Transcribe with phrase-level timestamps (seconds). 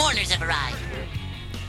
[0.00, 0.78] mourners have arrived.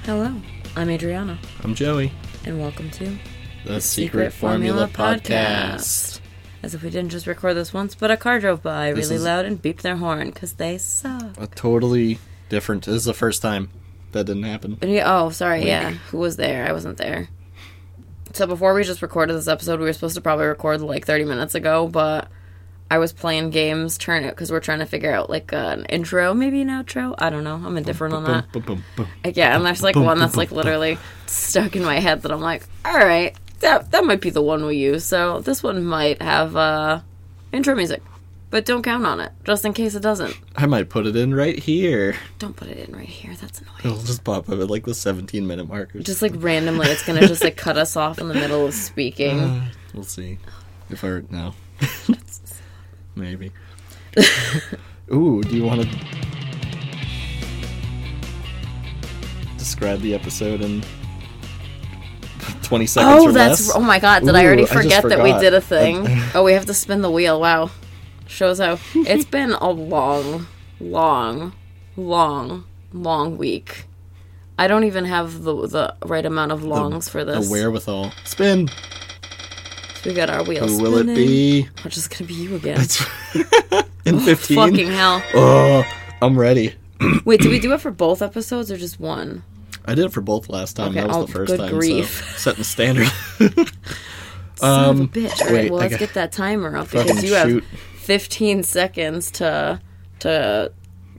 [0.06, 0.34] Hello,
[0.78, 2.14] I'm Adriana, I'm Joey.
[2.46, 3.18] and welcome to
[3.66, 6.22] The Secret, Formula, Podcast.
[6.64, 9.16] As if we didn't just record this once, but a car drove by This really
[9.18, 11.36] is- loud and beeped their horn because they suck.
[11.38, 12.86] A totally different.
[12.86, 13.70] This is the first time
[14.14, 14.76] that didn't happen.
[14.80, 15.68] But yeah, oh, sorry, Wink.
[15.68, 15.90] yeah.
[16.12, 16.66] Who was there?
[16.68, 17.28] I wasn't there.
[18.34, 21.26] So before we just recorded this episode, we were supposed to probably record like 30
[21.26, 22.30] minutes ago, but
[22.92, 26.34] I was playing games, trying it because we're trying to figure out like an intro,
[26.34, 27.16] maybe an outro.
[27.18, 27.56] I don't know.
[27.56, 28.54] I'm indifferent on that.
[29.24, 32.42] Like, yeah, and there's like one that's like literally stuck in my head that I'm
[32.42, 35.06] like, all right, that that might be the one we use.
[35.06, 37.00] So this one might have uh
[37.54, 38.04] intro music,
[38.50, 40.38] but don't count on it, just in case it doesn't.
[40.58, 42.18] I might put it in right here.
[42.40, 43.34] Don't put it in right here.
[43.40, 43.78] That's annoying.
[43.86, 46.00] It'll just pop up at like the 17 minute marker.
[46.02, 49.40] Just like randomly, it's gonna just like cut us off in the middle of speaking.
[49.40, 50.40] Uh, we'll see.
[50.90, 51.54] If I no.
[53.22, 53.52] Maybe.
[55.14, 55.88] Ooh, do you want to
[59.58, 60.84] describe the episode in
[62.64, 63.76] 20 seconds Oh, or that's less?
[63.76, 64.24] oh my god!
[64.24, 66.06] Did I already Ooh, I just forget that we did a thing?
[66.34, 67.40] oh, we have to spin the wheel.
[67.40, 67.70] Wow,
[68.28, 70.48] shows how it's been a long,
[70.80, 71.54] long,
[71.96, 73.86] long, long week.
[74.58, 77.46] I don't even have the the right amount of longs for this.
[77.48, 78.12] The wherewithal.
[78.24, 78.70] Spin.
[80.06, 80.72] We got our wheels.
[80.72, 81.64] Who will it be?
[81.84, 82.80] Which is gonna be you again?
[84.06, 84.56] in 15?
[84.58, 85.22] Fucking hell!
[85.34, 85.84] Oh,
[86.22, 86.76] I'm ready.
[87.26, 89.44] Wait, did we do it for both episodes or just one?
[89.86, 90.90] I did it for both last time.
[90.90, 91.72] Okay, that was oh, the first good time.
[91.72, 92.24] grief.
[92.38, 93.08] So setting the standard.
[94.56, 95.42] Son Um, of a bitch!
[95.42, 97.64] All right, wait, well, let's get that timer up because you have
[97.96, 99.82] 15 seconds to
[100.20, 100.72] to.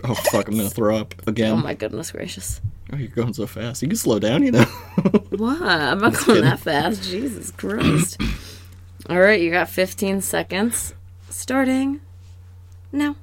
[0.04, 0.46] oh fuck!
[0.48, 1.52] I'm gonna throw up again.
[1.52, 2.60] Oh my goodness gracious!
[2.92, 3.82] Oh, you're going so fast.
[3.82, 4.64] You can slow down, you know.
[4.64, 5.62] What?
[5.62, 6.42] I'm not going kidding.
[6.44, 7.02] that fast.
[7.02, 8.20] Jesus Christ.
[9.08, 10.94] All right, you got 15 seconds.
[11.28, 12.00] Starting
[12.92, 13.16] now.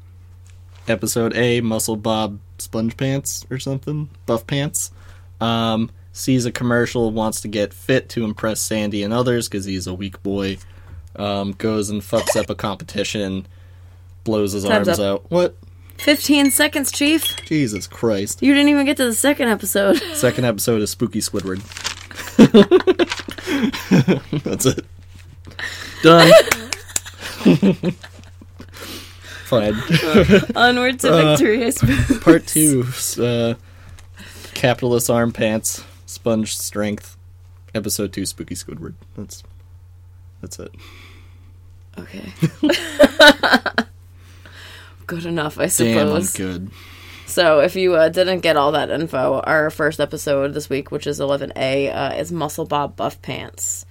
[0.87, 4.09] Episode A: Muscle Bob Sponge Pants or something.
[4.25, 4.91] Buff Pants.
[5.39, 9.87] Um, sees a commercial, wants to get fit to impress Sandy and others because he's
[9.87, 10.57] a weak boy.
[11.15, 13.47] Um, goes and fucks up a competition.
[14.23, 15.21] Blows his Time's arms up.
[15.21, 15.31] out.
[15.31, 15.55] What?
[15.99, 17.35] 15 seconds, Chief.
[17.45, 18.41] Jesus Christ!
[18.41, 19.97] You didn't even get to the second episode.
[20.15, 21.59] Second episode is Spooky Squidward.
[24.43, 24.85] That's it.
[26.03, 26.31] Done.
[29.45, 29.73] Fine.
[30.55, 32.19] Onward to Uh, victory, I suppose.
[32.19, 32.85] Part two.
[33.19, 33.55] Uh,
[34.53, 37.17] capitalist arm pants, sponge strength.
[37.73, 38.93] Episode two, Spooky Squidward.
[39.15, 39.43] That's
[40.41, 40.71] that's it.
[41.97, 42.31] Okay.
[45.07, 45.93] Good enough, I suppose.
[45.95, 46.35] Damn, I'm suppose.
[46.37, 46.71] good.
[47.25, 51.05] So, if you uh, didn't get all that info, our first episode this week, which
[51.07, 53.85] is 11A, uh, is Muscle Bob Buff Pants.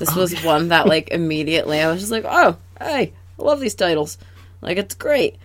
[0.00, 3.76] This was one that, like, immediately I was just like, oh, hey, I love these
[3.76, 4.18] titles.
[4.60, 5.36] Like, it's great.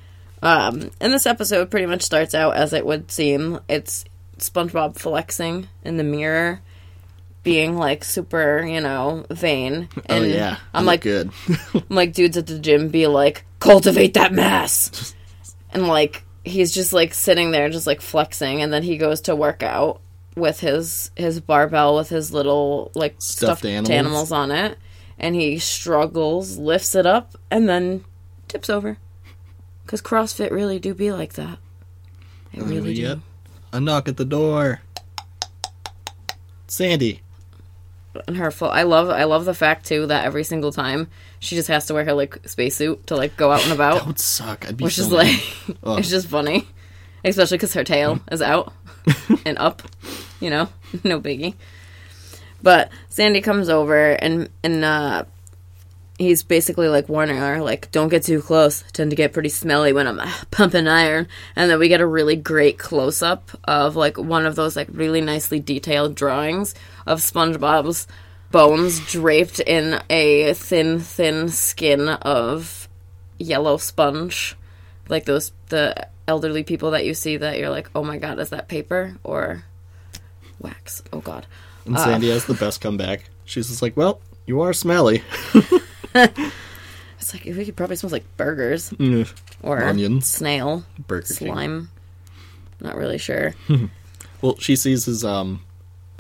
[0.42, 3.60] Um, and this episode pretty much starts out as it would seem.
[3.70, 4.06] It's
[4.40, 6.62] SpongeBob flexing in the mirror,
[7.44, 9.88] being, like, super, you know, vain.
[9.98, 11.32] Oh And yeah, I I'm look like, good.
[11.74, 15.14] I'm like dudes at the gym be like, cultivate that mass.
[15.72, 19.36] and like he's just like sitting there just like flexing and then he goes to
[19.36, 20.00] work out
[20.36, 23.90] with his his barbell with his little like Stuffed stuffed, animals.
[23.90, 24.32] animals.
[24.32, 24.78] on it
[25.18, 28.04] and he struggles, lifts it up and then
[28.48, 28.98] tips over.
[29.88, 31.60] Cuz CrossFit really do be like that.
[32.54, 33.02] They really do.
[33.02, 33.20] Yep.
[33.74, 34.82] A knock at the door.
[36.68, 37.22] Sandy.
[38.28, 41.10] And her full I love I love the fact too that every single time
[41.40, 43.96] she just has to wear her like spacesuit to like go out and about.
[44.00, 44.66] That would suck.
[44.68, 45.40] I'd be which so is like
[46.00, 46.68] it's just funny
[47.24, 48.72] especially because her tail is out
[49.46, 49.82] and up
[50.40, 50.70] you know
[51.04, 51.56] no biggie.
[52.62, 55.26] But sandy comes over and and uh
[56.18, 58.84] he's basically like warning her like don't get too close.
[58.84, 61.28] I tend to get pretty smelly when i'm uh, pumping iron.
[61.56, 65.22] And then we get a really great close-up of like one of those like really
[65.22, 66.74] nicely detailed drawings
[67.06, 68.08] of spongebob's
[68.52, 72.88] bones draped in a thin thin skin of
[73.38, 74.56] yellow sponge.
[75.10, 78.50] Like those the elderly people that you see that you're like oh my god is
[78.50, 79.18] that paper?
[79.24, 79.66] Or
[80.66, 81.46] wax oh god
[81.86, 83.30] And Sandy has the best comeback.
[83.46, 85.22] She's just like, "Well, you are smelly."
[86.16, 89.32] it's like it probably smells like burgers Mm,
[89.62, 90.28] or Onions.
[90.28, 91.48] snail Burger King.
[91.54, 91.90] slime
[92.80, 93.54] not really sure
[94.42, 95.62] Well, she sees his um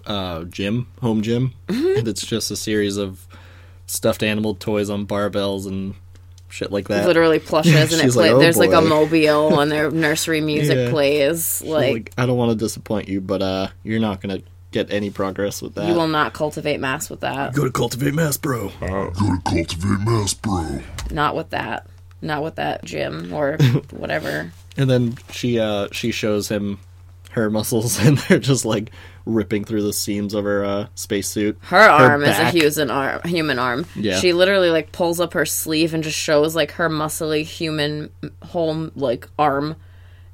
[0.05, 1.97] uh gym, home gym, Mm-hmm.
[1.99, 3.27] and it's just a series of
[3.87, 5.95] stuffed animal toys on barbells and
[6.55, 7.05] shit like that.
[7.05, 10.41] literally plushes and it She's play, like, "Oh, there's like a mobile and their nursery
[10.41, 10.89] music Yeah.
[10.89, 14.39] plays like, like, I don't want to disappoint you, but uh you're not gonna
[14.71, 15.87] get any progress with that.
[15.87, 18.69] you will not cultivate mass with that go to cultivate mass, bro.
[18.79, 20.79] Go to cultivate mass, bro.
[21.11, 21.87] not with that
[22.21, 23.57] not with that gym or
[23.91, 26.79] whatever And then she uh she shows him
[27.31, 28.91] her muscles, and they're just like
[29.25, 31.57] ripping through the seams of her uh, spacesuit.
[31.61, 33.21] Her arm is a human arm.
[33.25, 33.85] Human arm.
[33.95, 34.19] Yeah.
[34.19, 38.09] She literally like pulls up her sleeve and just shows like her muscly human
[38.43, 39.75] whole like arm,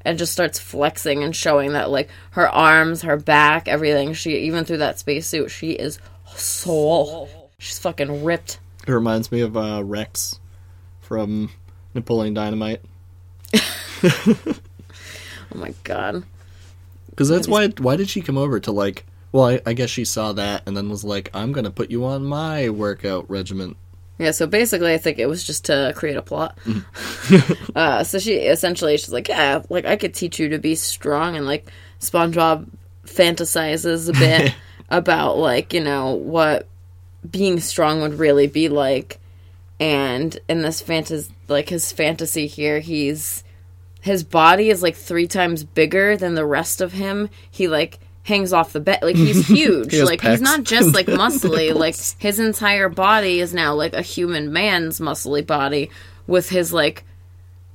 [0.03, 4.13] and just starts flexing and showing that like her arms, her back, everything.
[4.13, 5.99] She even through that spacesuit, she is
[6.35, 7.27] so
[7.57, 8.59] she's fucking ripped.
[8.87, 10.39] It reminds me of uh, Rex
[11.01, 11.51] from
[11.93, 12.81] Napoleon Dynamite.
[15.53, 16.23] Oh my god.
[17.11, 17.67] Because that's why.
[17.67, 19.05] Why did she come over to like?
[19.31, 22.05] Well, I, I guess she saw that and then was like, "I'm gonna put you
[22.05, 23.75] on my workout regimen."
[24.21, 26.55] Yeah, so basically, I think it was just to create a plot.
[27.75, 31.35] uh, so she essentially, she's like, yeah, like I could teach you to be strong,
[31.35, 32.67] and like SpongeBob
[33.05, 34.53] fantasizes a bit
[34.89, 36.67] about like you know what
[37.29, 39.19] being strong would really be like,
[39.79, 43.43] and in this fantasy, like his fantasy here, he's
[44.01, 47.29] his body is like three times bigger than the rest of him.
[47.49, 51.05] He like hangs off the bed like he's huge He like he's not just like
[51.07, 55.89] muscly like his entire body is now like a human man's muscly body
[56.27, 57.03] with his like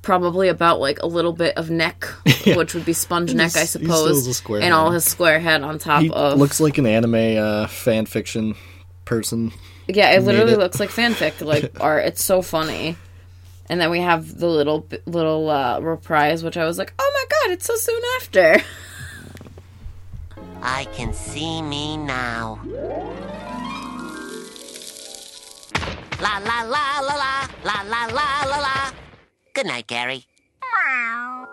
[0.03, 2.05] probably about like a little bit of neck
[2.55, 4.93] which would be sponge neck i He's- he still suppose has a square and all
[4.93, 8.55] his square head on top He of looks like an anime uh, fan fiction
[9.05, 9.53] person.
[9.89, 10.59] Yeah, it literally it.
[10.59, 12.05] looks like fanfic, like art.
[12.07, 12.97] It's so funny.
[13.69, 17.25] And then we have the little little uh, reprise, which I was like, "Oh my
[17.29, 18.59] god, it's so soon after."
[20.63, 22.61] I can see me now.
[26.21, 28.91] La la la la la la la la la la.
[29.53, 30.27] Good night, Gary.
[30.63, 31.47] Wow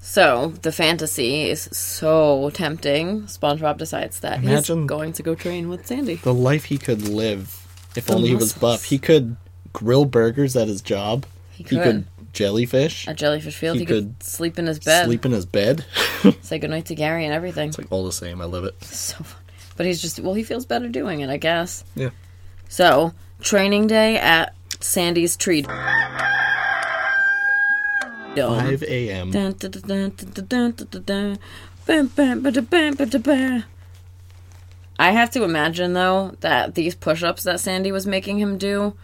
[0.00, 3.22] So the fantasy is so tempting.
[3.22, 6.16] SpongeBob decides that Imagine- he's going to go train with Sandy.
[6.16, 7.56] The life he could live
[7.96, 8.84] if only he was buff.
[8.84, 9.36] He could
[9.72, 11.26] grill burgers at his job.
[11.52, 11.78] He could.
[11.78, 13.06] He could jellyfish.
[13.06, 13.76] A jellyfish field.
[13.76, 15.06] He, he could, could, sleep in his bed.
[15.06, 15.84] Sleep in his bed.
[16.42, 17.70] Say goodnight to Gary and everything.
[17.70, 18.40] It's like all the same.
[18.40, 18.82] I love it.
[18.84, 19.40] So fun.
[19.76, 21.84] But he's just, well, he feels better doing it, I guess.
[21.94, 22.10] Yeah.
[22.68, 25.62] So, training day at Sandy's Tree.
[28.48, 29.30] 5 a.m.
[34.98, 38.94] I have to imagine, though, that these push ups that Sandy was making him do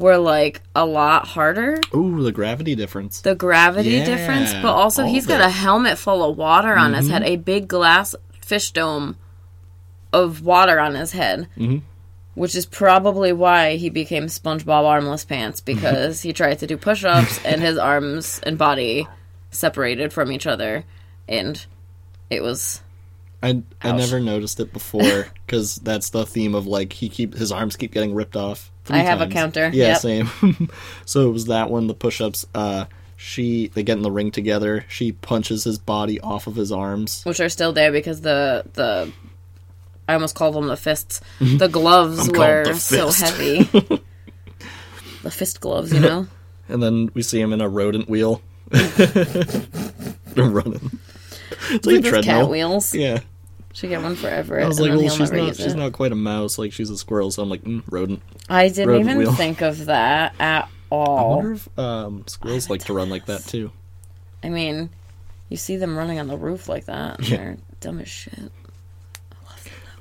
[0.00, 1.78] were like a lot harder.
[1.94, 3.20] Ooh, the gravity difference.
[3.20, 7.04] The gravity Yeah, difference, but also he's got a helmet full of water on his
[7.06, 7.12] Mm-hmm.
[7.12, 9.16] head, a big glass fish dome
[10.12, 11.48] of water on his head.
[11.56, 11.78] Mm-hmm.
[12.34, 17.40] Which is probably why he became SpongeBob Armless Pants because he tried to do push-ups
[17.44, 19.06] and his arms and body
[19.50, 20.84] separated from each other,
[21.28, 21.66] and
[22.30, 22.80] it was
[23.42, 27.50] I I never noticed it before because that's the theme of like he keep his
[27.52, 28.70] arms keep getting ripped off.
[28.88, 29.98] I have a counter, Yeah, yep.
[29.98, 30.28] same.
[31.04, 31.86] so it was that one.
[31.86, 32.44] The push-ups.
[32.54, 34.84] Uh, she they get in the ring together.
[34.88, 37.22] She punches his body off of his arms.
[37.24, 39.12] which are still there because the the
[40.08, 41.20] I almost called them the fists.
[41.38, 42.30] The gloves Mm-hmm.
[42.30, 43.62] I'm called were the so heavy.
[45.22, 46.26] the fist gloves, you know.
[46.68, 48.42] And then we see him in a rodent wheel.
[50.36, 50.98] running.
[51.70, 52.22] It's like treadmill.
[52.22, 52.94] cat wheels.
[52.94, 53.20] Yeah.
[53.72, 54.64] Should get one for Everett.
[54.64, 55.56] I was like, well, she's not.
[55.56, 55.76] She's it.
[55.76, 56.58] not quite a mouse.
[56.58, 57.30] Like she's a squirrel.
[57.30, 58.20] So I'm like, mm, rodent.
[58.48, 59.32] I didn't rodent even wheel.
[59.32, 61.18] think of that at all.
[61.18, 63.70] I wonder if um, squirrels like to run like that too.
[64.42, 64.90] I mean,
[65.48, 67.18] you see them running on the roof like that.
[67.18, 67.36] And Yeah.
[67.36, 68.50] They're dumb as shit.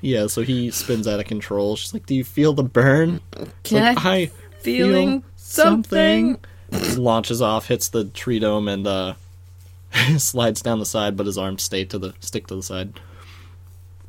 [0.02, 0.28] Yeah.
[0.28, 1.76] So he spins out of control.
[1.76, 3.22] She's like, "Do you feel the burn?"
[3.64, 6.40] Can like, I I feeling feel something?
[6.72, 9.14] Launches off, hits the tree dome, and uh,
[10.18, 11.16] slides down the side.
[11.18, 13.00] But his arms stay to the stick to the side.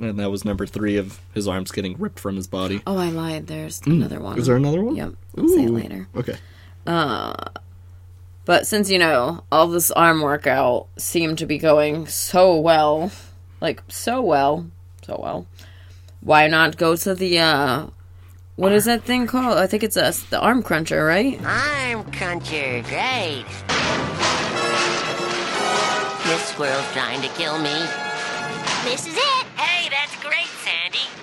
[0.00, 2.82] And that was number three of his arms getting ripped from his body.
[2.86, 3.46] Oh, I lied.
[3.46, 4.36] There's another one.
[4.36, 4.38] Mm.
[4.40, 4.96] Is there another one?
[4.96, 5.12] Yep.
[5.36, 6.08] I'll say it later.
[6.16, 6.36] Okay.
[6.86, 7.34] Uh,
[8.46, 13.12] But since, you know, all this arm workout seemed to be going so well,
[13.60, 14.66] like so well,
[15.04, 15.46] so well,
[16.22, 17.86] why not go to the, uh,
[18.56, 19.58] what is that thing called?
[19.58, 21.38] I think it's a, the arm cruncher, right?
[21.44, 23.44] Arm cruncher, great.
[26.24, 27.74] This squirrel's trying to kill me.
[28.84, 29.29] This is it.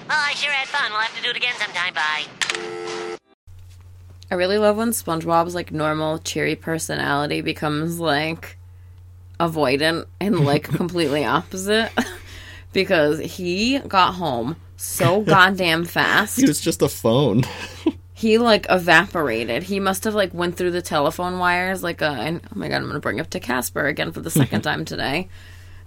[0.08, 0.92] Well, I sure had fun.
[0.92, 1.94] We'll have to do it again sometime.
[1.94, 3.18] Bye.
[4.32, 8.58] I really love when SpongeBob's like normal cheery personality becomes like
[9.40, 11.92] avoidant and like completely opposite
[12.74, 16.40] because he got home so goddamn fast.
[16.40, 17.44] He was just a phone.
[18.14, 19.64] He like evaporated.
[19.64, 22.78] He must have like went through the telephone wires like uh and oh my god,
[22.78, 25.30] I'm gonna bring up to Casper again for the second time today.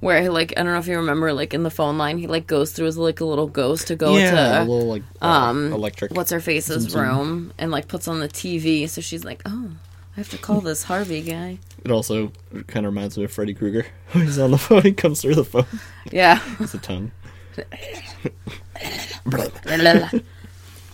[0.01, 2.27] Where he like I don't know if you remember like in the phone line he
[2.27, 5.03] like goes through as like a little ghost to go yeah, a to little like
[5.21, 6.13] um electric.
[6.15, 9.73] what's her face's room and like puts on the TV so she's like, Oh,
[10.17, 11.59] I have to call this Harvey guy.
[11.85, 12.33] It also
[12.67, 13.87] kind of reminds me of Freddy Krueger.
[14.13, 14.83] He's on the phone.
[14.83, 15.67] He comes through the phone.
[16.11, 16.41] Yeah.
[16.59, 17.13] It's a tongue.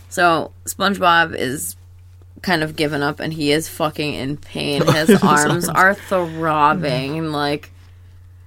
[0.08, 1.76] so SpongeBob is
[2.42, 4.86] kind of given up and he is fucking in pain.
[4.86, 7.70] His, arms, are throbbing and like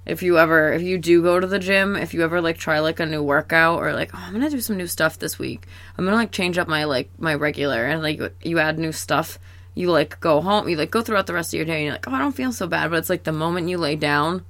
[0.10, 2.80] if you ever if you do go to the gym, if you ever like try
[2.80, 5.68] like a new workout or like, oh, I'm gonna do some new stuff this week.
[5.98, 9.38] I'm gonna like change up my like my regular and like you add new stuff.
[9.76, 11.94] You like go home, you like go throughout the rest of your day and you're
[11.94, 14.44] like, Oh, I don't feel so bad, but it's like the moment you lay down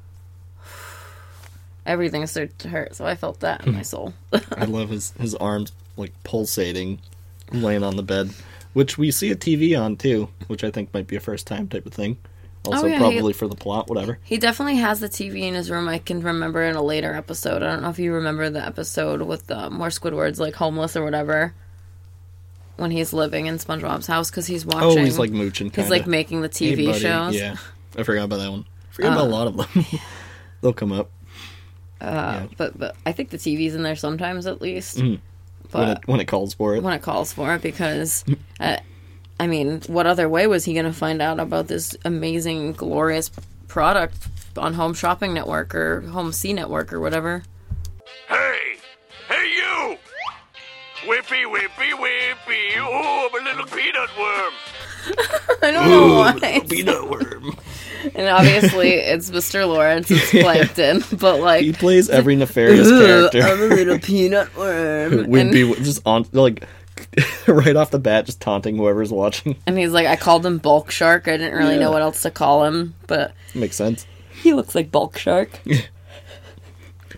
[1.86, 2.96] everything starts to hurt.
[2.96, 3.84] So I felt that in my hmm.
[3.84, 4.14] soul.
[4.56, 7.00] I love his his arms like pulsating,
[7.52, 8.32] laying on the bed,
[8.72, 11.68] which we see a TV on too, which I think might be a first time
[11.68, 12.16] type of thing.
[12.66, 14.20] Also, Oh, yeah, he- probably for the plot, whatever.
[14.24, 15.88] He definitely has the TV in his room.
[15.88, 17.64] I can remember in a later episode.
[17.64, 21.04] I don't know if you remember the episode with um, where Squidward's like homeless or
[21.04, 21.54] whatever.
[22.76, 25.00] When he's living in SpongeBob's house because he's watching.
[25.00, 25.68] Oh, he's like mooching.
[25.68, 25.90] he's Kinda.
[25.90, 27.00] like making the Hey, TV buddy.
[27.00, 27.36] shows.
[27.36, 27.56] Yeah,
[27.98, 28.66] I forgot about that one.
[28.90, 29.86] I forgot Uh, about a lot of them.
[30.62, 31.10] They'll come up
[32.02, 34.98] Uh, But but I think the TV's in there sometimes at least.
[35.02, 35.20] When
[35.72, 36.84] But it when it calls for it.
[36.84, 38.24] when it calls for it because
[38.62, 38.78] uh,
[39.40, 43.32] I mean, what other way was he going to find out about this amazing, glorious
[43.68, 44.18] product
[44.58, 47.44] on Home Shopping Network or Home C Network or whatever?
[48.28, 48.76] Hey!
[49.30, 49.98] Hey, you!
[51.06, 52.78] Whippy, whippy, whippy!
[52.80, 54.54] Oh, I'm a little peanut worm!
[55.64, 56.60] I don't know why.
[56.70, 57.56] Peanut worm.
[58.16, 59.68] And obviously, it's Mr.
[59.68, 63.42] Lawrence, it's Plankton, but like, He plays every nefarious character.
[63.44, 65.12] I'm a little peanut worm.
[65.28, 66.66] Wimpy, And, just on like
[67.48, 69.56] right off the bat, just taunting whoever's watching.
[69.68, 71.28] and he's like, I called him Bulk Shark.
[71.28, 74.06] I didn't really know what else to call him, but Makes sense.
[74.42, 75.50] he looks like Bulk Shark.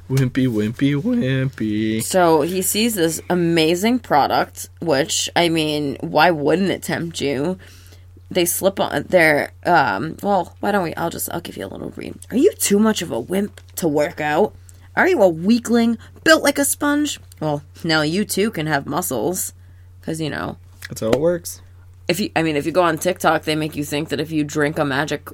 [0.10, 2.04] Wimpy, wimpy, wimpy.
[2.04, 7.58] So he sees this amazing product, which I mean, why wouldn't it tempt you?
[8.30, 11.68] They slip on their um well, why don't we I'll just I'll give you a
[11.68, 12.16] little read.
[12.30, 14.54] Are you too much of a wimp to work out?
[14.98, 17.20] Are you a weakling built like a sponge?
[17.40, 19.54] Well, now you too can have muscles
[20.02, 20.58] cuz you know,
[20.90, 21.62] That's how it works.
[22.08, 24.32] if you I mean, if you go on TikTok, they make you think that if
[24.32, 25.30] you drink a magic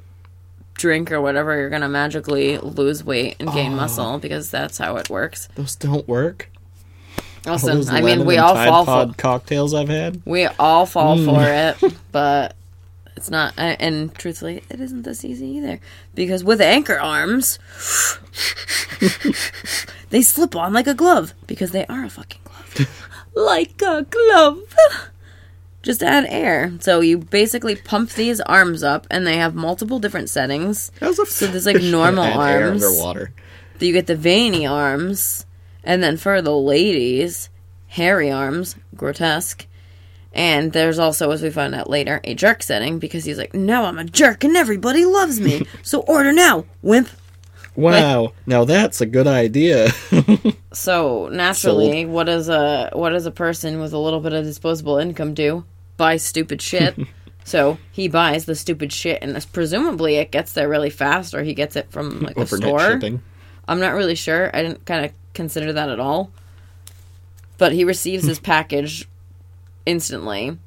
[0.75, 4.95] drink or whatever, you're going to magically lose weight and gain muscle because that's how
[4.97, 5.49] it works.
[5.55, 6.51] Those don't work.
[7.47, 10.21] Listen, I mean, we all Tide fall for cocktails I've had.
[10.25, 11.25] We all fall Mm.
[11.25, 12.55] for it, but
[13.15, 13.53] it's not.
[13.57, 15.79] And truthfully, it isn't this easy either.
[16.13, 17.57] Because with anchor arms,
[20.09, 21.33] they slip on like a glove.
[21.47, 22.87] Because they are a fucking glove.
[23.35, 24.75] like a glove.
[25.83, 26.73] Just add air.
[26.79, 30.91] So you basically pump these arms up, and they have multiple different settings.
[31.29, 32.83] So there's like normal arms.
[32.83, 33.31] underwater.
[33.79, 35.45] You get the veiny arms,
[35.83, 37.49] and then for the ladies,
[37.87, 39.65] hairy arms, grotesque.
[40.33, 43.85] And there's also, as we find out later, a jerk setting because he's like, "No,
[43.85, 45.65] I'm a jerk and everybody loves me.
[45.83, 47.09] so order now, wimp."
[47.77, 49.89] Wow, now that's a good idea.
[50.77, 54.97] So naturally, what does a what does a person with a little bit of disposable
[54.97, 55.65] income do?
[55.97, 56.95] Buy stupid shit.
[57.43, 61.55] so he buys the stupid shit, and presumably it gets there really fast, or he
[61.55, 62.91] gets it from like a store.
[62.91, 63.23] shipping.
[63.67, 64.55] I'm not really sure.
[64.55, 66.31] I didn't kind of consider that at all.
[67.57, 68.29] But he receives hmm.
[68.29, 69.07] his package
[69.87, 70.59] instantly.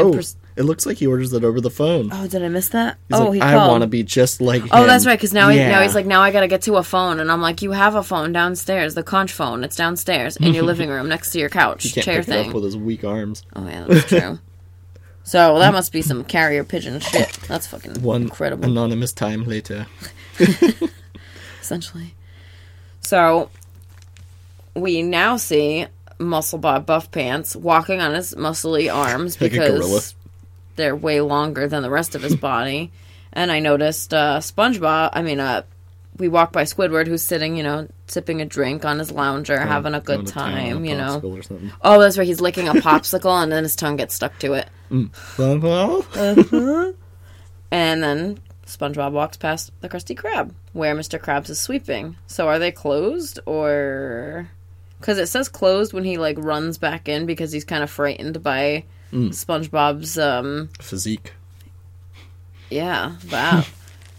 [0.00, 2.10] Oh, pers- it looks like he orders it over the phone.
[2.12, 2.98] Oh, did I miss that?
[3.08, 3.70] He's oh, like, he I called.
[3.70, 5.18] want to be just like Oh, him." that's right.
[5.18, 7.40] Because now, he, now he's like, now I gotta get to a phone, and I'm
[7.40, 9.64] like, you have a phone downstairs, the conch phone.
[9.64, 12.48] It's downstairs in your living room next to your couch can't chair thing.
[12.48, 13.42] up with his weak arms.
[13.56, 14.38] Oh yeah, that's true.
[15.24, 17.32] so that must be some carrier pigeon shit.
[17.48, 18.64] That's fucking One incredible.
[18.70, 19.86] anonymous time later.
[21.60, 22.14] essentially.
[23.00, 23.50] So
[24.74, 25.86] we now see
[26.18, 30.14] Muscle Bob Buff Pants walking on his muscly arms Like because
[30.76, 32.90] they're way longer than the rest of his body.
[33.32, 35.10] And I noticed uh, SpongeBob.
[35.14, 35.62] I mean, uh,
[36.18, 39.94] we walk by Squidward, who's sitting, you know, sipping a drink on his lounger, having
[39.94, 40.84] a Going good to town on time.
[40.84, 41.20] a You know.
[41.20, 41.72] popsicle or something.
[41.80, 42.26] Oh, that's right.
[42.26, 44.68] He's licking a popsicle, and then his tongue gets stuck to it.
[45.38, 46.04] Well,
[47.70, 51.18] And then SpongeBob walks past the Krusty Krab, where Mr.
[51.18, 52.16] Krabs is sweeping.
[52.26, 54.50] So are they closed or?
[55.00, 58.42] Because it says closed when he like runs back in because he's kind of frightened
[58.42, 60.18] by SpongeBob's.
[60.18, 61.32] um physique.
[62.70, 63.64] Yeah, wow.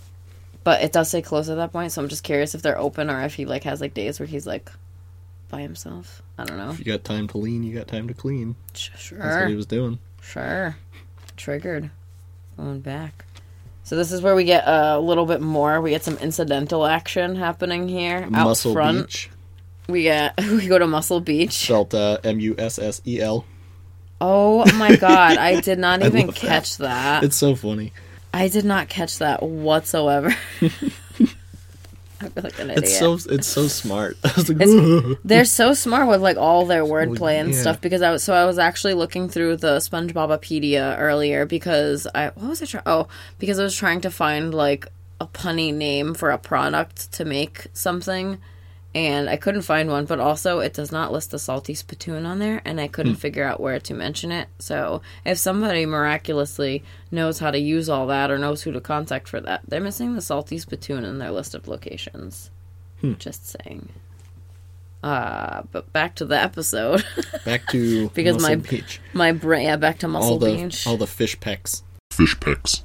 [0.64, 3.10] but it does say closed at that point, so I'm just curious if they're open
[3.10, 4.72] or if he like has like days where he's like
[5.50, 6.22] by himself.
[6.38, 6.72] I don't know.
[6.72, 8.56] If you got time to lean, you got time to clean.
[8.74, 9.40] Sh- That's Sure.
[9.42, 10.00] what he was doing.
[10.22, 10.76] Sure.
[11.38, 11.90] Triggered.
[12.58, 13.26] Going back.
[13.84, 15.82] So this is where we get a little bit more.
[15.82, 19.08] We get some incidental action happening here out Muscle front.
[19.08, 19.30] Beach.
[19.88, 21.54] We get we go to Muscle Beach.
[21.66, 23.46] Spelt uh, M U S S E L.
[24.25, 26.42] Oh my god, I did not even love that.
[26.42, 27.24] catch that.
[27.25, 27.92] It's so funny.
[28.34, 30.34] I did not catch that whatsoever.
[30.62, 32.86] I feel like an idiot.
[32.86, 34.18] It's so it's so smart.
[34.24, 37.60] Like, They're so smart with like all their wordplay and yeah.
[37.60, 42.27] stuff because I was so I was actually looking through the SpongeBobopedia earlier because I
[42.27, 42.84] what was I trying?
[42.86, 43.08] Oh,
[43.39, 44.88] because I was trying to find like
[45.20, 48.38] a punny name for a product to make something,
[48.96, 50.06] and I couldn't find one.
[50.06, 53.44] But also, it does not list the salty spittoon on there, and I couldn't figure
[53.44, 54.48] out where to mention it.
[54.60, 59.28] So if somebody miraculously knows how to use all that or knows who to contact
[59.28, 62.50] for that, they're missing the salty spittoon in their list of locations.
[63.20, 63.90] Just saying.
[65.04, 67.04] Uh, but back to the episode.
[67.46, 69.02] back to Because my- Muscle Beach.
[69.14, 70.88] My brain, yeah, back to Muscle all the Beach.
[70.88, 71.84] all the fish pecks.
[72.12, 72.84] Fish pecks.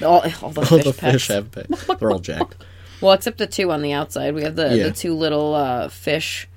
[0.00, 1.12] all, all the All fish the pecks.
[1.12, 1.84] fish have pecks.
[1.98, 2.54] They're all jacked.
[3.02, 4.34] Well, except the two on the outside.
[4.34, 4.84] We have the, Yeah.
[4.84, 6.48] the two little uh, fish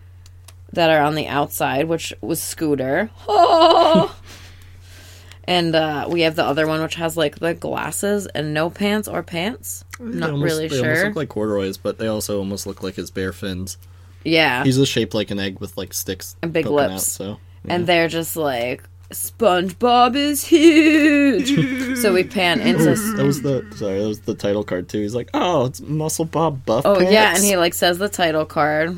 [0.73, 3.09] that are on the outside, which was Scooter.
[3.27, 4.15] Oh!
[5.47, 9.07] and uh, we have the other one, which has like the glasses and no pants
[9.07, 9.83] or pants.
[9.99, 11.07] I'm They not almost- really they almost sure.
[11.07, 13.77] look like corduroys, but they also almost look like his bare fins.
[14.23, 14.63] yeah.
[14.63, 16.93] He's just shaped like an egg with like sticks And big lips.
[16.93, 21.97] Out, so and they're just like SpongeBob is huge.
[22.01, 22.83] so we pan into.
[22.85, 25.01] that was the sorry, that was the title card too.
[25.01, 26.85] He's like, oh, it's Muscle Bob Buff.
[26.85, 28.95] Oh yeah, and he like says the title card.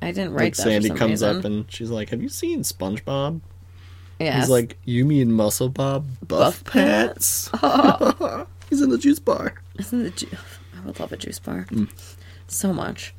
[0.00, 0.62] I didn't write like that.
[0.62, 1.36] Sandy comes reason.
[1.38, 3.40] up and she's like, "Have you seen SpongeBob?"
[4.20, 4.42] yes.
[4.44, 7.50] He's like, "You mean Muscle Bob Buff, Buff Pants?"
[8.70, 9.54] He's in the juice bar.
[9.78, 10.28] Isn't the ju-
[10.76, 11.88] I would love a juice bar Mm.
[12.46, 13.12] so much.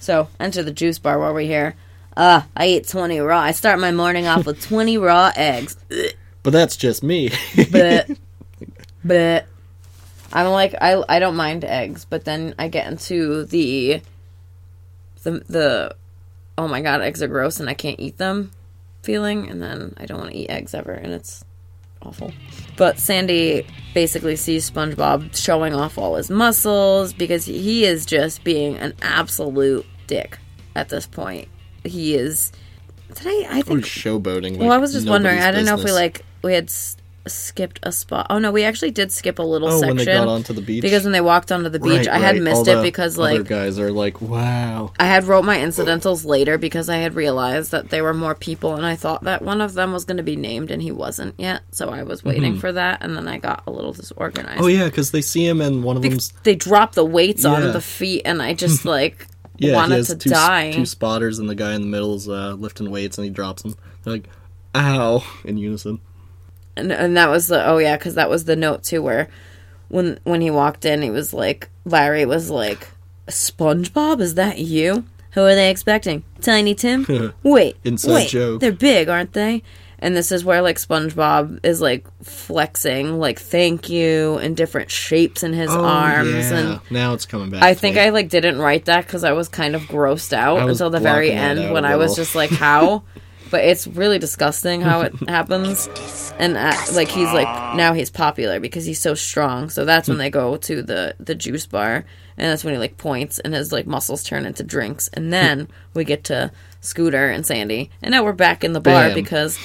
[0.00, 1.76] So enter the juice bar while we're here.
[2.16, 3.40] Uh, I eat twenty raw.
[3.40, 5.76] I start my morning off with twenty raw eggs.
[6.42, 7.30] But that's just me.
[7.70, 8.10] But,
[9.04, 9.46] but
[10.32, 14.00] I'm like I I don't mind eggs, but then I get into the
[15.22, 15.96] the the
[16.56, 18.52] oh my god, eggs are gross and I can't eat them
[19.02, 21.44] feeling, and then I don't want to eat eggs ever, and it's
[22.02, 22.32] awful.
[22.76, 28.76] But Sandy basically sees SpongeBob showing off all his muscles because he is just being
[28.76, 30.38] an absolute dick
[30.74, 31.48] at this point.
[31.86, 32.52] He is.
[33.14, 33.46] Did I?
[33.56, 34.56] I Or think showboating.
[34.58, 35.38] well, I was just wondering.
[35.38, 36.96] I don't know if we like we had s-
[37.26, 38.26] skipped a spot.
[38.30, 40.60] Oh no, we actually did skip a little Oh, section when they got onto the
[40.60, 40.82] beach.
[40.82, 42.42] because when they walked onto the beach, Right, I had right.
[42.42, 45.60] missed All it the because other like guys are like, "Wow." I had wrote my
[45.60, 49.42] incidentals later because I had realized that there were more people, and I thought that
[49.42, 51.62] one of them was going to be named, and he wasn't yet.
[51.72, 54.56] So I was waiting for that, and then I got a little disorganized.
[54.56, 54.64] Mm-hmm.
[54.64, 57.62] Oh yeah, because they see him and one of them's They drop the weights on
[57.62, 57.70] Yeah.
[57.70, 59.26] the feet, and I just like
[59.58, 60.72] yeah, he wanted has to two, die.
[60.72, 63.74] two spotters and the guy in the middle's uh, lifting weights and he drops them.
[64.02, 64.28] They're like,
[64.74, 66.00] "Ow!" in unison.
[66.76, 69.28] and, and that was the oh yeah because that was the note too where
[69.88, 72.88] when when he walked in he was like larry was like
[73.28, 78.60] spongebob is that you who are they expecting tiny tim wait Inside wait joke.
[78.60, 79.62] they're big aren't they
[79.98, 85.42] and this is where like spongebob is like flexing like thank you in different shapes
[85.42, 86.54] in his arms Oh, yeah.
[86.72, 87.62] and now it's coming back.
[87.62, 88.02] I think me.
[88.02, 91.30] I like didn't write that because I was kind of grossed out until the very
[91.32, 93.02] end when I was just like, "How?"
[93.50, 95.88] but it's really disgusting how it happens,
[96.38, 99.70] and uh, like he's like now he's popular because he's so strong.
[99.70, 102.04] So that's when they go to the the juice bar,
[102.36, 105.68] and that's when he like points and his like muscles turn into drinks, and then
[105.94, 106.50] we get to
[106.86, 109.14] Scooter and Sandy, and now we're back in the bar Bam.
[109.14, 109.58] because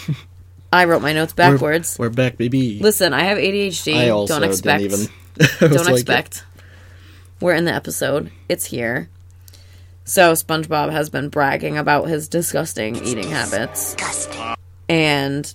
[0.74, 1.98] I wrote my notes We're- backwards.
[2.00, 2.80] We're, back, baby.
[2.80, 3.96] Listen, I have ADHD.
[3.96, 4.84] I also don't expect.
[4.84, 5.00] even.
[5.60, 6.44] Don't like, expect.
[7.40, 8.32] We're in the episode.
[8.50, 9.10] It's here.
[10.04, 13.96] So SpongeBob has been bragging about his disgusting eating habits.
[14.90, 15.52] And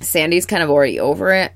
[0.00, 1.52] Sandy's kind of already over it.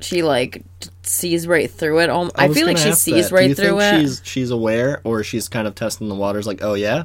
[0.00, 0.62] She like
[1.02, 2.10] sees right through it.
[2.10, 3.34] Alm- I, feel like she sees that.
[3.34, 4.00] right through it.
[4.00, 6.46] She's she's aware, or she's kind of testing the waters.
[6.46, 7.04] Like, oh yeah,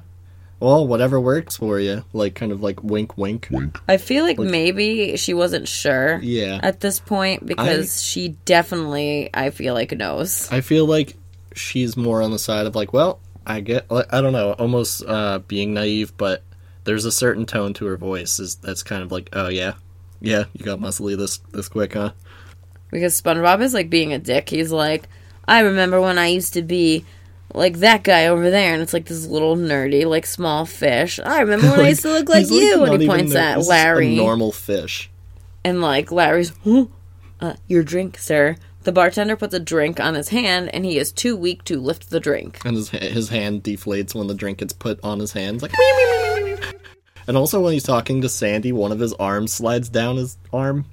[0.59, 2.03] well, whatever works for you.
[2.13, 3.47] Like, kind of like wink, wink.
[3.51, 3.79] Wink.
[3.87, 6.59] I feel like maybe she wasn't sure Yeah.
[6.61, 10.51] at this point because she definitely I feel like knows.
[10.51, 11.15] I feel like
[11.55, 15.03] she's more on the side of like, well, I get, like, I don't know, almost
[15.07, 16.43] uh, being naive, but
[16.83, 19.73] there's a certain tone to her voice is that's kind of like, oh yeah,
[20.21, 22.11] yeah, you got muscly this this quick, huh?
[22.91, 24.49] because SpongeBob is like being a dick.
[24.49, 25.07] He's like,
[25.47, 27.05] I remember when I used to be
[27.53, 31.19] like that guy over there, and it's like this little nerdy, like small fish.
[31.23, 33.41] I remember when I used to look like you, not and he points there.
[33.43, 35.09] at This Larry, a normal fish.
[35.63, 36.85] and like Larry's, huh?
[37.41, 38.55] uh, your drink, sir.
[38.83, 42.09] The bartender puts a drink on his hand, and he is too weak to lift
[42.09, 42.59] the drink.
[42.63, 45.61] and his his hand deflates when the drink gets put on his hand.
[45.61, 45.73] Like,
[47.27, 50.85] and also when he's talking to Sandy, one of his arms slides down his arm.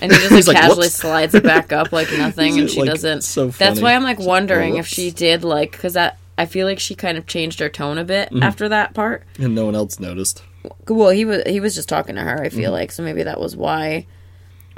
[0.00, 2.80] And he just like like, casually "Whoops." slides it back up like nothing, and she
[2.80, 3.22] like, doesn't.
[3.22, 6.66] so That's why I'm like wondering "Oh, if she did like because that I feel
[6.66, 8.42] like she kind of changed her tone a bit Mm-hmm.
[8.42, 9.24] after that part.
[9.38, 10.42] And no one else noticed.
[10.86, 12.40] Well, he was he was just talking to her.
[12.42, 12.56] I Mm-hmm.
[12.56, 14.06] feel like so maybe that was why.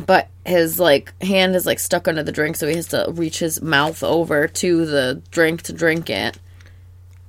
[0.07, 3.39] but his like hand is like stuck under the drink, so he has to reach
[3.41, 6.39] his mouth over to the drink to drink it.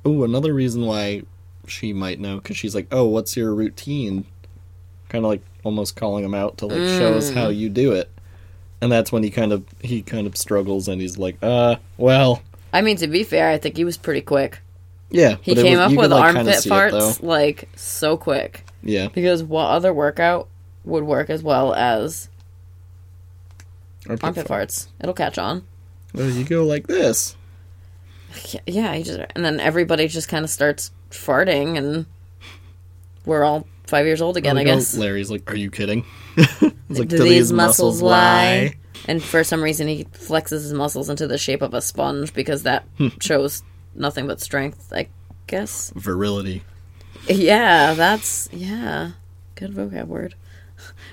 [0.06, 1.24] Oh, another reason why
[1.68, 4.26] she might know because she's like, "Oh, what's your routine?"
[5.12, 8.10] Kind of like almost calling him out to like show us how you do it,
[8.82, 12.42] and that's when he kind of he kind of struggles and he's like, "Uh, well,
[12.72, 14.60] I mean, to be fair, I think he was pretty quick.
[15.10, 18.66] yeah." He came was- up with like, armpit see it, farts like so quick.
[18.84, 20.48] Yeah, Because what other workout
[20.86, 22.30] would work as well as
[24.08, 24.70] armpit, armpit fart.
[24.70, 24.88] farts?
[25.00, 25.64] It'll catch on.
[26.14, 27.36] Well, you go like this.
[28.50, 32.06] Yeah, Yeah, he just and then everybody just kind of starts farting, and
[33.26, 34.58] we're all five years old again.
[34.58, 34.98] I oh, guess.
[34.98, 36.06] Larry's like, "Are you kidding?"
[36.90, 38.76] Like, Do these muscles lie?
[39.08, 42.64] And for some reason, he flexes his muscles into the shape of a sponge because
[42.64, 43.08] that Hmm.
[43.22, 43.64] shows
[43.96, 44.92] nothing but strength.
[44.92, 45.08] I
[45.48, 45.94] guess.
[45.96, 46.64] Virility.
[47.30, 49.12] Yeah, that's yeah,
[49.56, 50.36] good vocab word.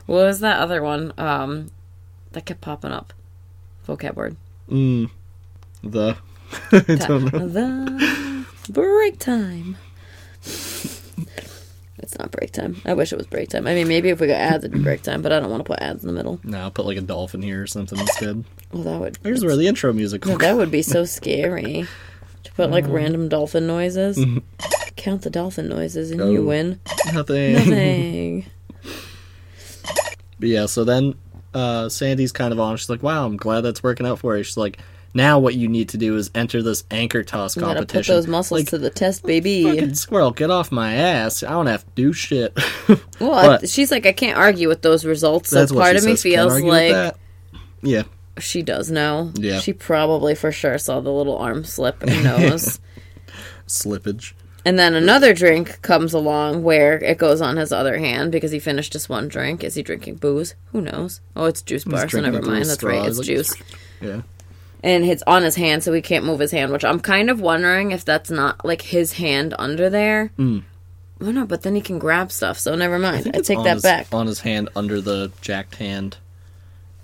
[0.06, 1.12] What was that other one?
[1.18, 1.70] Um,
[2.32, 3.12] that kept popping up.
[3.86, 4.36] Vocab word.
[4.68, 5.10] Mm.
[5.84, 6.16] The.
[6.72, 7.48] I don't know.
[7.48, 9.76] The break time.
[12.08, 12.80] It's not break time.
[12.86, 13.66] I wish it was break time.
[13.66, 15.60] I mean, maybe if we got ads, it'd be break time, but I don't want
[15.62, 16.40] to put ads in the middle.
[16.42, 18.44] No, I'll put like a dolphin here or something instead.
[18.72, 20.24] Well, that would Here's where the intro music.
[20.24, 21.86] no, that would be so scary.
[22.44, 24.18] To put like random dolphin noises.
[24.96, 26.46] Count the dolphin noises, and you Oh.
[26.46, 26.80] win
[27.12, 27.52] Nothing.
[27.54, 28.46] nothing.
[30.40, 31.14] But yeah, so then
[31.52, 32.76] uh, Sandy's kind of on.
[32.76, 34.78] She's like, "Wow, I'm glad that's working out for you." She's like,
[35.14, 38.16] "Now what you need to do is enter this anchor toss You gotta competition." put
[38.16, 39.64] those muscles like, to the test, baby.
[39.64, 41.42] fucking squirrel, get off my ass!
[41.42, 42.56] I don't have to do shit.
[43.20, 45.50] Well, I- But- she's like, I can't argue with those results.
[45.50, 46.22] So part she of me says.
[46.22, 47.14] Feels like
[47.82, 48.02] yeah,
[48.38, 49.32] she does know.
[49.36, 49.58] Yeah.
[49.60, 52.78] She probably for sure saw the little arm slip and knows.
[53.66, 54.32] slippage.
[54.64, 58.58] and then another drink comes along where it goes on his other hand because he
[58.58, 59.62] finished just one drink.
[59.64, 60.54] Is he drinking booze?
[60.72, 61.20] Who knows?
[61.36, 62.64] Oh, it's juice bar, so never mind.
[62.66, 62.90] That's straw.
[63.00, 63.54] right, it's like, juice.
[64.00, 64.22] Yeah,
[64.82, 67.40] And it's on his hand, so he can't move his hand, which I'm kind of
[67.40, 70.30] wondering if that's not like his hand under there.
[70.38, 70.62] Mm.
[71.20, 73.26] Oh no, but then he can grab stuff, so never mind.
[73.34, 74.06] I, It's take that his, back.
[74.12, 76.16] On his hand, under the jacked hand.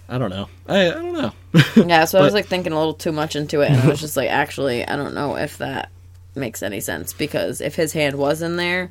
[0.09, 0.49] I don't know.
[0.69, 1.33] I, I don't know.
[1.87, 4.01] Yeah, so I was like thinking a little too much into it, and I was
[4.01, 5.91] just like, actually, I don't know if that
[6.37, 8.91] makes any sense because if his hand was in there,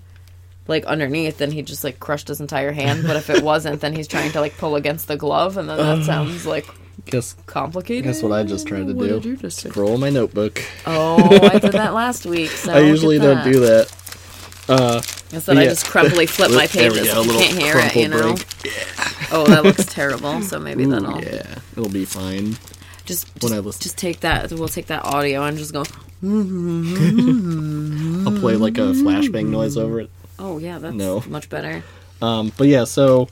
[0.67, 3.04] like underneath, then he just like crushed his entire hand.
[3.06, 5.78] But if it wasn't, then he's trying to like pull against the glove, and then
[5.78, 6.67] that sounds like
[7.05, 8.05] guess complicated.
[8.05, 9.13] guess what I just tried to What do?
[9.19, 9.69] did you just do?
[9.69, 10.61] Scroll my notebook.
[10.85, 12.49] Oh, I did that last week.
[12.51, 13.93] So I usually don't do that.
[14.69, 15.01] Uh,
[15.33, 17.13] Instead, I just crumply flip my pages.
[17.13, 18.33] go, you can't hear it, you know.
[18.33, 18.45] break.
[19.31, 20.41] Oh, that looks terrible.
[20.41, 22.55] So maybe that'll yeah, it'll be fine.
[23.05, 23.81] just When just, I listen.
[23.81, 24.51] just take that.
[24.53, 25.79] We'll take that audio and just go.
[26.23, 26.29] I'll
[28.39, 30.09] play like a flashbang noise over it.
[30.39, 31.21] Oh yeah, that's No.
[31.27, 31.83] much better.
[32.21, 33.27] Um, but yeah, so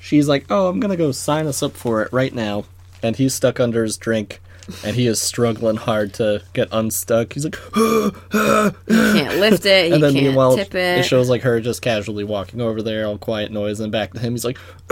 [0.00, 2.64] she's like, "Oh, I'm gonna go sign us up for it right now,"
[3.02, 4.40] and he's stuck under his drink,
[4.84, 7.32] and he is struggling hard to get unstuck.
[7.32, 9.86] He's like, ah, ah, can't lift it.
[9.86, 10.98] He and then can't meanwhile, tip it.
[10.98, 14.20] it shows like her just casually walking over there, all quiet noise, and back to
[14.20, 14.32] him.
[14.32, 14.58] He's like,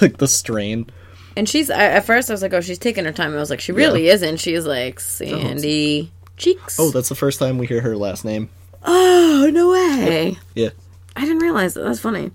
[0.00, 0.86] like the strain.
[1.36, 3.32] and she's I, at first I was like, oh, she's taking her time.
[3.32, 4.38] I was like, she really isn't.
[4.38, 6.78] She's like Sandy Cheeks.
[6.80, 8.50] Oh, that's the first time we hear her last name.
[8.84, 10.36] oh no way!
[10.54, 10.70] Yeah,
[11.16, 11.84] I didn't realize that.
[11.84, 12.32] That's funny.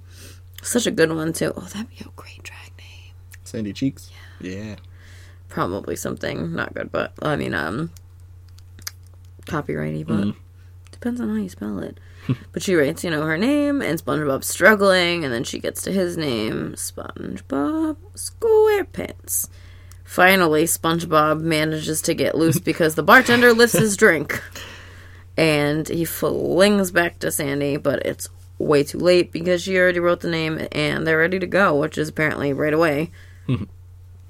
[0.61, 1.53] Such a good one too.
[1.55, 3.13] Oh, that'd be a great drag name.
[3.43, 4.09] Sandy Cheeks.
[4.41, 4.75] Yeah.
[5.49, 7.91] Probably something not good, but I mean, um,
[9.45, 10.35] copyrighty, but
[10.91, 11.99] depends on how you spell it.
[12.51, 15.91] but she writes, you know, her name and SpongeBob's struggling, and then she gets to
[15.91, 19.49] his name, SpongeBob SquarePants.
[20.03, 24.41] Finally, SpongeBob manages to get loose because the bartender lifts his drink.
[25.37, 30.19] And he flings back to Sandy, but it's way too late because she already wrote
[30.19, 33.11] the name and they're ready to go, which is apparently right away.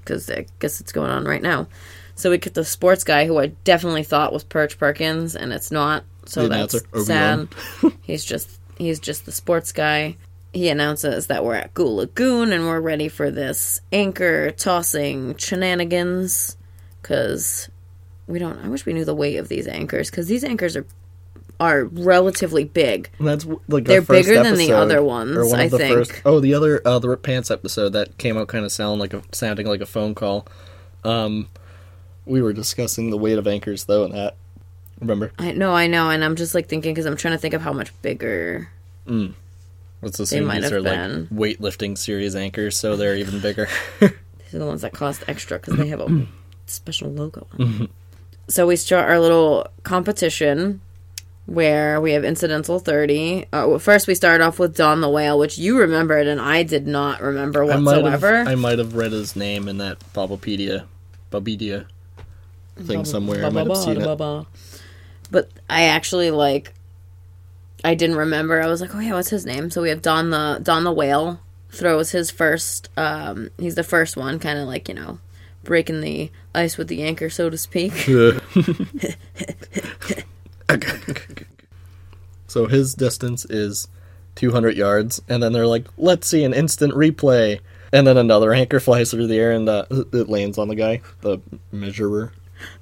[0.10, 1.68] Because I guess it's going on right now.
[2.16, 5.72] So we get the sports guy who I definitely thought was Perch Perkins, and it's
[5.72, 6.04] not.
[6.26, 7.48] So The that's sad.
[8.02, 10.18] He's just he's just the sports guy.
[10.52, 16.58] He announces that we're at Goo Lagoon and we're ready for this anchor tossing shenanigans.
[17.02, 17.70] Because
[18.26, 18.58] we don't.
[18.66, 20.88] I wish we knew the weight of these anchors because these anchors are
[21.60, 23.10] are relatively big.
[23.20, 25.94] And that's like They're bigger than the other ones, one I the think.
[25.94, 29.00] First, oh, the other uh, the Rip Pants episode that came out kind of sound
[29.00, 30.48] like a sounding like a phone call.
[31.04, 31.50] Um,
[32.26, 34.36] we were discussing the weight of anchors though, and that
[35.00, 37.54] remember I know, I know, and I'm just like thinking because I'm trying to think
[37.54, 38.70] of how much bigger.
[40.02, 41.28] let's assume might these are been.
[41.32, 43.68] like weightlifting series anchors, so they're even bigger.
[44.00, 46.26] These are the ones that cost extra because they have a
[46.68, 47.48] special logo.
[47.54, 47.90] on them.
[48.48, 50.82] So we start our little competition
[51.50, 53.46] where we have incidental 30.
[53.46, 56.64] Uh, well, first, we start off with Don the Whale, which you remembered and I
[56.64, 58.38] did not remember whatsoever.
[58.38, 60.86] I might have read his name in that Bobopedia,
[61.32, 61.88] Bobedia
[62.78, 63.46] thing somewhere.
[63.46, 64.46] I might have seen it.
[65.32, 66.74] But I actually like
[67.84, 68.62] I didn't remember.
[68.62, 70.92] I was like, "Oh yeah, what's his name?" So we have Don the Don the
[70.92, 71.40] Whale
[71.72, 75.20] throws his first um he's the first one kind of like, you know,
[75.64, 78.08] breaking the ice with the anchor so to speak.
[82.48, 83.88] so his distance is
[84.36, 87.60] 200 yards, and then they're like, "Let's see an instant replay."
[87.92, 91.02] And then another anchor flies through the air, and uh, it lands on the guy,
[91.22, 91.40] the
[91.72, 92.32] measurer.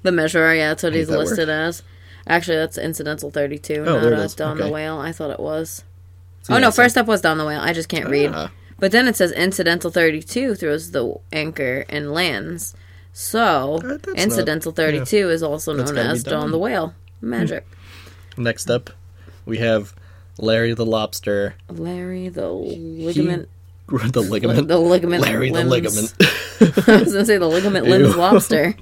[0.02, 1.82] the measurer, yeah, that's what he's that listed as.
[2.26, 4.34] Actually, that's incidental 32, Oh, not uh, is.
[4.34, 4.98] Don the Whale.
[4.98, 5.82] I thought it was.
[6.42, 7.60] So, oh yeah, no, so- first up was Don the Whale.
[7.60, 8.32] I just can't read.
[8.34, 8.50] Ah.
[8.78, 12.74] But then it says incidental 32 throws the anchor and lands.
[13.14, 16.50] So, Uh, that's not- incidental 32 is also known as Don.
[16.50, 16.94] the Whale.
[17.22, 17.66] Magic.
[18.38, 18.90] Next up,
[19.44, 19.94] we have
[20.38, 21.54] Larry the lobster.
[21.68, 23.48] Larry the ligament.
[23.88, 24.68] the ligament.
[24.68, 25.22] The ligament.
[25.22, 26.14] Larry the ligament.
[26.60, 28.16] I was going to say the ligament limbs Ew.
[28.16, 28.74] lobster.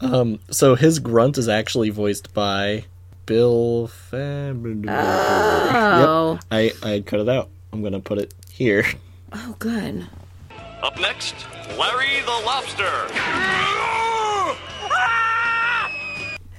[0.00, 2.84] Um, so his grunt is actually voiced by
[3.24, 4.74] Bill Faber.
[4.88, 6.38] Oh.
[6.50, 7.48] I I cut it out.
[7.72, 8.84] I'm gonna put it here.
[9.32, 10.06] Oh, good.
[10.82, 11.34] Up next,
[11.78, 12.84] Larry the Lobster.
[12.84, 14.56] Ah!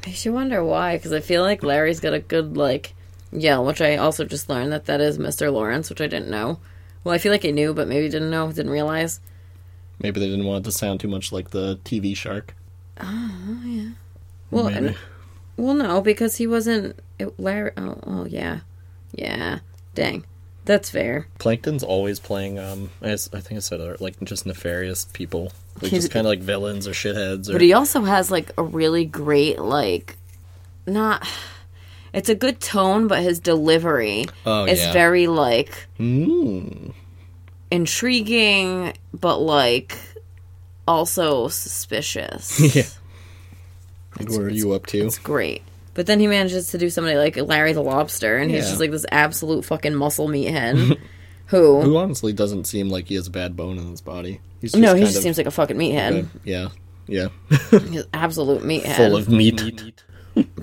[0.08, 2.94] Makes you wonder why, because I feel like Larry's got a good, like,
[3.34, 5.52] yell, which I also just learned that that is Mr.
[5.52, 6.62] Lawrence, which I didn't know.
[7.04, 9.20] Well, I feel like I knew, but maybe didn't know, didn't realize.
[10.02, 12.56] Maybe they didn't want it to sound too much like the TV shark.
[13.02, 13.90] Oh yeah.
[14.50, 14.96] Well, and,
[15.58, 17.72] well, no, because he wasn't it, Larry.
[17.76, 18.62] Oh, oh, yeah,
[19.12, 19.60] yeah.
[19.94, 20.26] Dang,
[20.68, 21.28] that's fair.
[21.40, 22.60] Plankton's always playing.
[22.60, 25.52] Um, I, I think I said like just nefarious people,
[25.82, 27.50] like He's- just kind of like villains or shitheads.
[27.50, 30.16] Or But he also has like a really great, like,
[30.86, 31.28] not.
[32.14, 34.94] It's a good tone, but his delivery Oh, is yeah.
[34.94, 36.94] very like Mm.
[37.70, 39.98] intriguing, but like
[40.88, 42.60] also suspicious.
[42.76, 42.84] yeah.
[44.18, 45.06] Like, what are you up to?
[45.06, 45.62] It's great.
[45.98, 48.70] But then he manages to do somebody like Larry the Lobster, and he's Yeah.
[48.70, 51.00] just like this absolute fucking muscle meathead.
[51.48, 51.82] who?
[51.82, 54.40] Who honestly doesn't seem like he has a bad bone in his body.
[54.62, 56.28] He's just no, he kind just of- seems like a fucking meathead.
[56.44, 56.70] Yeah,
[57.08, 57.30] yeah,
[57.72, 58.96] He's absolute meathead.
[58.96, 60.04] full of meat.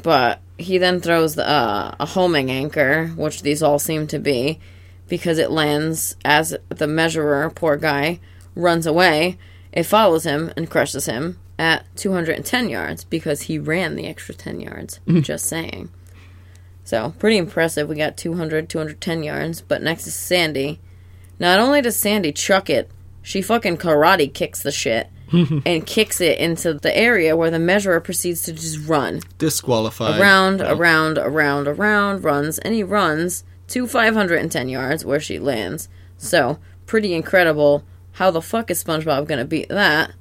[0.04, 4.60] But he then throws the, uh, a homing anchor, which these all seem to be,
[5.08, 8.20] because it lands as the measurer, poor guy,
[8.54, 9.36] runs away.
[9.72, 14.60] It follows him and crushes him at 210 yards because he ran the extra 10
[14.60, 15.00] yards.
[15.06, 15.20] Mm-hmm.
[15.20, 15.90] Just saying.
[16.84, 17.88] So, pretty impressive.
[17.88, 19.60] We got 200, 210 yards.
[19.62, 20.80] But next is Sandy.
[21.38, 22.90] Not only does Sandy chuck it,
[23.22, 28.00] she fucking karate kicks the shit and kicks it into the area where the measurer
[28.00, 30.20] proceeds to just run Disqualified.
[30.20, 35.88] around, around, around, around, runs, and he runs to 510 yards where she lands.
[36.18, 37.82] So, pretty incredible.
[38.12, 40.12] How the fuck is SpongeBob gonna beat that?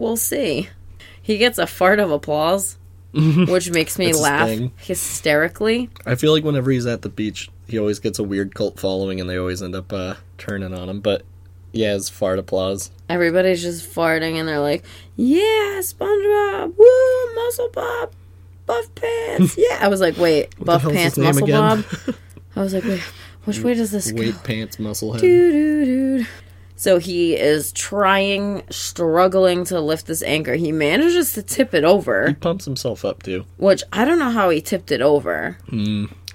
[0.00, 0.68] But we'll see.
[1.22, 2.76] He gets a fart of applause,
[3.12, 4.72] which makes me It's his laugh thing.
[4.78, 5.90] hysterically.
[6.06, 9.20] I feel like whenever he's at the beach, he always gets a weird cult following,
[9.20, 11.00] and they always end up uh, turning on him.
[11.00, 11.22] But
[11.72, 12.90] yeah, his fart applause.
[13.08, 14.84] Everybody's just farting and they're like,
[15.16, 18.12] Yeah, SpongeBob, woo, muscle Bob,
[18.66, 19.56] buff pants.
[19.58, 19.78] Yeah.
[19.80, 21.60] I was like, Wait, buff hell's pants, name muscle again?
[22.06, 22.14] Bob?
[22.56, 23.00] I was like, Wait,
[23.44, 24.20] which way does this go?
[24.20, 25.20] Weight pants, muscle head.
[25.20, 25.84] Doo, doo,
[26.18, 26.26] doo.
[26.80, 30.54] So he is trying, struggling to lift this anchor.
[30.54, 32.28] He manages to tip it over.
[32.28, 33.44] He pumps himself up too.
[33.58, 35.58] which I don't know how he tipped it over.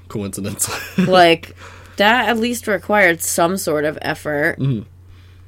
[0.07, 0.69] Coincidence.
[0.99, 1.55] like,
[1.97, 4.59] that at least required some sort of effort.
[4.59, 4.83] Mm-hmm.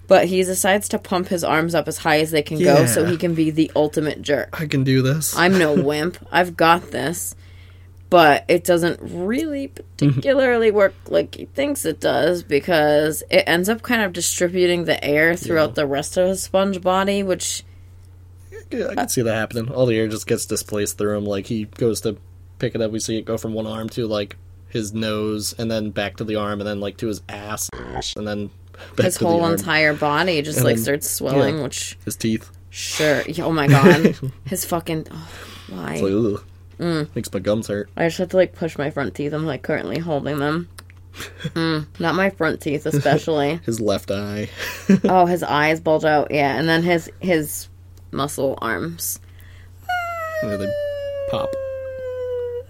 [0.08, 3.06] But he decides to pump his arms up as high as they can go so
[3.06, 4.60] he can be the ultimate jerk.
[4.60, 5.38] I can do this.
[5.38, 6.18] I'm no wimp.
[6.32, 7.36] I've got this.
[8.10, 13.82] But it doesn't really particularly work like he thinks it does because it ends up
[13.82, 17.64] kind of distributing the air throughout the rest of his sponge body, which
[18.72, 19.70] Yeah, I can see that happening.
[19.74, 21.26] All the air just gets displaced through him.
[21.26, 22.18] Like he goes to
[22.60, 24.38] pick it up, we see it go from one arm to like
[24.70, 27.70] his nose, and then back to the arm, and then like to his ass,
[28.16, 28.50] and then
[28.98, 31.64] his whole the entire body just And like then- starts swelling, yeah.
[31.64, 32.50] which his teeth.
[32.70, 33.24] sure.
[33.40, 34.18] Oh my god.
[34.46, 35.08] his fucking.
[35.12, 35.30] Oh,
[35.70, 35.94] why?
[35.96, 36.44] It's like, ugh.
[36.80, 37.14] Mm.
[37.16, 37.90] Makes my gums hurt.
[37.98, 39.34] I just have to like push my front teeth.
[39.34, 40.70] I'm like currently holding them.
[41.56, 43.60] Mm, not my front teeth, especially.
[43.66, 44.50] His left eye.
[45.06, 46.30] oh, his eyes bulge out.
[46.30, 47.70] Yeah, and then his his
[48.12, 49.20] muscle arms,
[50.44, 50.72] Where they
[51.32, 51.50] pop.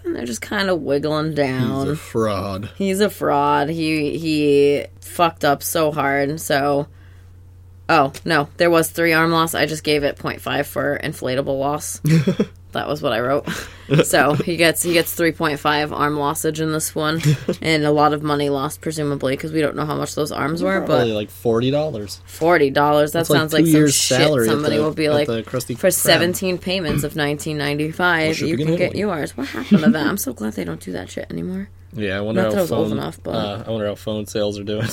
[0.04, 1.88] and they're just kind of wiggling He's down.
[1.90, 2.70] a fraud.
[2.78, 3.68] He's a fraud.
[3.68, 6.40] He he fucked up so hard.
[6.40, 6.86] So,
[7.90, 9.54] oh no, there was three arm loss.
[9.54, 12.00] I just gave it 0.5 for inflatable loss.
[12.72, 13.48] That was what I wrote.
[14.04, 17.22] so he gets he gets three point five arm lossage in this one,
[17.62, 20.62] and a lot of money lost presumably because we don't know how much those arms
[20.62, 20.78] were.
[20.84, 22.20] Probably But like forty dollars.
[22.26, 24.18] forty dollars that That's like sounds two like, some years' shit.
[24.18, 25.92] salary Somebody the- will be like for Krab.
[25.94, 29.34] seventeen payments of nineteen ninety five, you can get yours.
[29.34, 30.06] What happened to that?
[30.06, 31.70] I'm so glad they don't do that shit anymore.
[31.94, 32.78] Yeah, I wonder Not how that I was phone.
[32.80, 34.86] old enough, but- uh, I wonder how phone sales are doing.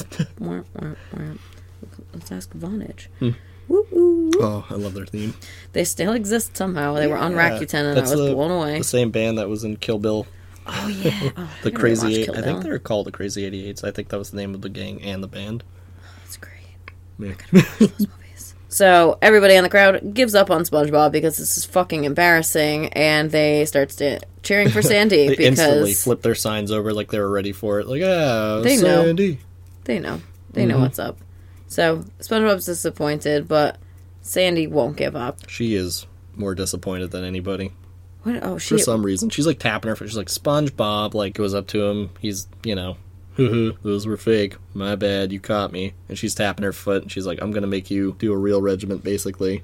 [2.14, 3.08] Let's ask Vonage.
[3.20, 3.32] Hmm.
[3.68, 4.32] Woo woo.
[4.36, 5.34] oh, I love their theme.
[5.74, 6.94] They still exist somehow.
[6.94, 8.78] They were on Yeah, Rakuten, and I that's was the- blown away.
[8.78, 10.28] The same band that was in Kill Bill,
[10.68, 12.30] Oh yeah, oh, the I Crazy Eight.
[12.30, 13.84] I think they're called the Crazy Eighty Eights.
[13.84, 15.64] I think that was the name of the gang and the band.
[16.24, 16.54] That's great.
[17.20, 17.34] Yeah.
[17.80, 18.56] movies.
[18.68, 23.32] So everybody in the crowd gives up on SpongeBob because this is fucking embarrassing, and
[23.32, 27.20] they start sta cheering for Sandy because they instantly flip their signs over like they
[27.20, 27.88] were ready for it.
[27.88, 29.14] Like, ah, They know.
[29.14, 30.68] They know they Mm-hmm.
[30.70, 31.18] know what's up.
[31.68, 33.78] So SpongeBob's disappointed, but
[34.22, 35.50] Sandy won't give up.
[35.50, 37.72] She is more disappointed than anybody
[38.24, 38.44] What?
[38.44, 39.30] Oh, for some reason.
[39.30, 40.08] She's like tapping her foot.
[40.10, 42.10] She's like, SpongeBob, like, goes up to him.
[42.20, 42.98] He's, you know,
[43.36, 44.58] hoo hoo, those were fake.
[44.74, 45.94] My bad, you caught me.
[46.10, 48.62] And she's tapping her foot, and she's like, I'm gonna make you do a real
[48.62, 49.64] regiment, basically.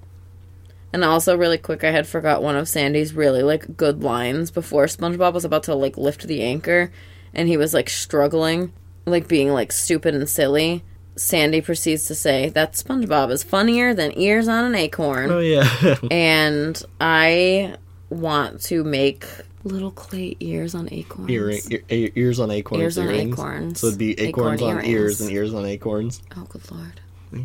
[0.94, 4.86] And also, really quick, I had forgot one of Sandy's really like good lines before
[4.86, 6.92] SpongeBob was about to like lift the anchor,
[7.34, 8.74] and he was like struggling,
[9.06, 10.84] like being like stupid and silly.
[11.16, 15.96] Sandy proceeds to say that SpongeBob is funnier than ears on an acorn, Oh, yeah.
[16.12, 17.76] and I
[18.10, 19.26] want to make
[19.64, 21.30] little clay ears on acorns.
[21.30, 22.82] Earring, ear, ear- ears on acorns.
[22.82, 23.34] Ears on earrings.
[23.34, 23.80] acorns.
[23.80, 24.88] So it'd be Acorn acorns on earrings.
[24.90, 26.22] ears and ears on acorns.
[26.36, 27.00] Oh, good lord!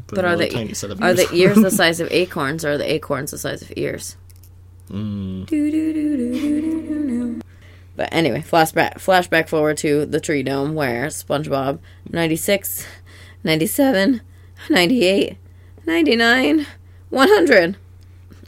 [0.08, 1.28] But, are the tiny set of are ears.
[1.28, 4.16] the ears the size of acorns, or are the acorns the size of ears?
[4.90, 5.46] Mm.
[7.96, 11.78] But anyway, flashback flashback forward to the tree dome where SpongeBob
[12.10, 12.86] 96,
[13.44, 14.20] 97,
[14.70, 15.36] 98,
[15.86, 16.66] 99,
[17.10, 17.76] 100.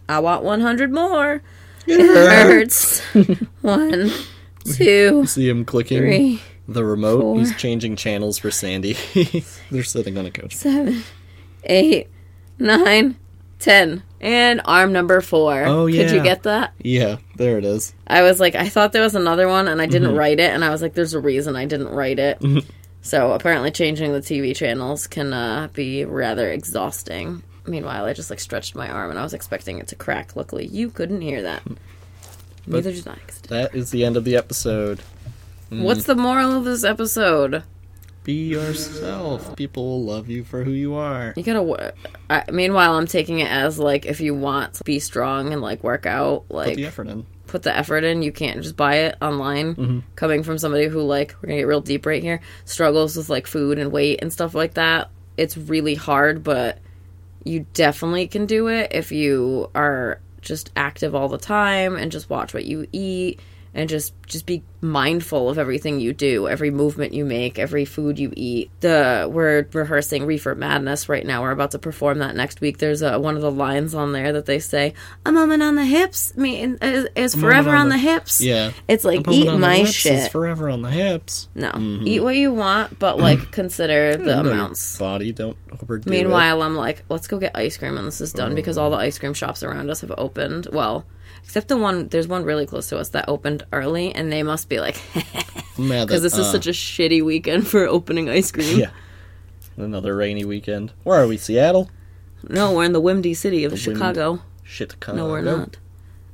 [0.09, 1.43] I want 100 more.
[1.87, 3.01] It hurts.
[3.63, 4.11] One,
[4.65, 7.21] two, See him clicking three, the remote.
[7.23, 7.39] four.
[7.39, 8.97] He's changing channels for Sandy.
[9.71, 10.55] They're sitting on a couch.
[10.55, 11.03] seven,
[11.65, 12.09] eight,
[12.59, 13.17] nine,
[13.59, 14.03] ten.
[14.21, 15.63] And arm number four.
[15.65, 16.03] Oh, yeah.
[16.03, 16.73] Could you get that?
[16.83, 17.95] Yeah, there it is.
[18.09, 20.19] I was like, I thought there was another one, and I didn't Mm-hmm.
[20.19, 22.43] write it, and I was like, there's a reason I didn't write it.
[23.03, 27.43] So apparently, changing the TV channels can uh, be rather exhausting.
[27.67, 30.37] Meanwhile, I just like stretched my arm, and I was expecting it to crack.
[30.37, 31.63] Luckily, you couldn't hear that.
[32.67, 33.19] Neither did I.
[33.49, 35.01] That is the end of the episode.
[35.71, 35.85] didn't.
[35.85, 37.63] What's the moral of this episode?
[38.25, 39.57] Be yourself.
[39.57, 41.33] People will love you for who you are.
[41.35, 41.95] You gotta.
[42.29, 45.83] I, meanwhile, I'm taking it as like if you want to be strong and like
[45.83, 47.25] work out, Put like the effort in.
[47.49, 48.23] Put the effort in.
[48.23, 49.75] You can't just buy it online.
[49.75, 49.99] Mm-hmm.
[50.15, 53.47] Coming from somebody who like we're gonna get real deep right here, struggles with like
[53.47, 55.11] food and weight and stuff like that.
[55.37, 56.79] It's really hard, but
[57.45, 62.31] you definitely can do it if you are just active all the time and just
[62.31, 63.41] watch what you eat
[63.79, 68.19] and just just be mindful of everything you do, every movement you make, every food
[68.19, 68.73] you eat.
[68.81, 71.43] The we're rehearsing Reefer Madness right now.
[71.43, 72.79] We're about to perform that next week.
[72.79, 75.85] There's a, one of the lines on there that they say, "A moment on the
[75.85, 78.73] hips mean is, is forever on on the- the, hips." Yeah.
[78.89, 80.33] It's like eat my shit.
[80.33, 81.49] forever on the hips.
[81.55, 82.05] no, mm-hmm.
[82.05, 84.99] eat what you want, but like consider the amounts.
[84.99, 88.57] Body, don't overdo Meanwhile, I'm like, let's go get ice cream when this is done
[88.57, 88.83] because oh.
[88.83, 90.67] all the ice cream shops around us have opened.
[90.73, 91.07] Well,
[91.49, 94.69] except the one, there's one really close to us that opened early, and they must
[94.69, 95.01] be like,
[95.79, 98.79] Because this is such a uh, shitty weekend for opening ice cream.
[98.79, 98.91] Yeah.
[99.79, 100.93] Another rainy weekend.
[101.05, 101.39] Where are we?
[101.39, 101.89] Seattle?
[102.47, 104.43] No, we're in the windy city of wind- Chicago.
[104.63, 104.95] Shit.
[105.11, 105.79] No, we're not.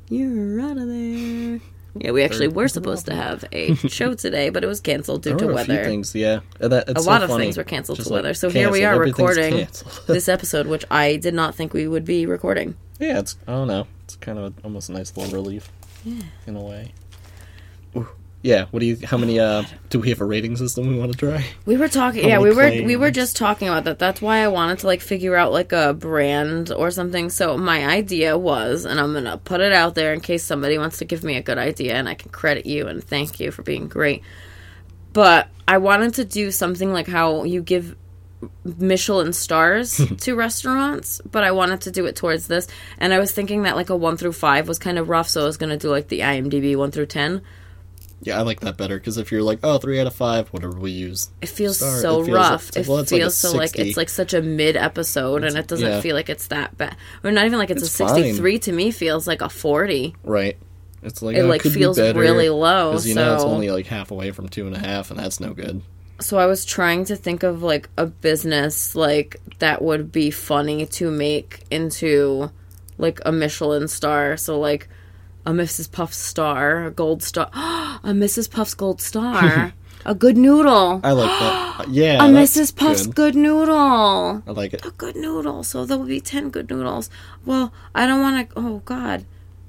[0.09, 1.61] You're out of there.
[1.97, 5.37] Yeah, we actually were supposed to have a show today, but it was canceled due
[5.37, 5.85] to were a weather.
[5.85, 6.41] things, yeah.
[6.61, 7.45] Uh, that, it's A so lot of funny.
[7.45, 8.35] things were canceled Just to like weather.
[8.35, 9.69] So here we are recording
[10.07, 12.77] this episode, which I did not think we would be recording.
[12.99, 13.87] yeah, it's I don't know.
[14.05, 15.71] It's kind of a, almost a nice little relief.
[16.05, 16.23] Yeah.
[16.47, 16.93] In a way.
[18.45, 18.67] Yeah.
[18.73, 18.99] What do you?
[19.03, 19.41] How many?
[19.41, 21.47] uh Do we have a rating system we want to try?
[21.65, 23.99] We were talking, How yeah, we many were we were just talking about that.
[23.99, 27.31] That's why I wanted to like figure out like a brand or something.
[27.31, 30.99] So my idea was, and I'm gonna put it out there in case somebody wants
[30.99, 33.63] to give me a good idea, and I can credit you and thank you for
[33.63, 34.23] being great.
[35.15, 37.97] But I wanted to do something like how you give
[38.63, 42.67] Michelin stars to restaurants, but I wanted to do it towards this.
[42.99, 45.41] And I was thinking that like a one through five was kind of rough, so
[45.41, 47.41] I was gonna do like the IMDb one through ten.
[48.25, 50.79] Yeah, I like that better because if you're like, oh, three out of five, whatever
[50.79, 51.31] we use.
[51.43, 52.67] It feels Star- so it feels- rough.
[52.75, 55.57] like- it well, it's like feels so like it's like such a mid episode, and
[55.57, 56.01] it doesn't yeah.
[56.01, 56.97] feel like it's that bad.
[57.23, 58.59] Or not even like it's, It's a sixty-three.
[58.61, 60.17] To me, feels like a forty.
[60.25, 60.57] Right.
[61.03, 63.45] It's like It, oh, like, could be feels better, really low, 'cause you know it's
[63.45, 65.83] only like half away from two and a half, and that's no good.
[66.21, 70.87] So I was trying to think of like a business like that would be funny
[70.87, 72.51] to make into
[72.97, 74.39] like a Michelin star.
[74.39, 74.89] So like
[75.47, 75.91] a Mrs.
[75.91, 78.51] Puff's star, a gold star, a Mrs.
[78.51, 79.73] Puff's gold star,
[80.05, 81.65] a good noodle, I like that.
[81.75, 82.77] Uh, yeah, a that's Mrs.
[82.77, 83.15] Puff's good.
[83.17, 84.45] good noodle.
[84.47, 84.87] I like it.
[84.87, 85.65] a good noodle.
[85.65, 87.11] So there will be 10 good noodles.
[87.45, 88.57] Well, I don't want to.
[88.57, 89.27] Oh, God.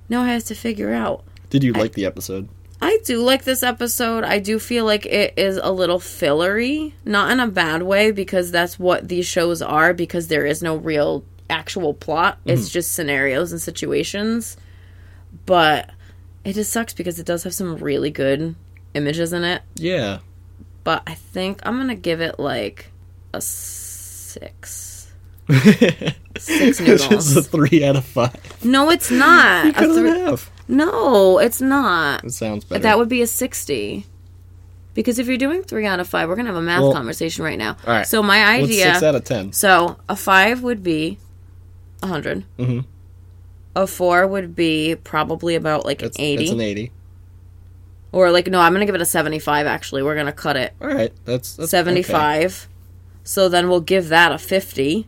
[0.07, 1.23] Now I have to figure out.
[1.49, 2.47] Did you like the episode?
[2.80, 4.23] I do like this episode.
[4.23, 6.93] I do feel like it is a little fillery.
[7.05, 10.76] Not in a bad way, because that's what these shows are, because there is no
[10.76, 12.38] real actual plot.
[12.45, 12.69] It's mm-hmm.
[12.69, 14.57] just scenarios and situations.
[15.46, 15.90] But
[16.44, 18.56] it just sucks because it does have some really good
[18.94, 19.62] images in it.
[19.76, 20.20] Yeah.
[20.84, 22.92] But I think I'm going to give it like
[23.34, 25.12] a six.
[26.38, 27.36] Six noodles.
[27.38, 28.36] It's a three out of five.
[28.64, 29.66] No, it's not.
[29.66, 30.52] A it in three- half.
[30.68, 32.24] no, it's not.
[32.26, 32.82] It sounds better.
[32.84, 34.06] That would be a 60.
[34.96, 36.94] Because if you're doing three out of five, we're going to have a math Well,
[36.94, 37.78] conversation right now.
[37.88, 38.08] all right.
[38.08, 38.86] So my What's idea.
[38.94, 39.52] six out of ten?
[39.54, 41.20] so a five would be
[42.02, 42.44] a 100.
[42.58, 42.86] Mhm.
[43.76, 46.43] A four would be probably about like It's, an 80.
[46.43, 46.91] it's an eighty.
[48.11, 50.01] or like, no, I'm going to give it a 75 actually.
[50.03, 50.73] We're going to cut it.
[50.82, 52.67] All right, that's, that's 75.
[53.23, 55.07] So then we'll give that a 50,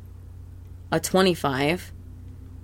[0.91, 1.93] a 25,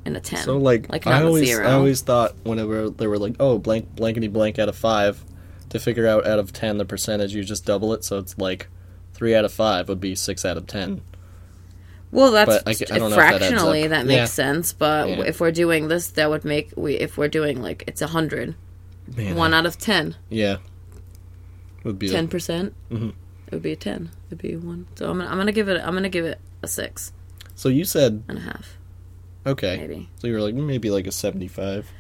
[0.06, 0.40] and a 10.
[0.40, 1.66] So like, like I always zero.
[1.68, 5.24] I always thought whenever they were like, oh, blank blankety blank out of five,
[5.70, 8.04] to figure out out of ten the percentage, you just double it.
[8.04, 8.68] So it's like
[9.14, 11.02] three out of five would be six out of ten.
[12.14, 14.26] Well, that's But I I don't know if that fractionally that, makes Yeah.
[14.26, 14.72] sense.
[14.72, 15.22] But Yeah.
[15.24, 18.56] if we're doing this, that would make we if we're doing like it's a hundred,
[19.18, 20.58] one out of ten, yeah,
[21.84, 22.74] would be ten percent.
[22.92, 23.10] Mhm.
[23.48, 24.12] It would be a ten.
[24.30, 24.86] It'd be one.
[24.96, 27.12] So I'm gonna, I'm gonna give it I'm gonna give it a six
[27.56, 28.78] So you said and a half,
[29.46, 29.78] okay.
[29.78, 30.10] maybe.
[30.20, 31.92] So you were like maybe like a seventy-five,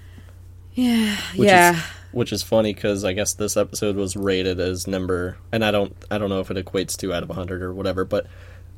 [0.73, 1.73] Yeah, Which yeah.
[1.77, 5.71] is- which is funny because I guess this episode was rated as number, and I
[5.71, 8.27] don't I don't know if it equates to out of hundred or whatever, but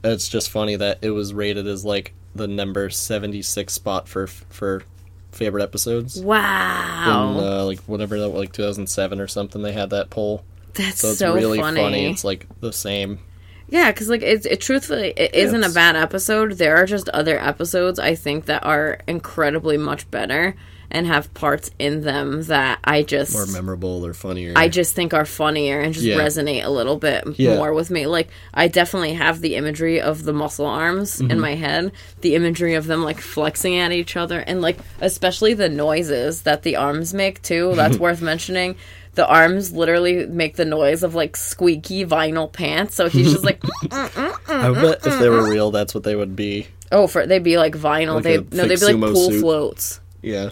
[0.06, 4.84] it's just funny that it was rated as like the number seventy-six spot for for
[5.32, 6.22] favorite episodes.
[6.22, 11.00] wow, in uh, like whatever that like 2007 or something they had that poll that's
[11.00, 12.06] so so, really funny.
[12.06, 13.20] it's like the same
[13.68, 16.54] Yeah, because like it's it truthfully it isn't a bad episode.
[16.54, 20.56] There are just other episodes I think that are incredibly much better
[20.92, 25.14] and have parts in them that I just more memorable or funnier I just think
[25.14, 26.18] are funnier and just Yeah.
[26.18, 27.56] resonate a little bit Yeah.
[27.56, 28.06] more with me.
[28.08, 31.32] Like I definitely have the imagery of the muscle arms Mm-hmm.
[31.32, 35.54] in my head, the imagery of them like flexing at each other, and like especially
[35.54, 37.74] the noises that the arms make too.
[37.76, 38.04] That's mm-hmm.
[38.04, 38.76] worth mentioning.
[39.16, 42.96] The arms literally make the noise of like squeaky vinyl pants.
[42.96, 46.04] So he's just like, mm, mm, mm, i bet if they were real that's what
[46.04, 48.16] they would be oh, for they'd be like vinyl.
[48.16, 49.40] Like they no, they'd be like pool suit.
[49.42, 50.02] floats.
[50.22, 50.50] yeah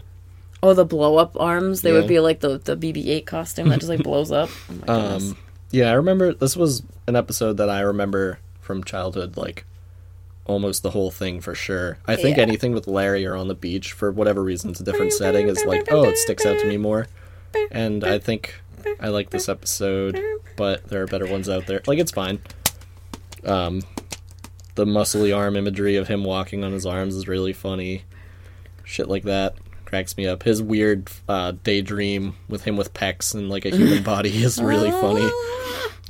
[0.64, 1.82] Oh, the blow up arms.
[1.82, 2.00] They Yeah.
[2.00, 4.50] would be like the the BB-8 costume that just like blows up.
[4.88, 5.38] Oh um
[5.72, 9.66] yeah i remember this was an episode that i remember from childhood like
[10.46, 12.44] almost the whole thing for sure i think Yeah.
[12.44, 15.66] anything with larry or on the beach for whatever reason it's a different setting is
[15.66, 17.08] like oh it sticks out to me more
[17.72, 18.62] and i think
[19.00, 20.22] i like this episode
[20.56, 22.40] but there are better ones out there like it's fine
[23.44, 23.82] um
[24.76, 28.04] the muscly arm imagery of him walking on his arms is really funny
[28.84, 29.56] shit like that
[29.94, 34.02] cracks me up his weird uh, daydream with him with pecs and like a human
[34.14, 35.30] body is really funny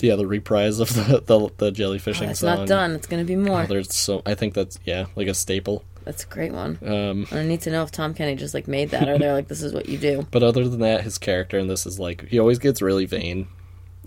[0.00, 2.90] yeah the reprise of the the, the jellyfishing It's song not done.
[2.92, 3.62] It's gonna be more.
[3.62, 6.76] Oh, there's so i think that's yeah like a staple That's a great one.
[6.84, 9.46] um I need to know if Tom Kenny just like made that, or they're like,
[9.48, 12.26] "This is what you do." But other than that, his character in this is like
[12.28, 13.46] he always gets really vain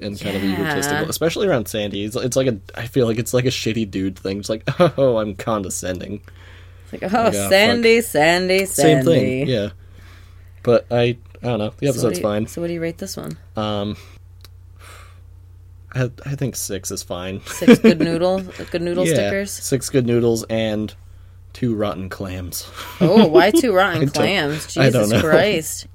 [0.01, 2.03] and kind of egotistical, especially around Sandy.
[2.03, 4.37] It's, it's like a I feel like it's like a shitty dude thing.
[4.39, 4.63] It's like
[4.97, 6.21] oh, I'm condescending.
[6.91, 9.69] It's like, "Oh, Yeah, Sandy, Sandy, Sandy." Same thing, yeah.
[10.63, 11.73] But I I don't know.
[11.77, 12.47] The episode's do you- fine.
[12.47, 13.37] So what do you rate this one?
[13.55, 13.95] Um,
[15.93, 17.41] I I think six is fine.
[17.45, 19.51] Six good noodle, good noodle yeah, stickers.
[19.51, 20.93] six good noodles and
[21.53, 22.69] two rotten clams.
[23.01, 24.73] Oh, why two rotten clams?
[24.73, 25.21] Jesus know.
[25.21, 25.87] Christ!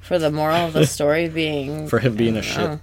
[0.00, 2.78] For the moral of the story being, For him being a shit.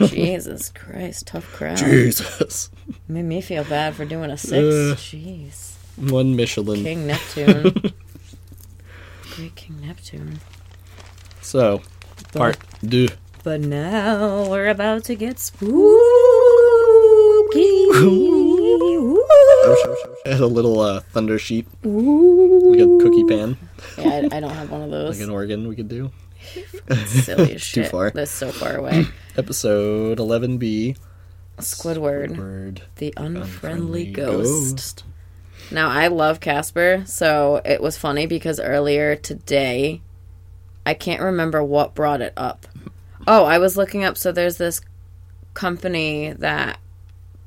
[0.00, 1.78] oh, Jesus Christ, tough crowd.
[1.78, 2.70] Jesus,
[3.08, 4.52] Made me feel bad for doing a six.
[4.52, 4.94] Uh.
[4.98, 6.82] Jeez, one Michelin.
[6.82, 7.72] King Neptune.
[9.36, 10.40] Great King Neptune.
[11.42, 11.82] So,
[12.32, 13.08] part deux.
[13.44, 15.72] But now we're about to get spooky.
[20.26, 22.70] Had a little uh, thunder sheet, Ooh.
[22.72, 23.56] like a cookie pan,
[23.96, 25.18] yeah, I, I don't have one of those.
[25.18, 25.68] like an organ.
[25.68, 26.10] We could do.
[27.06, 28.10] Silly as Too far.
[28.10, 29.06] That's so far away.
[29.36, 30.96] Episode 11B.
[31.58, 32.82] Squidward, Word.
[32.96, 35.04] the unfriendly Unfriendly ghost.
[35.70, 40.00] Now I love Casper, so it was funny because earlier today,
[40.84, 42.66] I can't remember what brought it up.
[43.26, 44.16] Oh, I was looking up.
[44.16, 44.80] So there's this
[45.54, 46.78] company that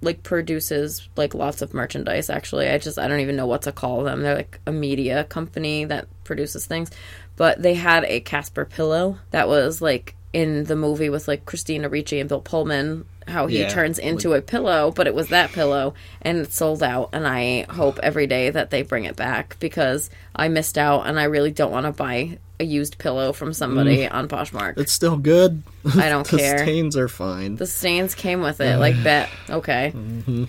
[0.01, 2.69] like produces like lots of merchandise actually.
[2.69, 4.21] I just I don't even know what to call them.
[4.21, 6.91] They're like a media company that produces things.
[7.35, 11.89] But they had a Casper pillow that was like in the movie with like Christina
[11.89, 15.51] Ricci and Bill Pullman how he Yeah, turns into a pillow, but it was that
[15.51, 19.57] pillow and it's sold out and I hope every day that they bring it back
[19.59, 23.53] because I missed out and I really don't want to buy a used pillow from
[23.53, 24.13] somebody mm.
[24.13, 24.77] on Poshmark.
[24.77, 25.63] It's still good.
[25.95, 26.57] I don't the care.
[26.57, 27.55] The stains are fine.
[27.55, 29.29] The stains came with it, like bet.
[29.49, 30.45] Okay, mm-hmm.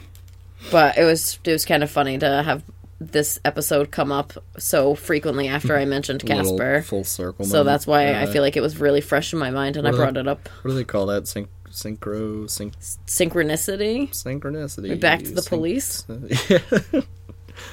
[0.70, 2.64] but it was it was kind of funny to have
[3.00, 6.82] this episode come up so frequently after I mentioned Little Casper.
[6.82, 7.46] full circle.
[7.46, 9.92] So that's why I feel like it was really fresh in my mind, and I
[9.92, 10.48] brought it up.
[10.62, 11.26] What do they call that?
[11.26, 12.72] Syn- synchro, syn-
[13.06, 14.10] Synchronicity.
[14.10, 14.98] synchronicity.
[15.00, 16.04] Back to the police.
[16.48, 17.02] Yeah.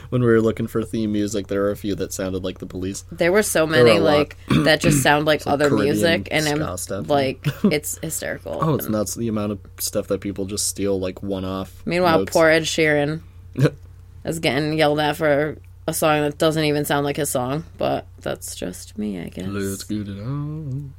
[0.09, 2.65] when we were looking for theme music, there were a few that sounded like the
[2.65, 3.05] police.
[3.11, 4.01] There were so many lot.
[4.01, 7.09] like that just sound like like other Caribbean music, and I'm stuff.
[7.09, 8.57] like, it's hysterical.
[8.61, 11.81] Oh, it's nuts the amount of stuff that people just steal like one off.
[11.85, 12.33] Meanwhile, notes.
[12.33, 13.21] poor Ed Sheeran
[14.25, 18.05] is getting yelled at for a song that doesn't even sound like his song, but
[18.19, 19.47] that's just me, I guess.
[19.47, 20.93] Let's get it on.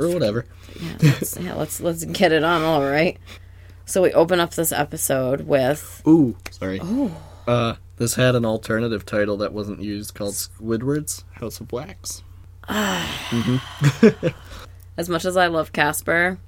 [0.00, 0.46] Or whatever.
[0.80, 2.62] Yeah, let's, yeah, let's let's get it on.
[2.62, 3.18] All right.
[3.84, 6.80] So we open up this episode with Ooh, sorry.
[7.46, 12.22] Uh, this had an alternative title that wasn't used called Squidward's House of Wax.
[12.68, 14.26] mm-hmm.
[14.96, 16.38] as much as I love Casper,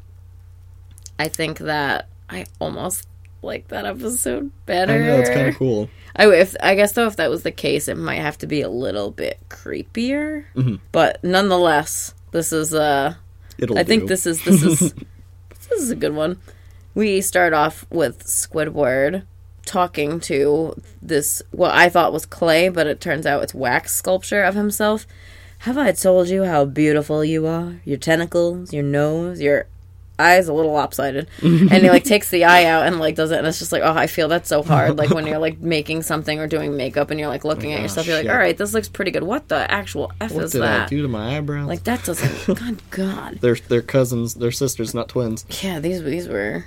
[1.18, 3.09] I think that I almost
[3.42, 4.92] like that episode better.
[4.92, 5.90] I know it's kind of cool.
[6.14, 8.62] I if I guess though if that was the case, it might have to be
[8.62, 10.44] a little bit creepier.
[10.55, 10.76] Mm-hmm.
[10.92, 13.14] But nonetheless, this is uh
[13.59, 13.78] It'll.
[13.78, 14.78] I think this is this is
[15.68, 16.38] this is a good one.
[16.94, 19.24] We start off with Squidward
[19.64, 24.42] talking to this what I thought was clay, but it turns out it's wax sculpture
[24.42, 25.07] of himself.
[25.61, 27.80] Have I told you how beautiful you are?
[27.84, 29.68] Your tentacles, your nose, your
[30.22, 31.28] eyes a little lopsided.
[31.42, 33.82] and he like takes the eye out and like does it and it's just like,
[33.82, 34.96] oh I feel that's so hard.
[34.96, 37.82] Like when you're like making something or doing makeup and you're like looking at oh,
[37.82, 38.30] yourself, you're like, shit.
[38.32, 39.22] Alright, this looks pretty good.
[39.24, 40.88] What the actual F What is did I that?
[40.90, 41.66] do to my eyebrows?
[41.68, 43.38] Like that doesn't God God.
[43.40, 45.44] they're they're cousins, they're sisters, not twins.
[45.62, 46.64] Yeah, these these were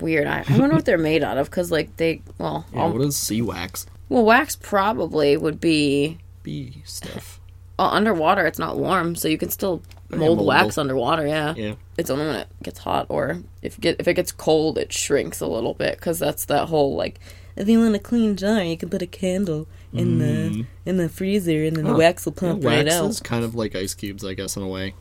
[0.00, 0.26] weird.
[0.26, 3.02] I, I wonder what they're made out of because like they well Yeah, um, what
[3.02, 3.86] is sea wax?
[4.08, 7.40] well wax probably would be Bee stuff.
[7.78, 8.46] well, underwater.
[8.46, 10.44] It's not warm, so you can still mold moldable.
[10.46, 11.26] wax underwater.
[11.26, 11.54] Yeah.
[11.56, 11.74] Yeah.
[11.96, 15.40] It's only when it gets hot or if get if it gets cold, it shrinks
[15.40, 17.20] a little bit because that's that whole like.
[17.56, 21.08] If you want a clean jar, you can put a candle in the in the
[21.08, 22.64] freezer, and then the wax will pump Mm.
[22.64, 23.10] Yeah, right wax out.
[23.10, 24.94] is kind of like ice cubes, I guess, in a way.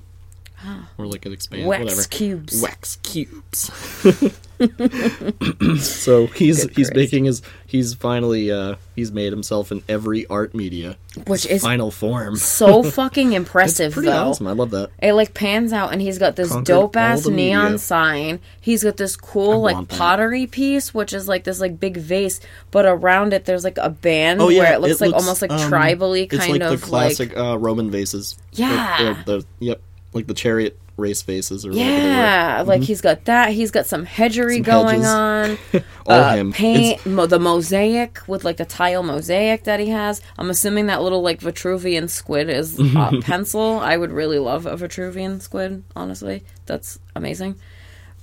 [0.98, 1.66] Or like it expands.
[1.68, 2.08] Wax whatever.
[2.10, 2.62] cubes.
[2.62, 3.72] Wax cubes.
[5.80, 6.94] so he's Good he's Chris.
[6.96, 10.98] making his he's finally uh he's made himself in every art media.
[11.28, 12.36] Which His is final form.
[12.38, 14.30] So fucking impressive, pretty though.
[14.30, 14.48] awesome.
[14.48, 14.90] I love that.
[15.02, 17.78] It like pans out and he's got this Conquered dope all ass the neon media.
[17.80, 18.40] sign.
[18.62, 19.98] He's got this cool like want that.
[19.98, 22.40] pottery piece, which is like this like big vase,
[22.72, 25.52] but around it there's like a band Oh yeah, where it looks like almost like
[25.52, 28.38] um, tribally It's kind like of the classic uh, Roman vases.
[28.54, 29.04] Yeah.
[29.04, 29.82] Or- or the, yep,
[30.14, 32.08] like the chariot race faces or whatever they were.
[32.08, 33.50] yeah, like he's got that.
[33.52, 34.72] He's got some hedgery Mm-hmm.
[34.72, 35.74] Some going hedges.
[35.74, 35.84] on.
[36.06, 36.52] All uh, him.
[36.54, 40.22] Paint mo- the mosaic with like a tile mosaic that he has.
[40.38, 43.80] I'm assuming that little like Vitruvian squid is uh, pencil.
[43.80, 45.84] I would really love a Vitruvian squid.
[45.96, 47.56] Honestly, that's amazing.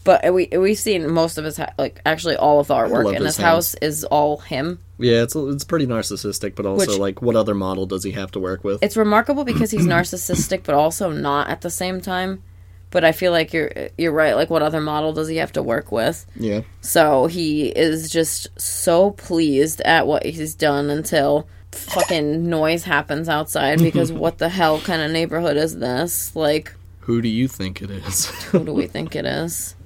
[0.03, 3.23] But we we've seen most of his ha- like actually all of the artwork in
[3.23, 4.79] his his house is all him.
[4.99, 8.31] Yeah, it's it's pretty narcissistic, but also Which- like what other model does he have
[8.33, 8.83] to work with?
[8.83, 12.43] It's remarkable because he's narcissistic, but also not at the same time.
[12.93, 14.35] But I feel like you're you're right.
[14.35, 16.27] Like, what other model does he have to work with?
[16.35, 16.63] yeah.
[16.81, 23.79] So he is just so pleased at what he's done until fucking noise happens outside
[23.83, 26.35] because what the hell kind of neighborhood is this?
[26.35, 28.27] Like, Who do you think it is?
[28.47, 29.77] who do we think it is?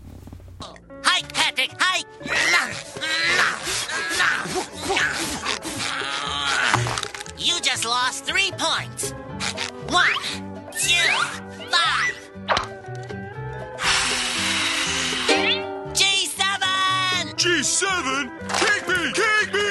[17.65, 17.87] G7!
[17.89, 18.29] G7?
[18.59, 19.13] Kick me!
[19.15, 19.69] Kick me!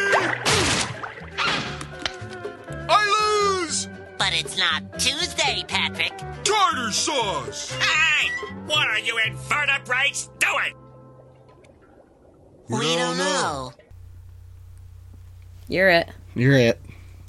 [2.90, 3.88] I lose!
[4.18, 6.18] But it's not Tuesday, Patrick.
[6.44, 7.72] Tartar sauce!
[7.74, 8.30] Hey!
[8.66, 10.74] What are you invertebrates doing?
[12.68, 13.74] We don't know.
[15.68, 16.10] You're it.
[16.34, 16.82] You're it.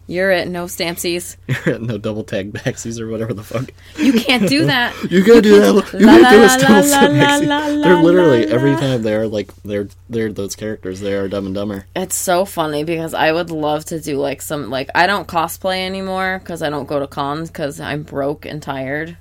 [0.07, 0.49] You're it.
[0.49, 1.37] No Stampsies.
[1.67, 1.83] You're it.
[1.83, 3.71] No double tag backsies or whatever the fuck.
[3.99, 4.95] You can't do that.
[5.11, 5.93] You gotta do that.
[5.95, 7.47] You La, gotta do a double tag la, backsies.
[7.47, 11.01] la, la, They're literally la, every time they're like they're they're those characters.
[11.01, 11.87] They are Dumb and Dumber.
[11.97, 15.85] It's so funny because I would love to do like some like I don't cosplay
[15.87, 19.17] anymore because I don't go to cons because I'm broke and tired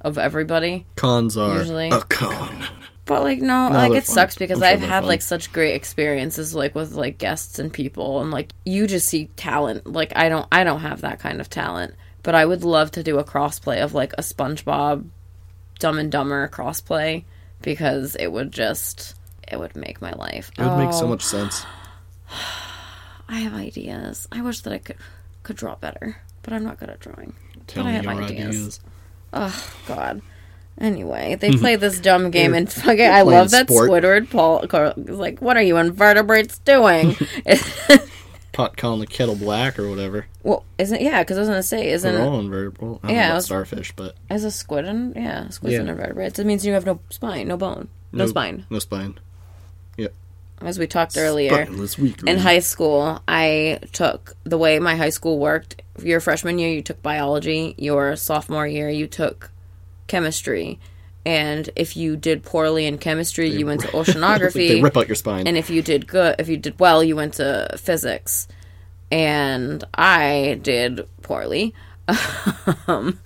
[0.00, 0.86] of everybody.
[0.96, 1.90] Cons are Usually.
[1.90, 2.64] a con.
[3.10, 4.14] But like no, like it fun.
[4.14, 5.08] sucks because sure I've had fun.
[5.08, 9.26] like such great experiences like with like guests and people and like you just see
[9.36, 9.86] talent.
[9.86, 11.94] Like I don't I don't have that kind of talent.
[12.22, 15.06] But I would love to do a crossplay of like a SpongeBob
[15.78, 17.24] Dumb and Dumber crossplay
[17.62, 19.14] because it would just
[19.50, 20.50] it would make my life.
[20.58, 21.64] It would make so Oh, much sense.
[23.28, 24.28] I have ideas.
[24.32, 24.96] I wish that I could
[25.42, 27.34] could draw better, but I'm not good at drawing.
[27.66, 28.80] Tell but I have your ideas.
[29.32, 29.60] ideas.
[29.86, 30.22] God.
[30.80, 31.60] Anyway, they mm-hmm.
[31.60, 33.06] play this dumb game and fucking.
[33.06, 33.90] I love that sport.
[33.90, 34.60] Squidward Paul
[34.96, 37.16] is like, "What are you invertebrates doing?"
[38.52, 40.26] Pot calling the kettle black or whatever.
[40.42, 41.22] well, isn't yeah?
[41.22, 43.00] Because I was gonna say, isn't They're it all invertebrate.
[43.02, 45.80] I Yeah, know was- starfish, but as a squid and yeah, squid's Yeah.
[45.80, 46.38] an invertebrate.
[46.38, 48.64] It means you have no spine, no bone, no, spine.
[48.70, 49.18] No spine.
[49.98, 50.14] Yep.
[50.62, 51.68] As we talked earlier,
[52.26, 55.82] in high school, I took the way my high school worked.
[56.02, 57.74] Your freshman year, you took biology.
[57.76, 59.50] Your sophomore year, you took
[60.10, 60.78] chemistry.
[61.24, 64.68] And if you did poorly in chemistry, you went to oceanography.
[64.68, 65.46] they rip out your spine.
[65.46, 68.48] and if you did good, if you did well, you went to physics.
[69.10, 71.74] And I did poorly.
[72.86, 73.18] um,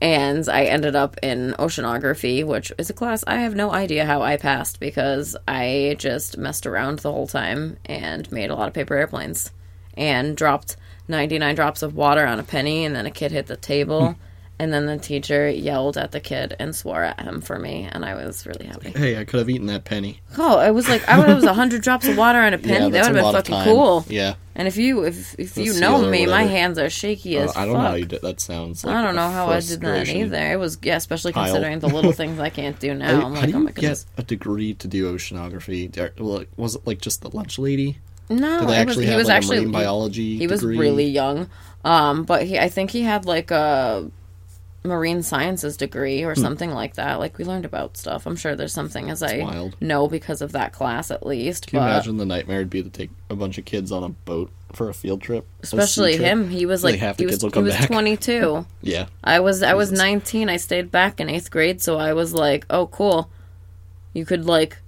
[0.00, 4.22] and I ended up in oceanography, which is a class I have no idea how
[4.22, 8.74] I passed because I just messed around the whole time and made a lot of
[8.74, 9.50] paper airplanes
[9.94, 10.76] and dropped
[11.08, 14.16] 99 drops of water on a penny and then a kid hit the table
[14.60, 18.04] and then the teacher yelled at the kid and swore at him for me and
[18.04, 18.90] I was really happy.
[18.90, 20.20] hey, I could have eaten that penny.
[20.36, 22.72] Oh, it was like I was 100 drops of water and a penny.
[22.84, 24.04] yeah, that would have been fucking cool.
[24.08, 24.34] Yeah.
[24.54, 27.64] And if you if if you know me, my hands are shaky Uh, as I
[27.64, 27.82] don't fuck.
[27.82, 28.20] know how you did.
[28.20, 28.84] That sounds.
[28.84, 30.52] Like I don't know how I did that either.
[30.52, 31.46] It was yeah, especially Pile.
[31.46, 33.24] considering the little things I can't do now.
[33.26, 34.04] I'm how like, oh my goodness.
[34.16, 35.88] get a degree to do oceanography?
[36.58, 37.98] Was it like just the lunch lady?
[38.28, 40.36] No, it was, he have was like actually a biology?
[40.36, 40.78] he was degree?
[40.78, 41.48] really young.
[41.84, 44.10] Um, but he I think he had like a
[44.82, 47.18] marine sciences degree or something like that.
[47.20, 48.26] Like we learned about stuff.
[48.26, 49.44] I'm sure there's something as I Hmm.
[49.46, 49.76] wild.
[49.80, 51.66] know because of that class at least.
[51.66, 54.02] Can you but imagine the nightmare it'd be to take a bunch of kids on
[54.02, 55.46] a boat for a field trip?
[55.62, 56.26] a sea especially trip?
[56.26, 57.88] him, he was Like, like half the he was kids will he come was back.
[57.88, 58.66] 22.
[58.80, 59.06] Yeah.
[59.22, 60.48] I was I was 19.
[60.48, 63.28] I stayed back in 8th grade, so I was like, "Oh, cool.
[64.14, 64.78] You could like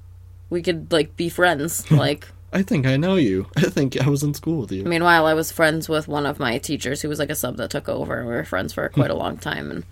[0.49, 3.47] we could like be friends." like I think I know you.
[3.57, 4.85] I think I was in school with you.
[4.85, 7.71] meanwhile, I was friends with one of my teachers who was like a sub that
[7.71, 8.19] took over.
[8.19, 9.85] and We were friends for quite a long time and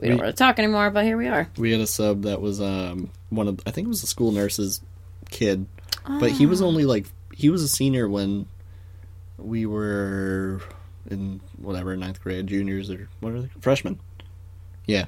[0.00, 1.48] we don't We- really talk anymore, but here we are.
[1.56, 4.30] we had a sub that was um one of I think it was a school
[4.32, 4.80] nurse's
[5.30, 5.66] kid,
[6.20, 8.46] but he was only like he was a senior when
[9.38, 10.60] we were
[11.10, 13.98] in whatever ninth grade, juniors or what are they freshmen?
[14.86, 15.06] Yeah,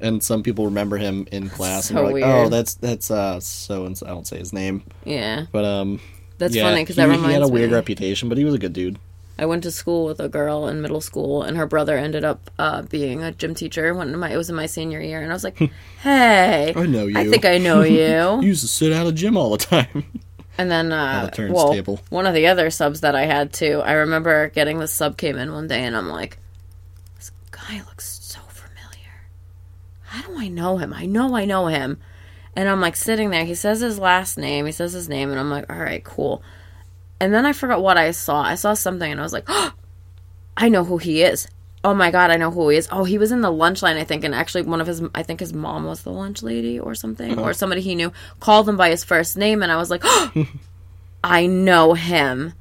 [0.00, 2.46] and some people remember him in class and So they're like, weird.
[2.46, 5.46] "Oh, that's that's uh so and so." I won't say his name, Yeah.
[5.52, 6.00] but um,
[6.38, 7.74] That's yeah, funny because that he had a weird me.
[7.76, 8.98] reputation, but he was a good dude.
[9.38, 12.50] I went to school with a girl in middle school, and her brother ended up
[12.58, 13.92] uh, being a gym teacher.
[13.92, 15.58] When my it was in my senior year, and I was like,
[16.00, 17.18] "Hey, I know you.
[17.18, 20.04] I think I know you." He used to sit out of gym all the time.
[20.58, 22.00] And then, uh, the well, turntable.
[22.08, 23.82] one of the other subs that I had too.
[23.84, 26.38] I remember getting the sub came in one day, and I'm like,
[27.16, 29.28] "This guy looks so familiar.
[30.04, 30.94] How do I know him?
[30.94, 31.98] I know I know him."
[32.56, 33.44] And I'm like sitting there.
[33.44, 34.66] He says his last name.
[34.66, 36.42] He says his name, and I'm like, "All right, cool."
[37.20, 38.40] And then I forgot what I saw.
[38.42, 39.72] I saw something, and I was like, oh,
[40.56, 41.46] "I know who he is."
[41.84, 42.88] Oh my god, I know who he is.
[42.90, 45.22] Oh, he was in the lunch line, I think, and actually one of his I
[45.22, 47.42] think his mom was the lunch lady or something, uh-huh.
[47.42, 50.02] or somebody he knew called him by his first name, and I was like,
[51.24, 52.54] I know him.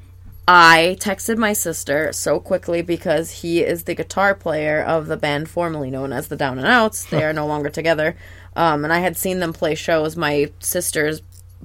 [0.47, 5.49] I texted my sister so quickly because he is the guitar player of the band
[5.49, 7.05] formerly known as the Down and Outs.
[7.05, 8.15] They are no longer together.
[8.55, 10.15] Um, and I had seen them play shows.
[10.15, 11.21] My sister's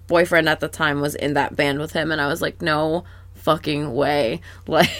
[0.06, 3.04] boyfriend at the time was in that band with him, and I was like, no
[3.34, 4.40] fucking way.
[4.66, 4.90] Like,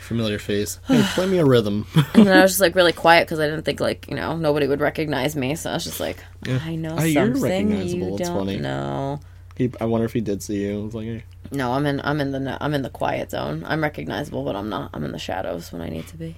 [0.00, 0.78] Familiar face.
[0.86, 1.86] Hey, play me a rhythm.
[2.14, 4.36] and then I was just like really quiet because I didn't think like you know
[4.36, 5.54] nobody would recognize me.
[5.54, 8.06] So I was just like, I know you're something recognizable.
[8.08, 8.56] you It's don't funny.
[8.58, 9.20] know.
[9.56, 10.80] he, I wonder if he did see you.
[10.80, 11.24] I was like, hey.
[11.52, 12.00] No, I'm in.
[12.02, 12.56] I'm in the.
[12.58, 13.64] I'm in the quiet zone.
[13.66, 14.90] I'm recognizable, but I'm not.
[14.94, 16.36] I'm in the shadows when I need to be.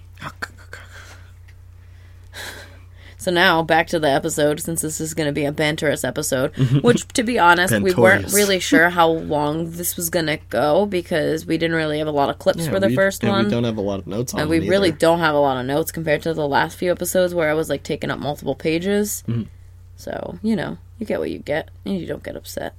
[3.20, 6.56] So now back to the episode, since this is going to be a banterous episode.
[6.82, 8.34] Which, to be honest, we weren't Bantorious.
[8.34, 12.12] really sure how long this was going to go because we didn't really have a
[12.12, 14.06] lot of clips for the we- first and one, We don't have a lot of
[14.06, 14.96] notes on and we really either.
[14.96, 17.68] don't have a lot of notes compared to the last few episodes where I was
[17.68, 19.22] like taking up multiple pages.
[19.28, 19.42] Mm-hmm.
[19.96, 22.74] So you know, you get what you get, and you don't get upset.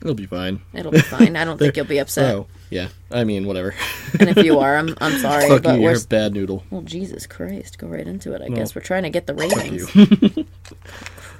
[0.00, 0.62] It'll be fine.
[0.72, 1.36] It'll be fine.
[1.36, 2.30] I don't think you'll be upset.
[2.32, 2.88] So, yeah.
[3.10, 3.74] I mean, whatever.
[4.18, 6.64] And if you are, I'm I'm sorry, Fuck but you, we're you're a bad noodle.
[6.70, 8.40] well, Jesus Christ, go right into it.
[8.42, 9.94] I guess we're trying to get the ratings.
[9.94, 10.46] you.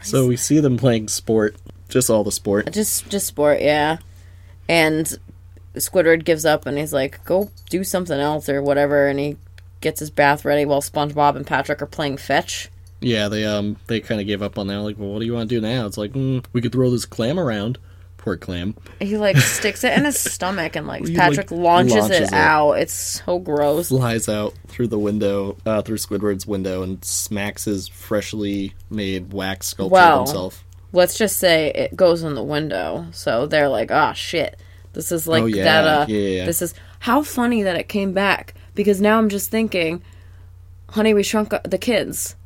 [0.03, 1.55] So we see them playing sport.
[1.89, 2.73] Just all the sport.
[2.73, 3.99] just just sport, yeah.
[4.69, 5.17] And
[5.75, 9.37] Squidward gives up and he's like, "Go do something else or whatever." And he
[9.81, 12.69] gets his bath ready while SpongeBob and Patrick are playing fetch.
[13.01, 14.81] Yeah, they um they kind of gave up on that.
[14.81, 15.87] Like, well, what do you want to do now?
[15.87, 17.79] It's like mm, we could throw this clam around.
[18.23, 18.77] Poor clam.
[19.01, 22.23] He like sticks it in his stomach and like He, Patrick like, launches, launches it,
[22.23, 22.33] it.
[22.33, 22.73] out.
[22.75, 23.89] It's so gross.
[23.89, 29.67] Flies out through the window, uh, through Squidward's window, and smacks his freshly made wax
[29.67, 30.21] sculpture Wow.
[30.23, 30.65] of himself.
[30.93, 33.07] Let's just say it goes in the window.
[33.11, 34.57] So they're like, "Oh shit.
[34.93, 35.65] This is like Oh, yeah.
[35.65, 36.47] that uh Yeah, yeah, yeah.
[36.47, 40.01] this is how funny that it came back because now I'm just thinking,
[40.91, 42.37] honey, we shrunk the kids.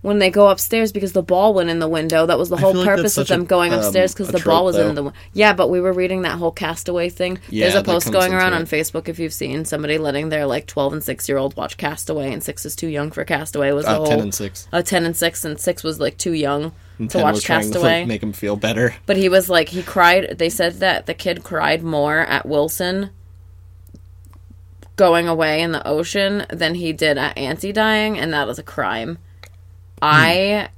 [0.00, 2.72] When they go upstairs because the ball went in the window, that was the whole
[2.72, 5.02] like purpose of them a- going um, upstairs because a the ball was in the
[5.02, 5.54] the yeah.
[5.54, 7.40] But we were reading that whole Castaway thing.
[7.50, 10.68] Yeah, There's a post going around on Facebook if you've seen somebody letting their like
[10.68, 13.72] 12 and 6 year old watch Castaway, and six is too young for Castaway.
[13.72, 14.68] Was the Uh, whole ten and six.
[14.72, 17.48] uh, 10 and 6 and 6 was like too young to Ten watch was to
[17.48, 17.98] Castaway.
[18.00, 18.94] like, make him feel better.
[19.06, 23.10] but he was like he cried they said that the kid cried more at Wilson
[24.96, 28.62] going away in the ocean than he did at Auntie dying and that is a
[28.64, 29.18] crime.
[29.98, 30.04] Hmm.
[30.04, 30.68] I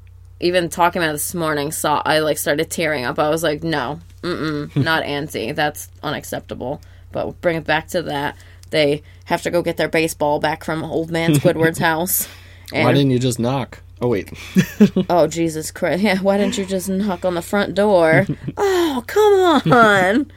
[0.41, 3.19] even talking about it this morning saw I like started tearing up.
[3.19, 4.01] I was like, "No.
[4.23, 5.53] Mm-mm, not Auntie.
[5.53, 6.81] That's unacceptable."
[7.13, 8.37] But we'll bring it back to that.
[8.71, 12.29] They have to go get their baseball back from old man Squidward's house.
[12.73, 13.83] And Why didn't you just knock?
[14.03, 14.33] Oh wait,
[15.11, 16.03] Oh Jesus Christ!
[16.03, 18.27] Yeah, why didn't you just knock on the front door?
[18.57, 20.33] oh, come on!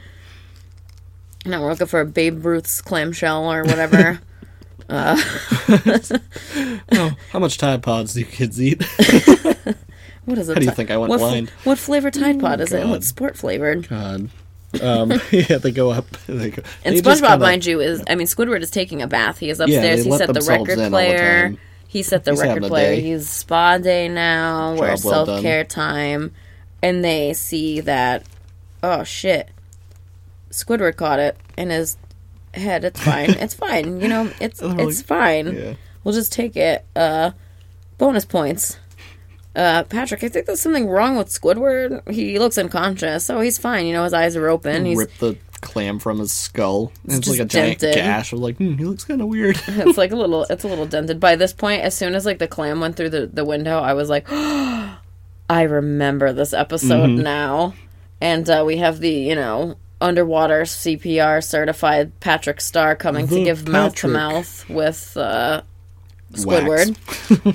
[1.46, 4.20] No, we're looking for a Babe Ruth's clamshell or whatever.
[7.32, 8.82] how much Tide Pods do you kids eat?
[10.24, 10.54] What is it?
[10.54, 11.50] How do you think I went what, fl- blind?
[11.64, 12.76] what flavor Tide Pod is it?
[12.76, 12.90] and God.
[12.92, 13.88] What's sport flavored?
[13.88, 14.30] God.
[14.80, 16.10] Um, yeah, they go up.
[16.26, 19.06] They go, And they SpongeBob, kinda- mind you, is I mean Squidward is taking a
[19.06, 19.38] bath.
[19.38, 20.04] He is upstairs.
[20.04, 21.54] he set the record all the player.
[21.86, 22.94] He set the He's record player.
[23.00, 24.74] He's spa day now.
[24.76, 26.32] Where Job well self care time,
[26.82, 28.24] and they see that
[28.82, 29.50] oh shit,
[30.50, 31.96] Squidward caught it and his
[32.56, 32.84] head.
[32.84, 33.30] It's fine.
[33.38, 34.00] it's fine.
[34.00, 35.54] You know, it's they're it's like- fine.
[35.56, 35.74] Yeah.
[36.02, 36.84] We'll just take it.
[36.94, 37.30] Uh,
[37.98, 38.78] bonus points.
[39.56, 42.10] Uh, Patrick, I think there's something wrong with Squidward.
[42.12, 43.86] He looks unconscious, so he's fine.
[43.86, 44.84] You know, his eyes are open.
[44.84, 46.92] He's Rip the clam from his skull.
[47.06, 47.94] It's like a giant dented.
[48.02, 48.32] gash.
[48.32, 49.58] I was like, hmm, he looks kind of weird.
[49.68, 52.38] it's like a little it's a little dented by this point as soon as like
[52.38, 57.22] the clam went through the, the window i was like i remember this episode Mm-hmm.
[57.22, 57.74] now
[58.20, 63.66] and uh, we have the you know underwater cpr certified patrick star coming to give
[63.66, 65.62] mouth to mouth with uh
[66.32, 66.94] squidward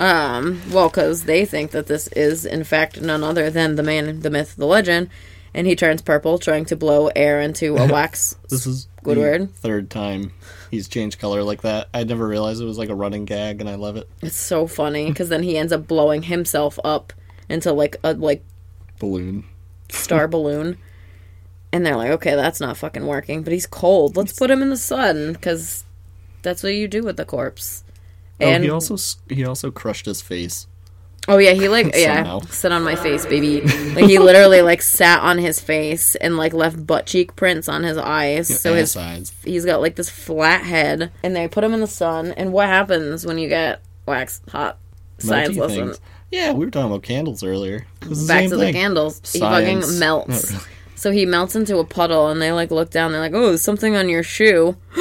[0.00, 4.20] um well because they think that this is in fact none other than the man
[4.20, 5.08] the myth the legend
[5.52, 9.40] and he turns purple trying to blow air into a wax This is Squidward.
[9.40, 10.32] the third time
[10.70, 11.88] he's changed color like that.
[11.94, 14.08] I never realized it was like a running gag, and I love it.
[14.22, 17.12] It's so funny because then he ends up blowing himself up
[17.48, 18.44] into like a like
[19.00, 19.44] Balloon.
[19.88, 20.76] star balloon,
[21.72, 23.42] and they're like, okay, that's not fucking working.
[23.42, 24.16] But he's cold.
[24.16, 25.84] Let's put him in the sun because
[26.42, 27.84] that's what you do with the corpse.
[28.40, 28.96] And oh, he also
[29.28, 30.66] he also crushed his face.
[31.28, 33.60] oh yeah, he like yeah sit on my face, baby.
[33.60, 37.82] Like he literally like sat on his face and like left butt cheek prints on
[37.82, 38.60] his eyes.
[38.60, 39.32] so his eyes.
[39.44, 42.32] he's got like this flat head, and they put him in the sun.
[42.32, 44.78] And what happens when you get wax hot?
[45.18, 45.88] Science lesson.
[45.88, 46.00] things.
[46.30, 47.86] Yeah, we were talking about candles earlier.
[48.00, 48.74] The back to the thing.
[48.74, 49.20] candles.
[49.30, 49.84] He Science.
[49.84, 50.54] fucking melts.
[51.00, 53.10] So he melts into a puddle, and they like look down.
[53.12, 54.76] They're like, "Oh, there's something on your shoe.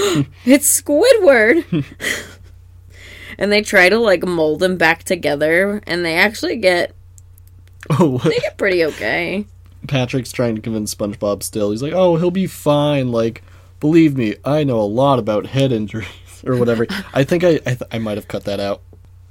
[0.45, 1.65] it's Squidward."
[3.37, 6.95] and they try to like mold him back together, and they actually get
[7.89, 8.23] Oh, what?
[8.23, 9.45] they get pretty okay.
[9.89, 11.71] Patrick's trying to convince SpongeBob still.
[11.71, 13.11] He's like, "Oh, he'll be fine.
[13.11, 13.43] Like,
[13.81, 16.07] believe me, I know a lot about head injuries
[16.47, 18.81] or whatever." I think I I, th- I might have cut that out.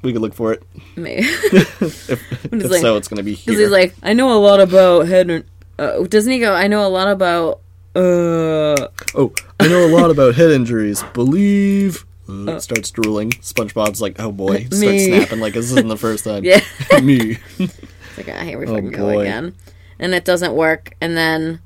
[0.03, 0.62] We could look for it.
[0.97, 2.12] Maybe If,
[2.53, 3.53] if like- so, it's gonna be here.
[3.55, 5.47] because he's like, "I know a lot about head."
[5.79, 6.55] Uh, doesn't he go?
[6.55, 7.61] I know a lot about.
[7.95, 11.03] Uh, "Oh, I know a lot about head injuries.
[11.14, 13.31] Believe." Uh, starts drooling.
[13.31, 15.07] SpongeBob's like, "Oh boy!" Starts Me.
[15.07, 16.45] snapping like this isn't the first time.
[16.45, 16.61] yeah.
[17.03, 17.39] me.
[17.59, 19.20] It's like, ah, here we fucking go Oh, boy.
[19.22, 19.55] again.
[19.99, 20.93] And it doesn't work.
[21.01, 21.61] And then,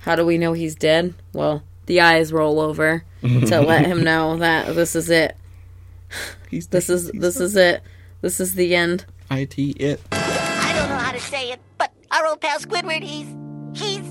[0.00, 1.14] how do we know he's dead?
[1.32, 5.36] Well, the eyes roll over to let him know that this is it.
[6.50, 7.82] He's This is this is it.
[8.20, 9.06] This is the end.
[9.30, 10.00] it it.
[10.12, 13.26] I don't know how to say it, but our old pal Squidward, he's
[13.74, 14.04] he's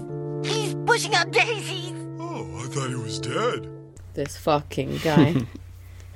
[0.45, 1.93] he's pushing up daisies.
[2.20, 3.70] Oh, I thought he was dead.
[4.14, 5.36] This fucking guy.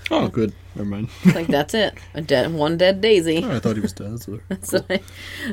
[0.09, 0.53] Oh, good.
[0.73, 1.09] Never mind.
[1.35, 1.93] like that's it.
[2.13, 3.43] A dead one dead daisy.
[3.43, 4.11] I thought he was dead.
[4.13, 5.01] That's what- That's, what, I,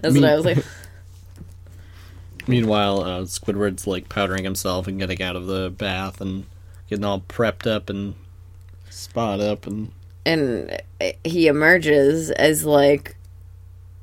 [0.00, 0.58] that's what I was like.
[2.46, 6.46] Meanwhile, uh, Squidward's like powdering himself and getting out of the bath and
[6.88, 8.14] getting all prepped up and
[8.90, 9.90] spot up and
[10.26, 10.80] And
[11.24, 13.16] he emerges as like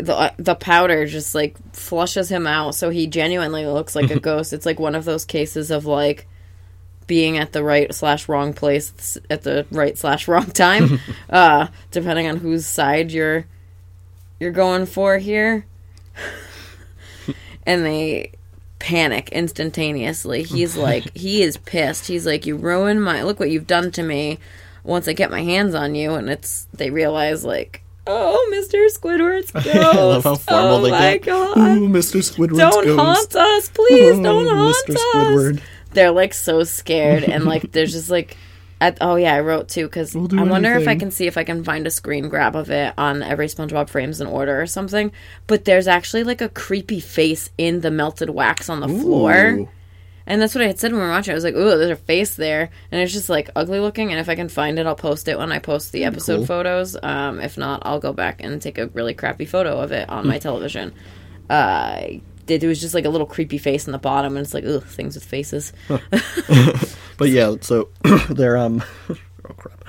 [0.02, 4.54] the the powder just like flushes him out, so he genuinely looks like a ghost.
[4.54, 6.28] It's like one of those cases of like
[7.08, 11.00] being at the right slash wrong place at the right slash wrong time,
[11.30, 13.46] uh, depending on whose side you're
[14.40, 15.66] you're going for here?"
[17.66, 18.32] and they
[18.80, 20.44] panic instantaneously.
[20.44, 22.08] He's like, he is pissed.
[22.08, 24.40] He's like, "You ruined my look what you've done to me."
[24.84, 28.88] Once I get my hands on you, and it's they realize like, "Oh, Mr.
[28.92, 29.68] Squidward's ghost!
[29.76, 31.24] I love how formal oh they my get.
[31.24, 31.58] god!
[31.58, 32.22] Ooh, Mr.
[32.24, 33.34] Squidward's don't ghost.
[33.34, 34.18] haunt us, please!
[34.20, 35.56] Oh, don't haunt Mr.
[35.56, 35.62] us!"
[35.94, 38.38] They're like so scared, and like there's just like,
[38.80, 41.28] at, oh yeah, I wrote too because We'll do I wonder if I can see
[41.28, 44.60] if I can find a screen grab of it on every SpongeBob frames in order
[44.60, 45.12] or something.
[45.48, 49.70] But there's actually like a creepy face in the melted wax on the floor.
[50.22, 50.32] Ooh.
[50.32, 51.32] And that's what I had said when we were watching.
[51.32, 54.12] I was like, "Ooh, there's a face there," and it's just like ugly looking.
[54.12, 56.46] And if I can find it, I'll post it when I post the episode Cool.
[56.46, 56.96] photos.
[57.02, 60.28] Um, if not, I'll go back and take a really crappy photo of it on
[60.28, 60.40] my Hmm.
[60.42, 60.94] television.
[61.50, 62.02] Uh,
[62.48, 64.84] it was just like a little creepy face in the bottom, and it's like, ugh,
[64.84, 65.72] things with faces.
[67.18, 67.90] But yeah, so
[68.30, 69.86] they're um oh crap.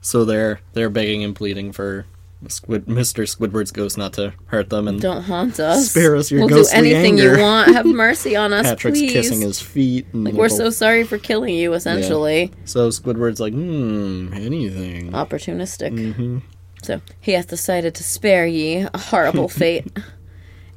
[0.00, 2.06] So they're they're begging and pleading for
[2.46, 3.24] Squid Mr.
[3.24, 5.90] Squidward's ghost not to hurt them and Don't haunt us.
[5.90, 7.36] Spare us your We'll do ghostly anything anger.
[7.36, 7.74] you want.
[7.74, 9.12] Have mercy on us, Patrick's please.
[9.12, 11.72] kissing his feet and like we're so little- sorry for killing you.
[11.74, 15.10] Essentially, So Squidward's like, hmm, anything.
[15.12, 15.90] opportunistic.
[15.92, 16.38] Mm-hmm.
[16.82, 19.90] So he hath decided to spare ye a horrible fate,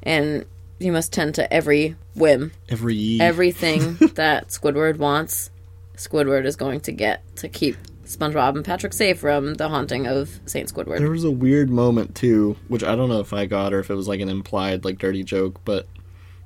[0.02, 0.44] and
[0.80, 5.50] you must tend to every whim, Every everything that Squidward wants.
[5.96, 7.76] Squidward is going to get to keep
[8.16, 10.98] SpongeBob and Patrick safe from the haunting of Saint Squidward.
[10.98, 13.90] There was a weird moment too, which I don't know if I got or if
[13.90, 15.86] it was like an implied like dirty joke, but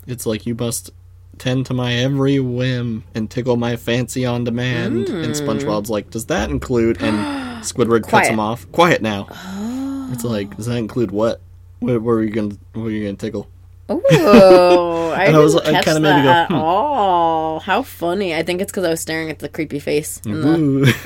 [0.06, 0.90] it's like you must
[1.38, 5.08] tend to my every whim and tickle my fancy on demand.
[5.08, 5.32] And hmm.
[5.32, 7.02] SpongeBob's like, does that include?
[7.02, 7.16] And
[7.64, 8.32] Squidward cuts Quiet.
[8.32, 8.70] him off.
[8.72, 9.28] Quiet now.
[10.08, 11.40] It's like, does that include what?
[11.80, 12.56] What, what were you gonna?
[12.74, 13.50] What were you gonna tickle?
[13.88, 16.54] Oh, I I didn't was- it catch kinda that go, at hmm.
[16.54, 17.60] all.
[17.60, 18.34] How funny!
[18.34, 20.54] I think it's because I was staring at the creepy face in the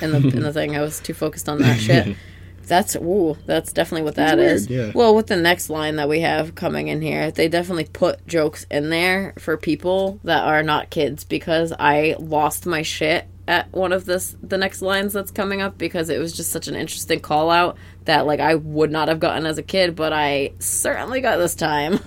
[0.03, 0.77] in the in the thing.
[0.77, 2.17] I was too focused on that shit.
[2.67, 4.71] That's ooh, that's definitely what that weird, is.
[4.71, 4.93] yeah.
[4.95, 8.65] Well, with the next line that we have coming in here, they definitely put jokes
[8.71, 13.93] in there for people that are not kids because I lost my shit at one
[13.93, 17.19] of this the next lines that's coming up because it was just such an interesting
[17.19, 17.77] call out
[18.11, 21.55] that like I would not have gotten as a kid, but I certainly got this
[21.55, 22.01] time.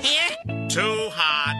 [0.00, 0.30] Here?
[0.68, 1.54] Too hot.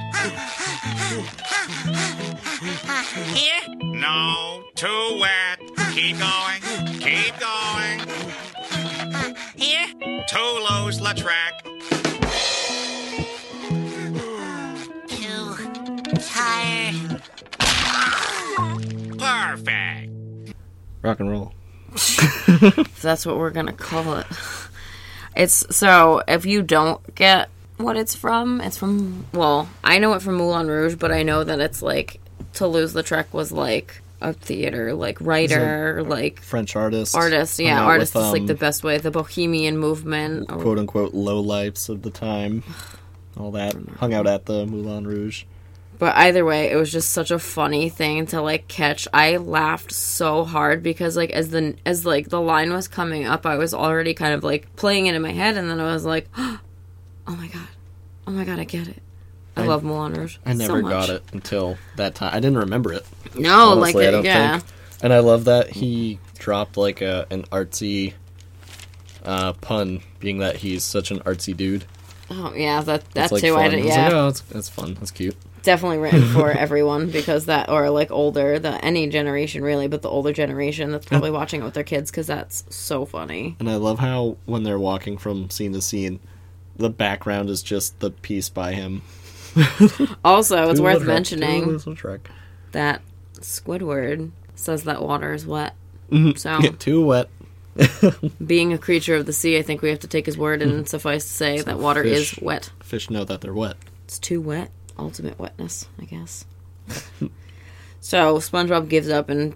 [3.34, 3.62] Here?
[3.82, 5.58] No, too wet.
[5.92, 6.62] Keep going.
[6.98, 8.00] Keep going.
[9.54, 9.88] Here?
[10.26, 11.60] Too loose, Lautrec.
[15.08, 15.56] Too
[16.20, 17.22] tired.
[19.18, 20.54] Perfect.
[21.02, 21.55] Rock and roll.
[23.02, 24.26] That's what we're gonna call it.
[25.34, 30.22] It's so if you don't get what it's from, it's from well, I know it
[30.22, 32.20] from Moulin Rouge, but I know that it's like
[32.52, 37.14] Toulouse the Lautrec was like a theater like writer, like French artist.
[37.14, 37.58] artist.
[37.58, 38.98] Yeah, artist with, is like um, the best way.
[38.98, 40.50] The Bohemian movement.
[40.50, 42.62] or- quote unquote low lifes of the time.
[43.36, 45.44] All that hung out at the Moulin Rouge.
[45.98, 49.08] But either way, it was just such a funny thing to like catch.
[49.14, 53.46] I laughed so hard because like as the as like the line was coming up,
[53.46, 56.04] I was already kind of like playing it in my head, and then I was
[56.04, 56.58] like, "Oh
[57.26, 57.68] my god,
[58.26, 59.02] oh my god, I get it."
[59.56, 60.36] I, I- love Moulin Rouge.
[60.44, 62.34] I never so got it until that time.
[62.34, 63.06] I didn't remember it.
[63.34, 64.58] No, honestly, like it, yeah.
[64.58, 64.70] think.
[65.02, 68.14] And I love that he dropped like a an artsy
[69.24, 71.84] uh, pun, being that he's such an artsy dude.
[72.30, 73.54] Oh yeah, that that It's like too.
[73.54, 73.64] fun.
[73.64, 74.94] I did, yeah, like, oh, that's, that's fun.
[74.94, 75.36] That's cute.
[75.66, 80.08] Definitely written for everyone because that or like older, the any generation really, but the
[80.08, 83.56] older generation that's probably watching it with their kids because that's so funny.
[83.60, 86.20] And I love how when they're walking from scene to scene,
[86.76, 89.02] the background is just the piece by him.
[90.22, 91.80] Also, it's worth mentioning
[92.72, 93.00] that
[93.40, 95.74] Squidward says that water is wet.
[96.10, 96.36] Mm-hmm.
[96.36, 97.30] So, Get too wet.
[98.44, 100.86] being a creature of the sea, I think we have to take his word and
[100.86, 102.36] suffice to say that water fish.
[102.36, 102.70] is wet.
[102.80, 103.76] Fish know that they're wet.
[104.04, 104.70] It's too wet.
[104.98, 106.44] Ultimate wetness, I guess.
[108.00, 109.54] so, SpongeBob gives up, and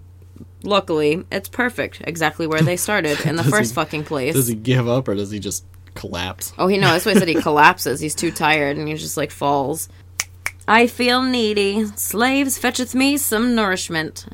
[0.62, 2.02] luckily, it's perfect.
[2.04, 4.34] Exactly where they started in the first he- fucking place.
[4.34, 5.64] Does he give up or does he just
[5.94, 6.52] collapse?
[6.58, 6.88] Oh, he no.
[6.88, 8.00] That's why I said he collapses.
[8.00, 9.88] He's too tired, and he just like falls.
[10.68, 11.86] I feel needy.
[11.96, 14.26] Slaves, fetcheth me some nourishment.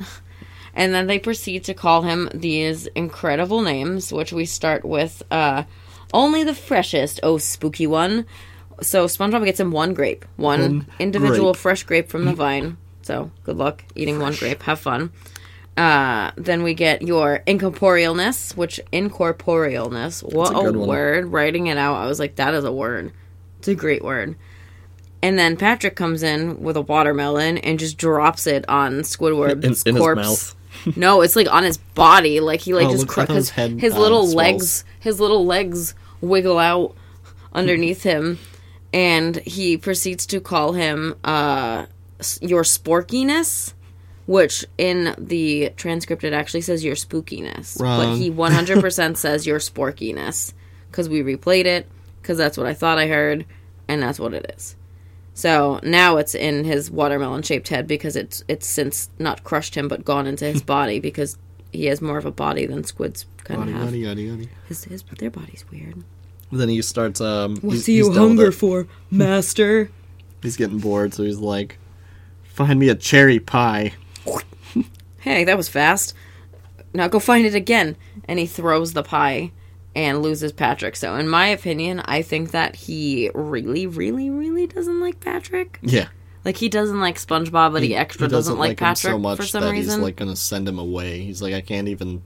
[0.73, 5.63] And then they proceed to call him these incredible names, which we start with uh,
[6.13, 8.27] only the freshest, oh spooky one.
[8.81, 11.61] So SpongeBob gets him one grape, one, One individual grape.
[11.61, 12.77] fresh grape from the vine.
[13.01, 14.61] So good luck eating one grape.
[14.63, 15.11] Have fun.
[15.75, 20.23] Uh, then we get your incorporealness, which incorporealness.
[20.23, 21.27] What a a, word!
[21.27, 23.11] Writing it out, I was like, that is a word.
[23.59, 24.35] It's a great word.
[25.21, 29.89] And then Patrick comes in with a watermelon and just drops it on Squidward's In-
[29.89, 30.21] in his corpse.
[30.21, 30.55] mouth.
[30.97, 32.39] no, it's like on his body.
[32.39, 34.35] Like he like Oh, just cr- his head, his uh, little swells.
[34.35, 36.95] legs, his little legs wiggle out
[37.53, 38.37] underneath him,
[38.97, 41.85] and he proceeds to call him uh,
[42.41, 43.73] your sporkiness,
[44.25, 50.51] which in the transcript it actually says your spookiness, but he 100% says your sporkiness
[50.89, 51.87] because we replayed it
[52.19, 53.45] because that's what I thought I heard,
[53.87, 54.75] and that's what it is.
[55.35, 59.87] So now it's in his watermelon shaped head because it's it's since not crushed him
[59.87, 61.37] but gone into his body because
[61.71, 63.89] he has more of a body than squids kind of have.
[63.89, 64.49] yaddy, yaddy, yaddy.
[64.67, 66.03] His, his their body's weird.
[66.51, 67.19] Then he starts.
[67.21, 69.89] Um, What do you he's done with hunger for, master?
[70.41, 71.77] He's getting bored, so he's like,
[72.43, 73.93] "Find me a cherry pie."
[75.19, 76.13] Hey, that was fast.
[76.93, 77.97] Now go find it again.
[78.29, 79.51] And he throws the pie
[79.95, 80.95] and loses Patrick.
[80.95, 85.79] So, in my opinion, I think that he really, really, really doesn't like Patrick.
[85.81, 86.07] Yeah,
[86.45, 89.37] Like he doesn't like SpongeBob, but he, extra he doesn't, like him Patrick so much
[89.37, 89.95] for some that reason.
[89.95, 91.19] he's like gonna send him away.
[91.23, 92.21] He's like, I can't even.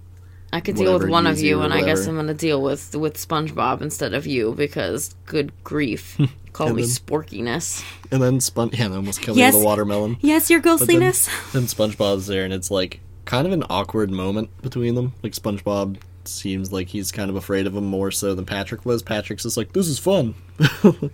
[0.53, 2.07] I could deal with one of you, you and I guess.
[2.07, 6.17] I'm gonna deal with with SpongeBob instead of you because good grief,
[6.53, 7.83] call me then- sporkiness.
[8.11, 9.53] And then Spon yeah, and almost killed Yes.
[9.53, 10.17] me with a watermelon.
[10.21, 11.29] Yes, your But then, ghostliness.
[11.53, 15.13] then SpongeBob's there, and it's like kind of an awkward moment between them.
[15.23, 19.01] Like SpongeBob seems like he's kind of afraid of him more so than Patrick was.
[19.01, 20.35] Patrick's just like, "This is fun."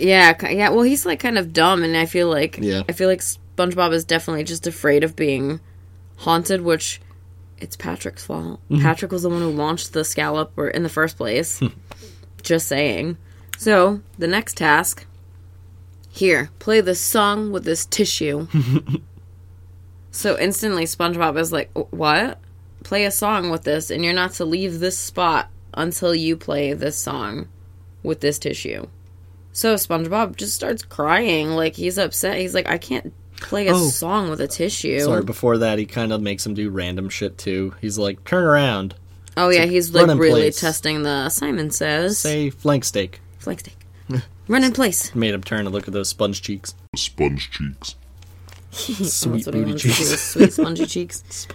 [0.00, 0.68] Yeah, yeah.
[0.68, 2.82] Well, he's like kind of dumb, and I feel like Yeah.
[2.88, 5.60] I feel like SpongeBob is definitely just afraid of being
[6.18, 7.00] haunted, which
[7.60, 8.60] it's Patrick's fault.
[8.70, 8.82] Mm-hmm.
[8.82, 11.60] Patrick was the one who launched the scallop or in the first place.
[12.42, 13.16] just saying.
[13.58, 15.06] So the next task.
[16.10, 18.48] Here, play this song with this tissue.
[20.10, 22.40] so instantly, SpongeBob is like, "What?
[22.82, 26.72] Play a song with this, and you're not to leave this spot until you play
[26.72, 27.46] this song
[28.02, 28.86] with this tissue."
[29.52, 32.38] So SpongeBob just starts crying, like he's upset.
[32.38, 33.88] He's like, I can't play a Oh.
[33.88, 35.00] song with a tissue.
[35.00, 37.74] Sorry, before that, he kind of makes him do random shit too.
[37.80, 38.94] He's like, "Turn around,
[39.36, 40.60] oh yeah, he's like really place.
[40.60, 43.76] testing the Simon says say flank steak." flank steak.
[44.48, 45.14] Run in place.
[45.14, 46.74] Made him turn and look at those sponge cheeks.
[46.96, 47.94] Sponge cheeks.
[48.70, 50.20] Sweet That's booty wanted to do, cheeks.
[50.20, 51.46] sweet spongy cheeks.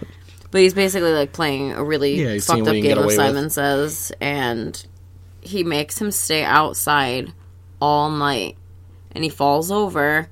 [0.50, 3.04] But he's basically like playing a really Yeah, fucked up he can get game of
[3.04, 3.16] away with.
[3.16, 4.86] Simon says, and
[5.40, 7.32] he makes him stay outside
[7.80, 8.56] all night,
[9.12, 10.28] and he falls over.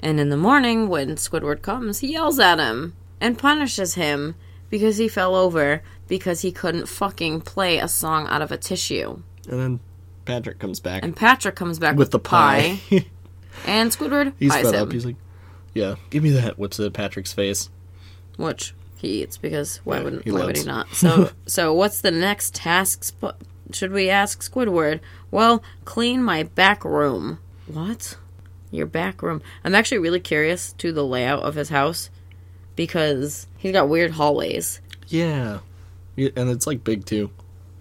[0.00, 4.34] And in the morning, when Squidward comes, he yells at him and punishes him
[4.68, 9.22] because he fell over because he couldn't fucking play a song out of a tissue.
[9.48, 9.80] And then
[10.24, 12.80] Patrick comes back And Patrick comes back with the pie.
[13.66, 14.92] and Squidward He's fed him, up.
[14.92, 15.16] He's like,
[15.74, 17.70] "Yeah, give me that." It at Patrick's face.
[18.36, 20.88] which he eats because why Yeah, wouldn't he why would he not?
[20.94, 23.04] So so what's the next task?
[23.04, 23.38] Sp-
[23.72, 25.00] should we ask Squidward?
[25.30, 27.38] Well, clean my back room.
[27.66, 28.16] What?
[28.70, 29.42] Your back room?
[29.64, 32.10] I'm actually really curious to the layout of his house
[32.74, 34.80] because he's got weird hallways.
[35.08, 35.60] Yeah.
[36.16, 37.30] yeah, and it's like big too.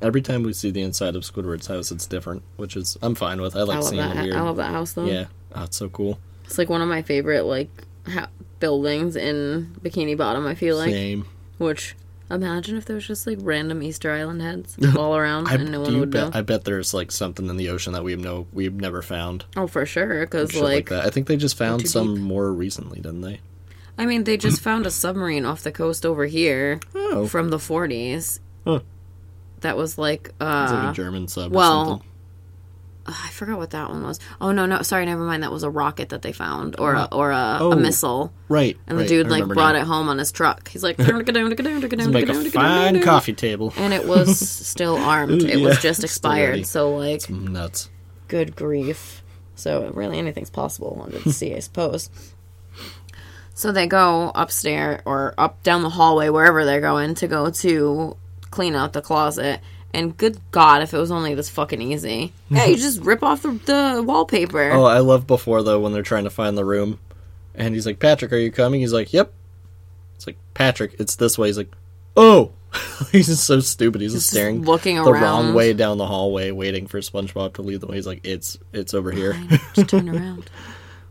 [0.01, 3.41] Every time we see the inside of Squidward's house, it's different, which is I'm fine
[3.41, 3.55] with.
[3.55, 4.15] I like I seeing that.
[4.15, 4.35] weird.
[4.35, 5.05] I love that house though.
[5.05, 5.25] Yeah,
[5.55, 6.19] oh, it's so cool.
[6.43, 7.69] It's like one of my favorite like
[8.07, 8.29] ha-
[8.59, 10.45] buildings in Bikini Bottom.
[10.45, 11.25] I feel like, Same.
[11.57, 11.95] which
[12.29, 15.81] imagine if there was just like random Easter Island heads all around I, and no
[15.81, 16.31] one would know.
[16.33, 19.45] I bet there's like something in the ocean that we've no we've never found.
[19.55, 20.21] oh, for sure.
[20.21, 21.05] Because like, like, that.
[21.05, 22.23] I think they just found some deep.
[22.23, 23.39] more recently, didn't they?
[23.97, 27.57] I mean, they just found a submarine off the coast over here Oh, from the
[27.57, 28.39] 40s.
[28.65, 28.79] Huh.
[29.61, 31.51] That was like, it's like uh, a German sub.
[31.53, 32.07] well, or something.
[33.07, 34.19] I forgot what that one was.
[34.41, 35.43] Oh no, no, sorry, never mind.
[35.43, 38.33] That was a rocket that they found, or a, or a, a oh, missile.
[38.49, 38.77] right.
[38.87, 39.81] And right, the dude like brought now.
[39.81, 40.67] it home on his truck.
[40.69, 41.09] He's like, Make
[42.29, 43.73] a fine coffee table.
[43.77, 45.43] and it was still armed.
[45.43, 46.65] It was just expired.
[46.65, 47.89] So like, Nuts.
[48.27, 49.21] good grief.
[49.55, 52.09] So really, anything's possible under the sea, I suppose.
[53.53, 58.17] So they go upstairs or up down the hallway, wherever they're going, to go to
[58.51, 59.61] clean out the closet.
[59.95, 62.33] And good God, if it was only this fucking easy.
[62.49, 64.71] Yeah, you just rip off the, the wallpaper.
[64.71, 66.99] Oh, I love before though when they're trying to find the room,
[67.55, 69.31] and he's like, "Patrick, are you coming?" He's like, "Yep."
[70.15, 71.47] It's like Patrick, it's this way.
[71.47, 71.71] He's like,
[72.17, 72.51] "Oh."
[73.13, 74.01] he's just so stupid.
[74.01, 75.21] He's just Just staring looking the around.
[75.45, 77.95] wrong way down the hallway, waiting for SpongeBob to lead the way.
[77.95, 79.33] He's like, "It's it's over here."
[79.73, 80.49] Just turn around.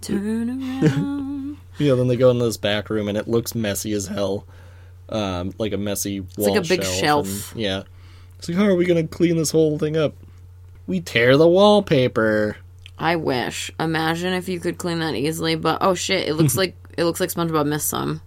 [0.02, 1.56] Turn around.
[1.78, 1.94] yeah.
[1.94, 4.46] Then they go into this back room, and it looks messy as hell.
[5.08, 6.96] Um, like a messy wall like a big shelf.
[7.28, 7.52] shelf.
[7.52, 7.82] and- yeah.
[8.44, 10.12] It's like, how are we gonna clean this whole thing up?
[10.86, 12.58] We tear the wallpaper.
[12.98, 13.70] I wish.
[13.80, 17.20] Imagine if you could clean that easily, but oh shit, it looks like it looks
[17.20, 18.20] like SpongeBob missed some.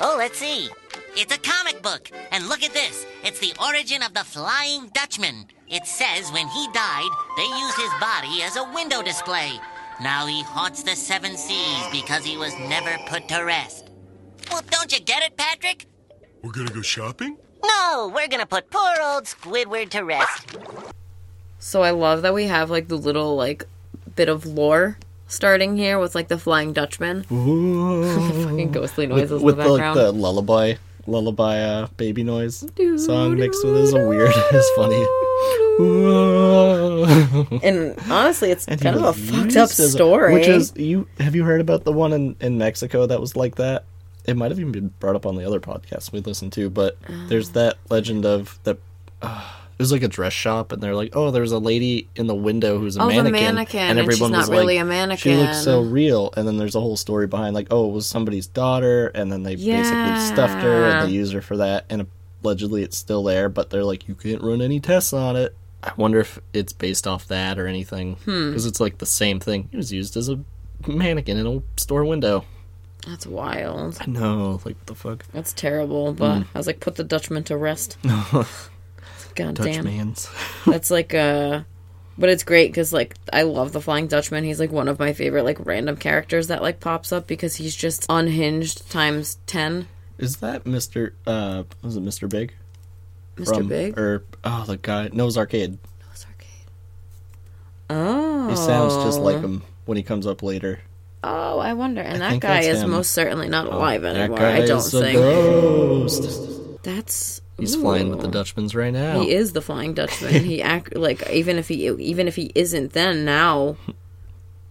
[0.00, 0.68] Oh, let's see.
[1.16, 2.12] It's a comic book.
[2.30, 3.04] And look at this.
[3.24, 5.46] It's the origin of the Flying Dutchman.
[5.66, 9.50] It says when he died, they used his body as a window display.
[10.00, 13.90] Now he haunts the seven seas because he was never put to rest.
[14.48, 15.86] Well, don't you get it, Patrick?
[16.44, 17.36] We're gonna go shopping?
[17.64, 20.56] No, we're gonna put poor old Squidward to rest.
[21.58, 23.64] So I love that we have like the little like
[24.16, 24.98] bit of lore
[25.28, 27.24] starting here with like the Flying Dutchman.
[27.32, 29.98] Ooh, Fucking ghostly noises with, with in the, the like background.
[29.98, 30.74] the lullaby
[31.06, 32.58] lullaby uh, baby noise
[33.04, 35.02] song mixed with it is a weird it's funny
[37.66, 40.34] and honestly, it's And kind of a fucked up used a- story.
[40.34, 43.56] which is you have you heard about the one in, in Mexico that was like
[43.56, 43.84] that?
[44.26, 46.96] It might have even been brought up on the other podcast we listened to, but
[47.28, 48.78] there's that legend of that.
[49.22, 49.44] Uh,
[49.78, 52.34] it was like a dress shop, and they're like, "Oh, there's a lady in the
[52.34, 54.84] window who's a Oh, mannequin, mannequin, and and she's everyone not was really like, a
[54.86, 55.16] mannequin.
[55.18, 58.06] She looks so real." And then there's a whole story behind, like, "Oh, it was
[58.06, 62.06] somebody's daughter," and then they basically stuffed her and they used her for that, and
[62.44, 65.92] allegedly it's still there, but they're like, "You can't run any tests on it." I
[65.96, 68.48] wonder if it's based off that or anything, Hmm.
[68.50, 69.70] because it's like the same thing.
[69.72, 70.40] It was used as a
[70.86, 72.44] mannequin in a store window.
[73.06, 73.96] That's wild.
[74.00, 76.12] I know, like what the fuck, That's terrible.
[76.12, 76.46] But Mm.
[76.54, 77.96] I was like, put the Dutchman to rest.
[79.34, 79.84] God damn.
[79.84, 80.28] man's.
[80.66, 81.62] That's like uh
[82.18, 84.44] but it's great because like I love the Flying Dutchman.
[84.44, 87.74] He's like one of my favorite like random characters that like pops up because he's
[87.74, 89.88] just unhinged times ten.
[90.18, 91.14] Is that Mister?
[91.26, 92.52] Uh, was it Mister Big?
[93.36, 93.56] Mr.
[93.56, 93.98] From- Big.
[93.98, 95.78] or oh, the guy Noah's Arcade.
[96.04, 96.48] Noah's Arcade.
[97.88, 98.48] Oh.
[98.50, 100.80] He sounds just like him when he comes up later.
[101.22, 102.00] Oh, I wonder.
[102.00, 102.90] And that guy is him.
[102.90, 104.40] most certainly not alive That anymore.
[104.40, 105.18] I don't think.
[105.18, 106.82] ghost.
[106.82, 108.30] That's He's flying with the Ooh.
[108.42, 109.20] Dutchmans right now.
[109.20, 110.44] He is the Flying Dutchman.
[110.44, 113.76] he act like even if he even if he isn't then now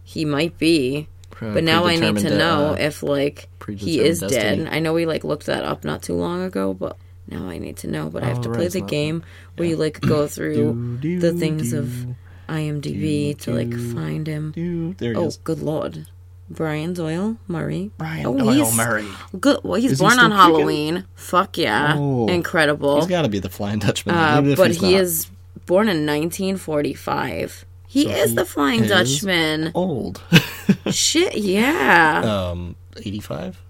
[0.03, 1.07] he might be.
[1.39, 4.63] But now I need to predetermined, know uh, if like he is destiny.
[4.65, 4.73] dead.
[4.73, 6.97] I know we like looked that up not too long ago, but
[7.27, 8.09] now I need to know.
[8.09, 9.23] But I have Oh, to right, play the game
[9.55, 12.07] where you like go through Do, the things do, of
[12.49, 14.51] IMDb to like find him.
[14.51, 14.95] do.
[15.15, 15.37] Oh, is.
[15.37, 16.07] good lord.
[16.49, 17.91] Brian Doyle Murray.
[17.97, 19.07] Brian oh, Doyle he's Murray.
[19.39, 19.59] Good.
[19.63, 20.37] Well, he's Is he born on still kicking?
[20.37, 21.05] Halloween.
[21.15, 21.95] Fuck yeah.
[21.97, 22.27] Oh.
[22.27, 22.95] Incredible.
[22.97, 25.27] He's got to be the Flying Dutchman, Uh, but he not is
[25.65, 27.65] born in 1945.
[27.87, 29.71] He So is he the Flying is Dutchman.
[29.75, 30.21] old.
[30.91, 32.21] Shit, yeah.
[32.51, 33.61] um, 85,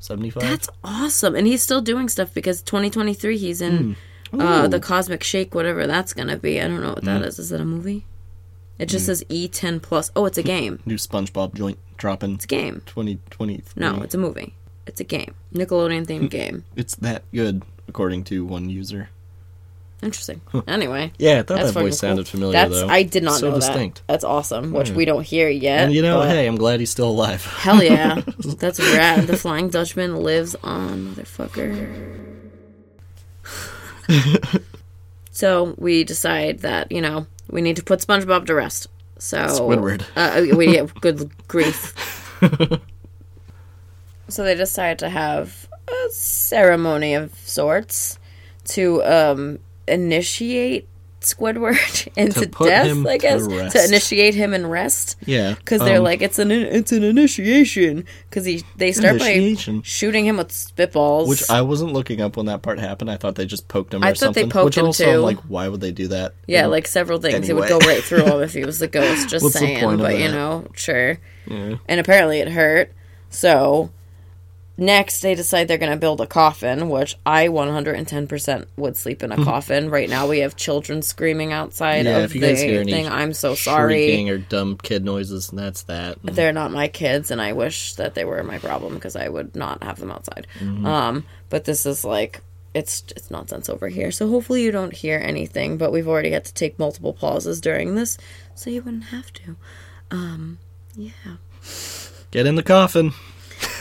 [0.00, 0.42] 75.
[0.42, 1.34] That's awesome.
[1.34, 3.96] And he's still doing stuff because 2023 he's in
[4.32, 4.36] uh.
[4.36, 4.64] Ooh.
[4.64, 4.70] Hmm.
[4.70, 6.60] the Cosmic Shake, whatever that's going to be.
[6.60, 7.38] I don't know what that is.
[7.38, 8.04] Is it a movie?
[8.78, 10.10] It just says E10 plus.
[10.16, 10.80] Oh, it's a game.
[10.84, 12.82] New SpongeBob joint dropping It's a game.
[12.86, 13.80] 2023.
[13.80, 14.54] No, it's a movie.
[14.86, 15.34] It's a game.
[15.54, 16.26] Nickelodeon themed hmm.
[16.26, 16.64] game.
[16.76, 19.08] It's that good, according to one user.
[20.02, 20.42] Interesting.
[20.68, 21.12] Anyway.
[21.18, 22.88] Yeah, I thought that voice sounded familiar That's though.
[22.88, 24.02] I did not so know distinct.
[24.06, 24.12] that.
[24.12, 24.96] That's awesome, which hmm.
[24.96, 25.84] we don't hear yet.
[25.84, 27.44] And you know, but- hey, I'm glad he's still alive.
[27.44, 28.20] Hell yeah.
[28.58, 29.26] That's rad.
[29.26, 32.20] The Flying Dutchman lives on, motherfucker.
[35.30, 38.88] so we decide that, you know, we need to put SpongeBob to rest.
[39.18, 40.04] So Squidward.
[40.16, 41.94] Uh, we yeah, good grief.
[44.28, 48.18] so they decide to have a ceremony of sorts
[48.64, 50.88] to um, initiate
[51.24, 53.76] Squidward into put death, I to guess, rest.
[53.76, 58.04] to initiate him in rest Yeah, because they're um, like it's an it's an initiation
[58.28, 61.28] because he they start by shooting him with spitballs.
[61.28, 63.10] Which I wasn't looking up when that part happened.
[63.10, 65.10] I thought they just poked him or I thought they poked which him also, too.
[65.10, 66.34] I'm like, why would they do that?
[66.46, 67.48] yeah, And- like several things.
[67.48, 69.28] It would go right through him if he was the ghost.
[69.34, 71.18] Just saying, but you know, sure.
[71.46, 71.76] Yeah.
[71.88, 72.92] And apparently it hurt.
[73.30, 73.90] So
[74.76, 79.32] next they decide they're going to build a coffin, which I 110% would sleep in
[79.32, 79.90] a coffin.
[79.90, 82.92] Right now we have children screaming outside Yeah, of if you the guys hear any
[82.92, 83.08] thing.
[83.08, 84.28] I'm so sorry.
[84.28, 86.18] or dumb kid noises, and that's that.
[86.22, 89.54] They're not my kids and i wish that they were my problem because i would
[89.54, 90.84] not have them outside Mm-hmm.
[90.86, 92.40] um but this is like
[92.74, 96.44] it's it's nonsense over here so hopefully you don't hear anything but we've already had
[96.46, 98.18] to take multiple pauses during this
[98.54, 99.56] so you wouldn't have to
[100.10, 100.58] um
[100.96, 101.10] yeah
[102.30, 103.12] Get in the coffin.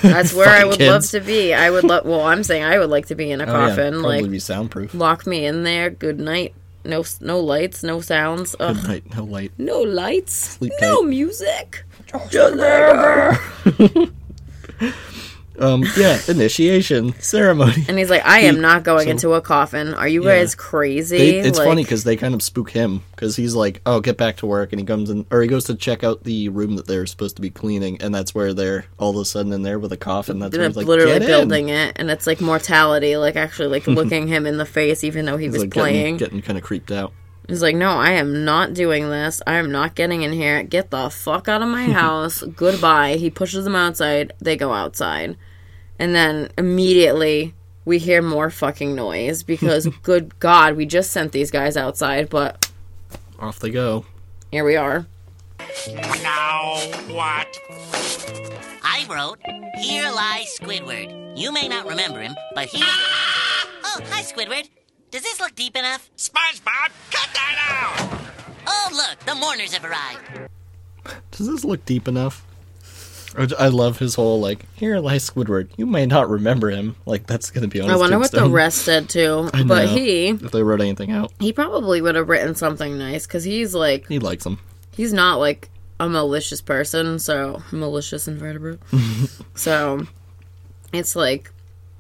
[0.04, 0.90] That's where i would kids.
[0.90, 3.42] love to be i would love well i'm saying i would like to be in
[3.42, 4.94] a Oh, yeah, coffin probably like be soundproof.
[4.94, 6.54] lock me in there good night
[6.86, 8.76] no no lights no sounds Ugh.
[8.76, 9.52] Good night, no light.
[9.58, 11.08] no lights Sleep no tight.
[11.10, 11.86] music
[15.60, 17.86] Um, yeah, initiation ceremony.
[17.88, 19.94] And he's like, I am not going so- into a coffin.
[19.94, 20.40] Are you Yeah.
[20.40, 21.18] guys crazy?
[21.18, 24.18] They, it's Like, funny because they kind of spook him because he's like, "Oh, get
[24.18, 26.76] back to work," and he comes in, or he goes to check out the room
[26.78, 29.62] that they're supposed to be cleaning, and that's where they're all of a sudden in
[29.62, 30.40] there with a coffin.
[30.40, 33.36] That's where they're he's like, literally "Get in." building it, and it's like mortality, like
[33.36, 36.18] actually like looking him in the face, even though he He's was like playing.
[36.18, 37.14] getting, getting kind of creeped out.
[37.48, 39.42] He's like, no, I am not doing this.
[39.46, 40.64] I am not getting in here.
[40.64, 42.42] Get the fuck out of my house.
[42.42, 43.16] Goodbye.
[43.16, 44.32] He pushes them outside.
[44.40, 45.36] They go outside.
[46.00, 47.54] And then immediately
[47.86, 52.72] we hear more fucking noise because, good God, we just sent these guys outside, but
[53.40, 54.06] Off they go.
[54.52, 55.06] here we are.
[56.24, 56.76] Now
[57.10, 57.58] what?
[58.84, 59.40] I wrote,
[59.82, 61.38] Here lies Squidward.
[61.38, 63.10] You may not remember him, but he was the one.
[63.96, 64.70] Oh, hi, Squidward.
[65.14, 66.10] Does this look deep enough?
[66.18, 68.20] SpongeBob, cut that out!
[68.66, 70.50] Oh, look, the mourners have arrived.
[71.30, 72.44] Does this look deep enough?
[73.38, 75.70] I I love his whole like here lies Squidward.
[75.78, 76.96] You may not remember him.
[77.06, 77.90] Like that's gonna be on.
[77.90, 79.52] I his wonder what the rest said too.
[79.54, 79.96] I But know.
[79.96, 83.76] he if they wrote anything out, he probably would have written something nice because he's
[83.76, 84.58] like he likes him.
[84.96, 85.70] he's not like
[86.00, 88.80] a malicious person, so malicious invertebrate.
[89.56, 90.08] so
[90.92, 91.53] it's like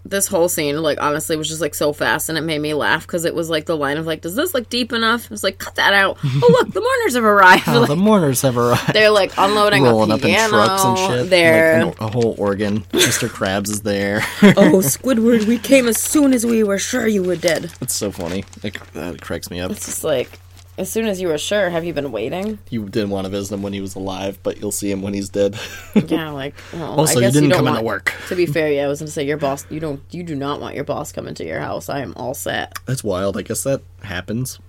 [0.05, 3.07] this whole scene, like honestly, was just like so fast, and it made me laugh
[3.07, 5.43] because it was like the line of like, "Does this look deep enough?" It was
[5.43, 7.63] like, "Cut that out." oh look, the mourners have arrived.
[7.67, 8.93] Oh, Like, the mourners have arrived.
[8.93, 11.29] they're like unloading rolling a up in trucks and shit.
[11.29, 12.81] They're like, a whole organ.
[12.91, 13.29] Mr.
[13.29, 14.17] Krabs is there.
[14.43, 17.71] oh Squidward, we came as soon as we were sure you were dead.
[17.81, 18.43] it's so funny.
[18.61, 19.71] It, that cracks me up.
[19.71, 20.39] It's just like.
[20.77, 22.57] As soon as you were sure, have you been waiting?
[22.71, 25.13] You didn't want to visit him when he was alive, but you'll see him when
[25.13, 25.55] he's dead.
[26.07, 26.55] Yeah, like.
[26.73, 28.13] Well, Also, I you guess didn't don't come want, into work.
[28.29, 29.65] To be fair, yeah, I was gonna say your boss.
[29.69, 30.01] You don't.
[30.09, 31.89] You do not want your boss coming to your house.
[31.89, 32.73] I am all set.
[32.87, 33.37] That's wild.
[33.37, 34.59] I guess that happens.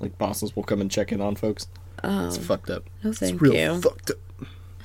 [0.00, 1.66] Like bosses will come and check in on folks.
[2.02, 2.84] it's um, fucked up.
[3.04, 3.80] No, it's thank real you.
[3.80, 4.16] fucked up.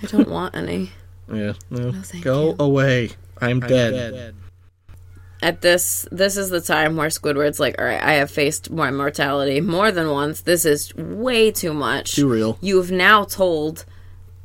[0.03, 0.91] I don't want any.
[1.33, 1.53] Yeah.
[1.69, 1.91] No.
[1.91, 2.55] thank Go you.
[2.57, 3.09] away.
[3.41, 4.33] I'm, dead.
[5.41, 8.89] At this, this is the time where Squidward's like, "All right, I have faced my
[8.89, 10.41] mortality more than once.
[10.41, 12.15] This is way too much.
[12.15, 12.57] Too real.
[12.59, 13.85] You have now told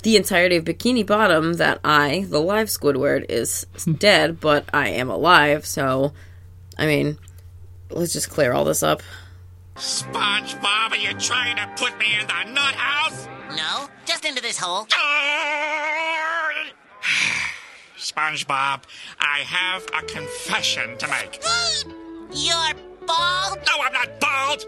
[0.03, 3.67] the entirety of Bikini Bottom that I, the live Squidward, is
[3.99, 5.65] dead, but I am alive.
[5.65, 6.13] So,
[6.77, 7.19] I mean,
[7.91, 9.03] let's just clear all this up.
[9.77, 13.27] SpongeBob, are you trying to put me in the nut house?
[13.57, 14.87] No, just into this hole.
[18.15, 18.83] SpongeBob,
[19.19, 21.43] I have a confession to make.
[22.33, 22.75] You're
[23.07, 23.59] bald?
[23.67, 24.67] No, I'm not bald.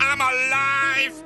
[0.00, 1.22] I'm alive.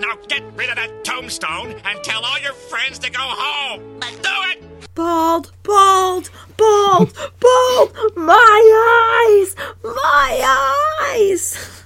[0.00, 3.98] Now get rid of that tombstone and tell all your friends to go home.
[4.00, 4.94] But Do it.
[4.94, 7.94] Bald, bald, bald, bald.
[8.16, 11.84] My eyes, my eyes.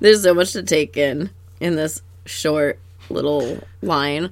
[0.00, 1.30] There's so much to take in
[1.60, 2.78] in this short
[3.10, 4.30] little line,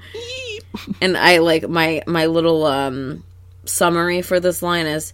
[1.01, 3.25] and I like my my little um
[3.65, 5.13] summary for this line is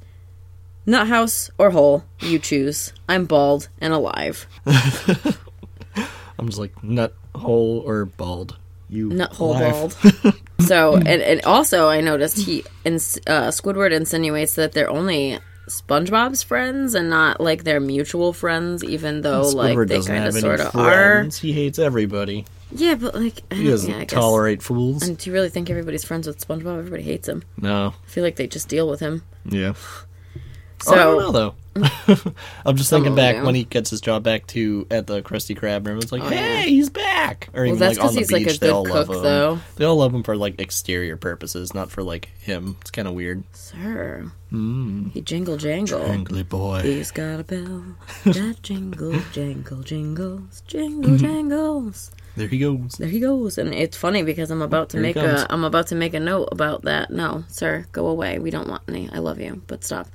[0.87, 2.93] nut house or hole you choose.
[3.09, 4.47] I'm bald and alive.
[4.67, 8.57] I'm just like nut hole or bald.
[8.91, 9.97] You Nut hole alive.
[10.23, 10.35] bald.
[10.67, 15.39] so and, and also I noticed he ins- uh, Squidward insinuates that they're only
[15.69, 20.61] SpongeBob's friends and not like they're mutual friends, even though like they kind of sort
[20.61, 21.25] of are.
[21.25, 22.47] He hates everybody.
[22.71, 24.13] Yeah, but like I He doesn't yeah, I guess.
[24.13, 25.03] tolerate fools.
[25.07, 26.79] And do you really think everybody's friends with SpongeBob?
[26.79, 27.43] Everybody hates him.
[27.57, 27.95] no.
[28.05, 29.23] I feel like they just deal with him.
[29.45, 29.73] Yeah.
[30.81, 31.55] So Oh, I don't know though.
[32.67, 33.47] I'm just thinking oh, back them.
[33.47, 35.99] when he gets his job back to at the Krusty Krab room.
[35.99, 36.63] It's like, Oh, yeah.
[36.63, 37.49] hey, he's back.
[37.55, 39.07] Or even that's like on 'cause the he's, like, a beach, they good all love
[39.07, 39.23] cook, him.
[39.23, 39.59] though.
[39.77, 42.77] They all love him for like exterior purposes, not for like him.
[42.81, 43.45] It's kind of weird.
[43.53, 45.09] Sir, hmm.
[45.11, 46.03] he jingle jangle.
[46.03, 46.81] Angry boy.
[46.83, 47.85] He's got a bell
[48.25, 51.17] that jingle jangle jingles jingle mm-hmm.
[51.25, 52.11] jangles.
[52.39, 52.93] There he goes.
[52.93, 55.89] There he goes, and it's funny because I'm about to Here make a I'm about
[55.89, 57.11] to make a note about that.
[57.11, 58.39] No, sir, go away.
[58.39, 59.11] We don't want any.
[59.13, 60.09] I love you, but stop.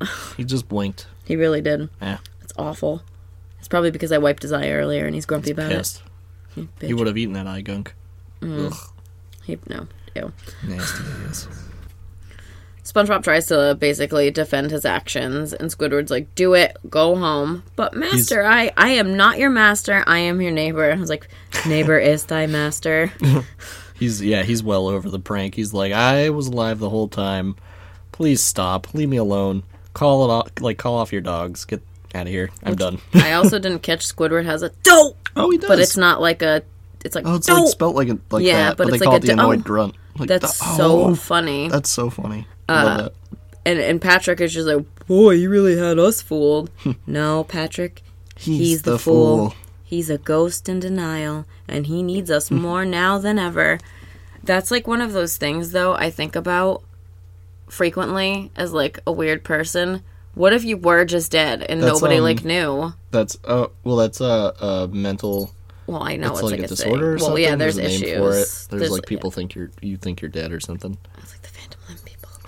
[0.36, 1.06] He just blinked.
[1.24, 1.88] He really did.
[2.00, 3.02] Yeah, It's awful.
[3.58, 6.02] It's probably because I wiped his eye earlier, and he's grumpy about pissed.
[6.56, 6.68] it.
[6.80, 6.98] He Bitch.
[6.98, 7.94] would have eaten that eye gunk.
[8.40, 8.72] Mm.
[8.72, 8.78] Ugh,
[9.44, 10.32] He, no, ew.
[10.66, 11.04] nasty.
[12.84, 17.94] SpongeBob tries to basically defend his actions, and Squidward's like, "Do it, go home." But
[17.94, 20.02] master, I I am not your master.
[20.06, 20.90] I am your neighbor.
[20.90, 21.28] I was like,
[21.66, 23.12] "Neighbor is thy master."
[23.94, 25.54] He's yeah, he's well over the prank.
[25.54, 27.54] He's like, I was alive the whole time.
[28.10, 28.94] Please stop.
[28.94, 29.62] Leave me alone.
[29.94, 30.48] Call it off.
[30.58, 31.64] Like call off your dogs.
[31.64, 31.82] Get
[32.12, 32.50] out of here.
[32.64, 32.98] I'm done.
[33.14, 35.68] I also didn't catch Squidward has a dope, oh, he does.
[35.68, 36.62] but it's not like a.
[37.04, 37.60] It's like Oh, it's dope.
[37.60, 39.22] like spelt like a, like Yeah, that, but but, it's they like call a it
[39.26, 39.94] the annoyed oh, grunt.
[40.18, 41.68] Like, That's oh, so funny.
[41.68, 42.46] That's so funny.
[42.66, 43.12] That.
[43.64, 46.70] and and Patrick is just like, boy, you really had us fooled.
[47.06, 48.02] no, Patrick,
[48.36, 49.54] he's, the, fool.
[49.84, 53.78] He's a ghost in denial, and he needs us more now than ever.
[54.42, 55.94] That's like one of those things, though.
[55.94, 56.82] I think about
[57.68, 60.02] frequently as like a weird person.
[60.34, 62.92] What if you were just dead and That's, nobody um, like knew?
[63.10, 65.52] That's uh well that's a, a mental
[65.86, 66.76] Well, I know it's it's, like, like, a thing.
[66.76, 67.44] disorder or well, something.
[67.44, 68.18] yeah, there's, a name issues.
[68.18, 68.78] for it.
[68.78, 70.96] There's, like people think you're you think you're dead or something.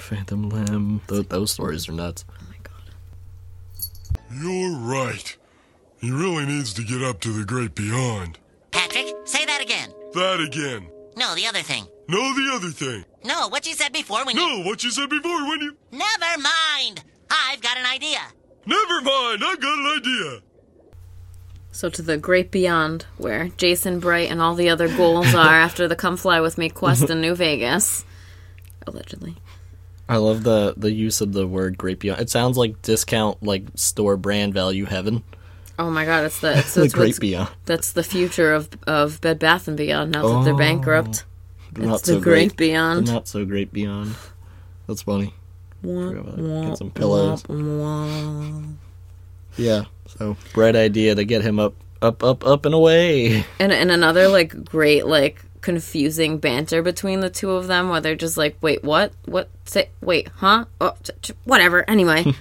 [0.05, 1.01] Phantom Limb.
[1.07, 2.25] Those, those stories are nuts.
[2.31, 2.95] Oh my god.
[4.43, 5.37] You're right.
[5.99, 8.39] He really needs to get up to the great beyond.
[8.71, 9.91] Patrick, say that again.
[10.13, 10.89] That again.
[11.17, 11.87] No, the other thing.
[12.09, 13.05] No, the other thing.
[13.25, 14.47] No, what you said before when you.
[14.47, 15.77] No, what you said before when you.
[15.91, 17.03] Never mind.
[17.31, 18.19] I've got an idea.
[18.67, 20.41] Never mind, I've got an idea.
[21.73, 25.89] So to the great beyond, where Jason Bright and all the other ghouls are after
[25.89, 28.05] the Come Fly With Me quest in New Vegas.
[28.87, 29.37] Allegedly.
[30.09, 32.21] I love the the use of the word great beyond.
[32.21, 35.23] It sounds like discount like store brand value heaven.
[35.79, 37.49] Oh my god, it's the it's, the it's Great what's- Beyond.
[37.65, 40.13] That's the future of of Bed Bath and Beyond.
[40.13, 40.59] Now that they're Oh.
[40.59, 41.25] bankrupt,
[41.77, 43.07] Not it's the Great Beyond.
[43.09, 44.15] The not so great beyond.
[44.87, 45.35] That's funny.
[45.83, 46.67] Forgot about that.
[46.69, 47.43] Get some pillows.
[49.57, 49.85] Yeah.
[50.07, 53.45] So bright idea to get him up, up, up, up and away.
[53.59, 58.15] And and another like great like confusing banter between the two of them, where they're
[58.15, 59.12] just like, "Wait, what?
[59.24, 59.49] What?
[59.65, 60.66] Say, wait, huh?
[60.81, 62.35] Oh, t- t- whatever." Anyway,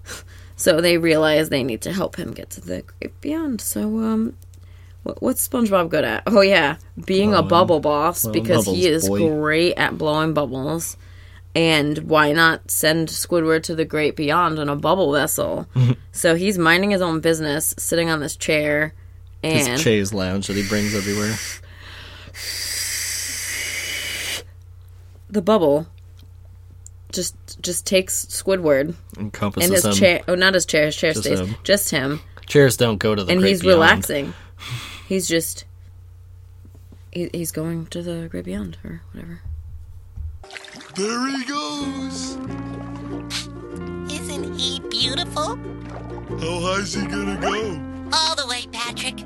[0.56, 3.62] so they realize they need to help him get to the great beyond.
[3.62, 4.36] So, um,
[5.02, 6.24] what, what's SpongeBob good at?
[6.26, 9.26] Oh yeah, being a bubble boss blowing because he is boy.
[9.26, 10.96] great at blowing bubbles.
[11.54, 15.66] And why not send Squidward to the great beyond in a bubble vessel?
[16.12, 18.92] so he's minding his own business, sitting on this chair,
[19.42, 21.34] His and chaise lounge that he brings everywhere.
[25.36, 25.86] The bubble
[27.12, 29.92] just just takes Squidward Encompasses in his him.
[29.92, 30.20] chair.
[30.26, 30.86] Oh, not his chair.
[30.86, 31.54] His chair Just stays him.
[31.62, 33.74] just him, Chairs don't go to the and great he's beyond.
[33.80, 34.34] relaxing.
[35.08, 35.64] He's just
[37.12, 39.40] he, he's going to the great beyond or whatever.
[40.96, 42.36] There he goes.
[44.12, 45.56] Isn't he beautiful?
[46.40, 47.80] How high's he gonna go?
[48.16, 49.20] All the way, Patrick.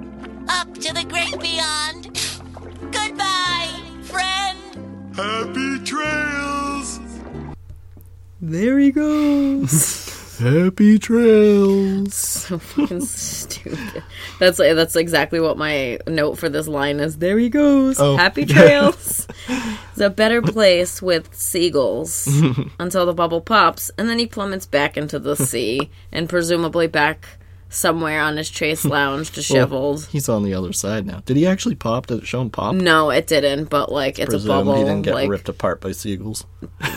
[0.49, 2.11] Up to the great beyond.
[2.93, 3.71] Goodbye,
[4.03, 4.59] friend.
[5.15, 5.70] Happy trails.
[8.51, 10.37] There he goes.
[10.41, 12.15] Happy trails.
[12.15, 14.03] so fucking stupid.
[14.41, 17.19] That's that's exactly what my note for this line is.
[17.19, 18.01] There he goes.
[18.01, 18.17] Oh.
[18.17, 19.29] Happy trails.
[19.49, 22.27] it's a better place with seagulls
[22.81, 27.29] until the bubble pops, and then he plummets back into the sea and presumably back
[27.71, 30.05] somewhere on his chase lounge, disheveled.
[30.07, 31.23] He's on the other side now.
[31.25, 32.07] Did he actually pop?
[32.09, 32.75] Did it show him pop?
[32.75, 33.71] no, it didn't.
[33.71, 34.75] But like, it's Presume a bubble.
[34.77, 36.45] he didn't get like, ripped apart by seagulls.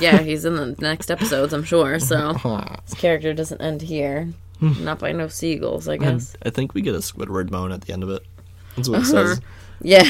[0.01, 1.99] yeah, he's in the next episodes, I'm sure.
[1.99, 2.33] So
[2.85, 4.29] his character doesn't end here.
[4.59, 4.83] Hmm.
[4.83, 6.03] Not by no seagulls, I hmm.
[6.03, 6.35] guess.
[6.43, 8.23] I think we get a Squidward moan at the end of it.
[8.75, 9.35] That's what it Uh-huh.
[9.35, 9.41] says.
[9.81, 10.03] Yeah.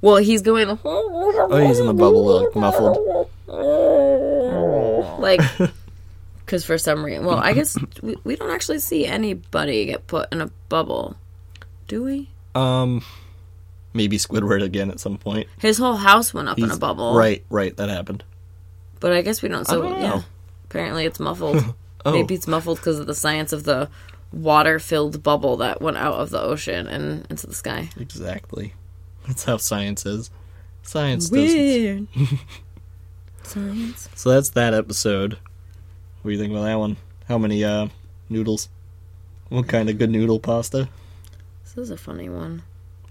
[0.00, 3.28] well, he's going Oh, he's in the bubble, like muffled.
[5.20, 5.40] like
[6.52, 7.24] because for some reason.
[7.24, 11.16] Well, I guess we, we don't actually see anybody get put in a bubble,
[11.88, 12.28] do we?
[12.54, 13.02] Um,
[13.94, 15.48] maybe Squidward again at some point.
[15.58, 17.74] His whole house went up in a bubble, Right, right.
[17.78, 18.22] That happened.
[19.00, 19.66] But I guess we don't.
[19.66, 20.22] So don't yeah,
[20.64, 21.64] apparently it's muffled.
[22.04, 22.10] Oh.
[22.10, 23.88] Maybe it's muffled because of the science of the
[24.32, 27.90] water-filled bubble that went out of the ocean and into the sky.
[27.96, 28.74] Exactly.
[29.28, 30.28] That's how science is.
[30.82, 31.54] Science does.
[31.54, 32.08] Weird.
[33.44, 34.08] science.
[34.16, 35.38] So that's that episode.
[36.22, 36.96] What do you think about that one?
[37.28, 37.88] How many uh
[38.28, 38.68] noodles?
[39.48, 40.88] What kind of good noodle pasta?
[41.64, 42.62] This is a funny one.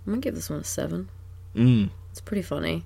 [0.05, 1.09] I'm gonna give this one a seven.
[1.55, 1.89] Mmm.
[2.11, 2.85] It's pretty funny.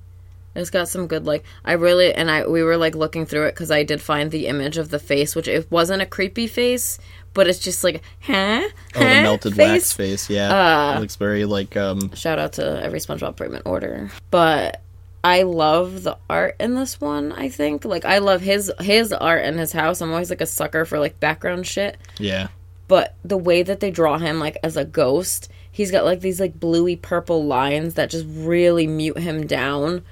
[0.56, 3.52] It's got some good like I really and I we were like looking through it
[3.54, 6.98] because I did find the image of the face, which it wasn't a creepy face,
[7.34, 8.62] but it's just like huh,
[8.96, 9.22] Oh, the Huh?
[9.22, 10.30] melted wax face.
[10.30, 10.50] Yeah,
[10.94, 12.14] Uh, it looks very like um.
[12.16, 14.82] Shout out to every SpongeBob payment order, but
[15.26, 17.32] I love the art in this one.
[17.32, 20.00] I think like I love his his art in his house.
[20.00, 22.50] I'm always like a sucker for like background shit, Yeah,
[22.88, 26.40] but the way that they draw him like as a ghost, he's got like these
[26.40, 30.04] like bluey purple lines that just really mute him down.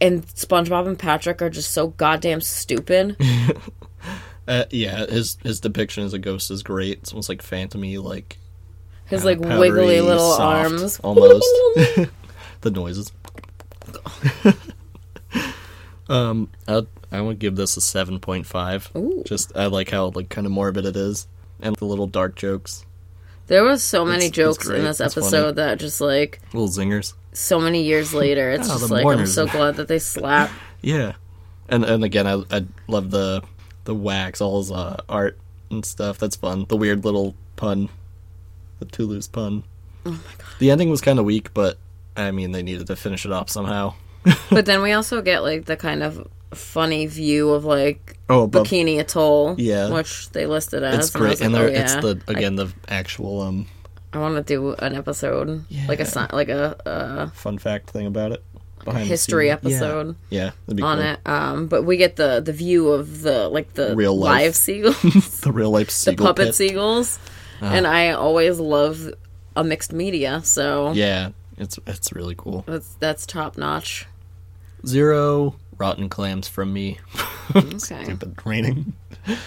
[0.00, 3.16] And SpongeBob and Patrick are just so goddamn stupid.
[4.46, 5.06] uh, yeah.
[5.06, 6.98] His his depiction as a ghost is great.
[6.98, 8.38] It's almost like phantomy, like
[9.06, 11.00] His like wiggly little soft, arms.
[11.00, 11.44] almost.
[12.60, 13.10] the noises.
[16.08, 18.90] um, I I would give this a seven point five.
[18.96, 19.22] Ooh.
[19.26, 21.26] Just I like how like kind of morbid it is,
[21.60, 22.84] and the little dark jokes,
[23.48, 25.26] There was so many It's- jokes in this It's funny.
[25.26, 27.14] episode that just like little zingers.
[27.32, 30.50] so many years later, it's Oh, just like I'm so glad that they slap.
[30.82, 31.14] Yeah,
[31.68, 33.42] and and again, I I love the
[33.84, 35.36] the wax, all his uh, art
[35.70, 36.18] and stuff.
[36.18, 36.66] That's fun.
[36.68, 37.88] The weird little pun,
[38.78, 39.64] the Toulouse pun.
[40.04, 40.46] Oh my god.
[40.60, 41.78] The ending was kind of weak, but
[42.16, 43.94] I mean, they needed to finish it up somehow.
[44.50, 48.98] But then we also get like the kind of funny view of like Oh, Bikini
[48.98, 49.90] Atoll, Yeah.
[49.90, 50.98] which they listed as.
[50.98, 52.00] it's and great, and like, oh, it's yeah.
[52.00, 53.66] the again the actual um
[54.12, 58.32] I want to do an episode, like a like a uh, fun fact thing about
[58.32, 58.42] it.
[58.84, 59.48] Behind the history.
[59.48, 59.52] Yeah.
[59.54, 61.06] episode Yeah, that'd be on cool.
[61.06, 61.20] it.
[61.26, 64.42] Um, but we get the the view of the like the Real life.
[64.42, 66.54] live seagulls, The real life the puppet pit.
[66.54, 67.18] Seagulls,
[67.60, 69.12] and I always love
[69.56, 72.64] a mixed media, so Yeah, it's it's really cool.
[72.66, 74.06] that's that's top notch.
[74.86, 76.98] Zero rotten clams from me.
[77.54, 78.92] Okay, Stupid raining.
[79.24, 79.38] the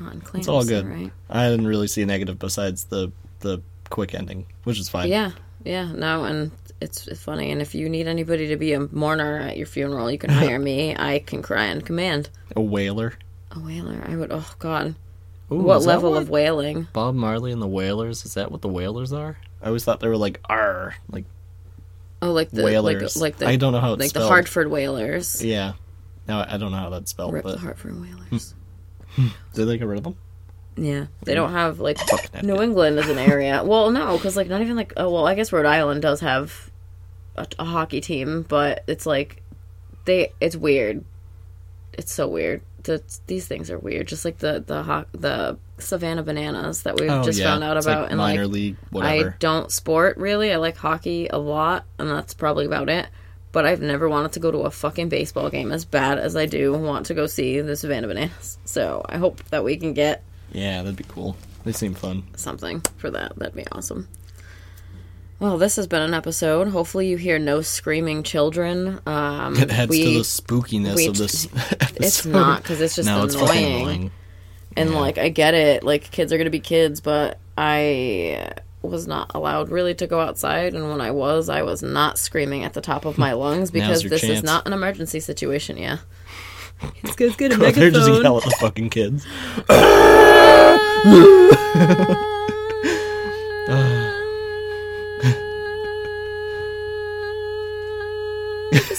[0.00, 0.86] rotten clams, It's all good.
[0.86, 1.12] right?
[1.28, 3.60] I didn't really see a negative besides the the
[3.90, 5.08] quick ending, which is fine.
[5.10, 5.32] Yeah,
[5.62, 7.50] yeah, no, and it's, it's funny.
[7.52, 10.58] And if you need anybody to be a mourner at your funeral, you can hire
[10.70, 10.96] me.
[10.96, 12.30] I can cry on command.
[12.56, 13.12] A whaler.
[13.50, 14.32] A whaler, I would.
[14.32, 14.94] Oh God,
[15.52, 16.88] Ooh, what level what of whaling?
[16.94, 18.24] Bob Marley and the Wailers?
[18.24, 19.36] Is that what the Whalers are?
[19.60, 21.26] I always thought they were like R, like
[22.22, 23.16] Oh, like the Whalers.
[23.16, 24.24] like, like the I don't know how it's like spelled.
[24.24, 25.44] the Hartford Whalers.
[25.44, 25.72] Yeah.
[26.28, 28.54] No, I don't know how that's spelled, Rip the but Hartford Whalers.
[29.14, 29.22] Hmm.
[29.22, 29.28] Hmm.
[29.54, 30.16] did they get rid of them?
[30.76, 31.98] Yeah, they don't have like
[32.42, 33.62] New England is an area.
[33.66, 36.70] Well, no, because like not even like oh well, I guess Rhode Island does have
[37.36, 39.42] a, a hockey team, but it's like
[40.04, 41.04] they it's weird.
[41.92, 42.62] It's so weird.
[42.84, 44.08] The, these things are weird.
[44.08, 47.46] Just like the the the Savannah Bananas that we've Oh, just yeah.
[47.46, 50.52] found out It's about, like and minor like league, I don't sport really.
[50.52, 53.06] I like hockey a lot, and that's probably about it.
[53.52, 56.46] But I've never wanted to go to a fucking baseball game as bad as I
[56.46, 58.58] do want to go see the Savannah Bananas.
[58.64, 60.22] So I hope that we can get
[60.52, 61.36] Yeah, that'd be cool.
[61.64, 62.24] They seem fun.
[62.36, 63.36] something for that.
[63.36, 64.08] That'd be awesome.
[65.42, 66.68] Well, this has been an episode.
[66.68, 69.00] Hopefully, you hear no screaming children.
[69.06, 71.96] Um, It adds we- to the spookiness we- of this episode.
[71.96, 73.82] It's not because it's just no, it's fucking annoying.
[73.96, 74.10] annoying.
[74.76, 75.82] And like, I get it.
[75.82, 78.52] Like, kids are gonna be kids, but I
[78.82, 80.74] was not allowed really to go outside.
[80.74, 84.04] And when I was, I was not screaming at the top of my lungs because
[84.04, 85.76] your this is not an emergency situation.
[85.76, 85.98] Yeah.
[87.02, 87.36] it's good.
[87.36, 88.22] get a They're just megaphone.
[88.22, 89.26] yell at the fucking kids.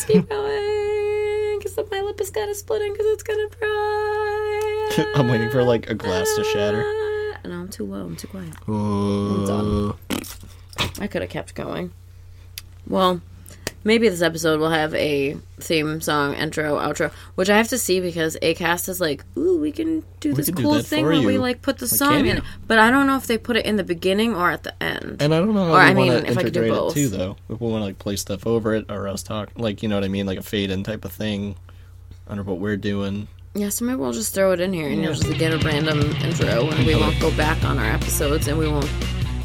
[0.03, 1.59] Just keep going.
[1.59, 5.13] Because my lip is kind of splitting because it's gonna cry.
[5.15, 6.81] I'm waiting for like a glass to shatter.
[7.45, 8.01] No, I'm too low.
[8.01, 8.53] I'm too quiet.
[8.67, 9.93] Uh,
[10.99, 11.93] I could have kept going.
[12.85, 13.21] Well,
[13.83, 17.99] maybe this episode will have a theme song, intro, outro, which I have to see
[17.99, 21.37] because Acast is like, ooh, we can do this can cool that thing where we
[21.37, 22.37] like put the Like, song in.
[22.37, 22.41] you?
[22.67, 25.17] But I don't know if they put it in the beginning or at the end.
[25.21, 26.93] and I don't know how Or, we I mean, if I could do it both.
[26.93, 27.37] too, though.
[27.49, 29.95] If we want to like play stuff over it or us talk, like you know
[29.95, 31.55] what I mean, like a fade in type of thing
[32.27, 33.27] under what we're doing.
[33.55, 35.99] Yeah, so maybe we'll just throw it in here and you'll just get a random
[36.23, 38.89] intro and we won't go back on our episodes and we won't.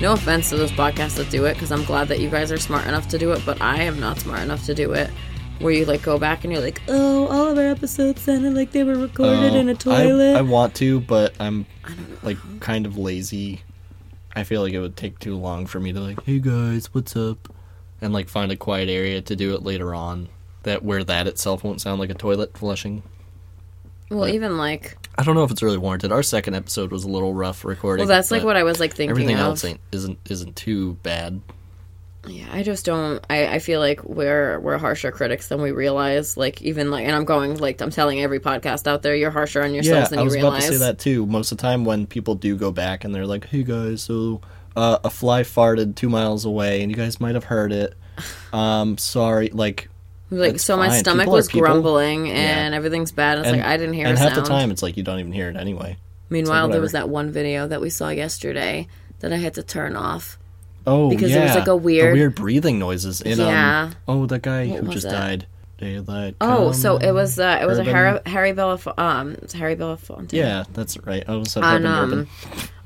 [0.01, 2.59] No offense to those podcasts that do it because I'm glad that you guys are
[2.59, 5.11] smart enough to do it, but I am not smart enough to do it.
[5.59, 8.71] Where you like go back and you're like, oh, all of our episodes sounded like
[8.71, 10.37] they were recorded oh, in a Oh, toilet.
[10.37, 11.67] I, I want to, but I'm
[12.23, 13.63] like kind of lazy.
[14.37, 17.17] I feel like it would take too long for me to like, hey guys, what's
[17.17, 17.53] up,
[18.01, 20.29] and like find a quiet area to do it later on.
[20.63, 23.03] That where that itself won't sound like a toilet flushing.
[24.11, 26.13] well, even like, I don't know if it's really warranted.
[26.13, 28.07] Our second episode was a little rough recording.
[28.07, 29.41] well, that's like what I was like thinking Everything of.
[29.41, 31.41] else ain't isn't isn't too bad.
[32.27, 33.25] Yeah, I just don't.
[33.31, 36.37] I, I feel like we're we're harsher critics than we realize.
[36.37, 39.63] Like even like, and I'm going like I'm telling every podcast out there, you're harsher
[39.63, 40.65] on Yeah, yourselves than I you was realize.
[40.65, 41.27] about to say that too.
[41.27, 44.41] Most of the time, when people do go back and they're like, "Hey guys, so
[44.77, 47.95] uh, a fly farted two miles away, and you guys might have heard it.
[48.53, 49.89] Um, sorry." Like,
[50.31, 50.99] Like That's so, my fine.
[50.99, 51.61] stomach People was people.
[51.63, 53.39] grumbling and everything's bad.
[53.39, 54.45] It's like I didn't hear And a half sound.
[54.45, 55.97] the time, it's like you don't even hear it anyway.
[56.31, 58.87] Meanwhile, there was that one video that we saw yesterday
[59.21, 60.39] that I had to turn off.
[60.87, 61.37] Oh, Because yeah.
[61.39, 63.21] there was, like, a The weird- weird breathing noises.
[63.23, 63.85] In, Yeah.
[63.85, 65.11] Um, oh, that guy What who just it?
[65.11, 65.47] died.
[65.79, 66.35] Daylight.
[66.41, 70.33] Oh, so it was uh, it was Urban- a Harry Harry Belaf- um Harry Belafonte
[70.33, 71.23] Yeah, that's right.
[71.29, 72.29] I almost said on urban, um urban.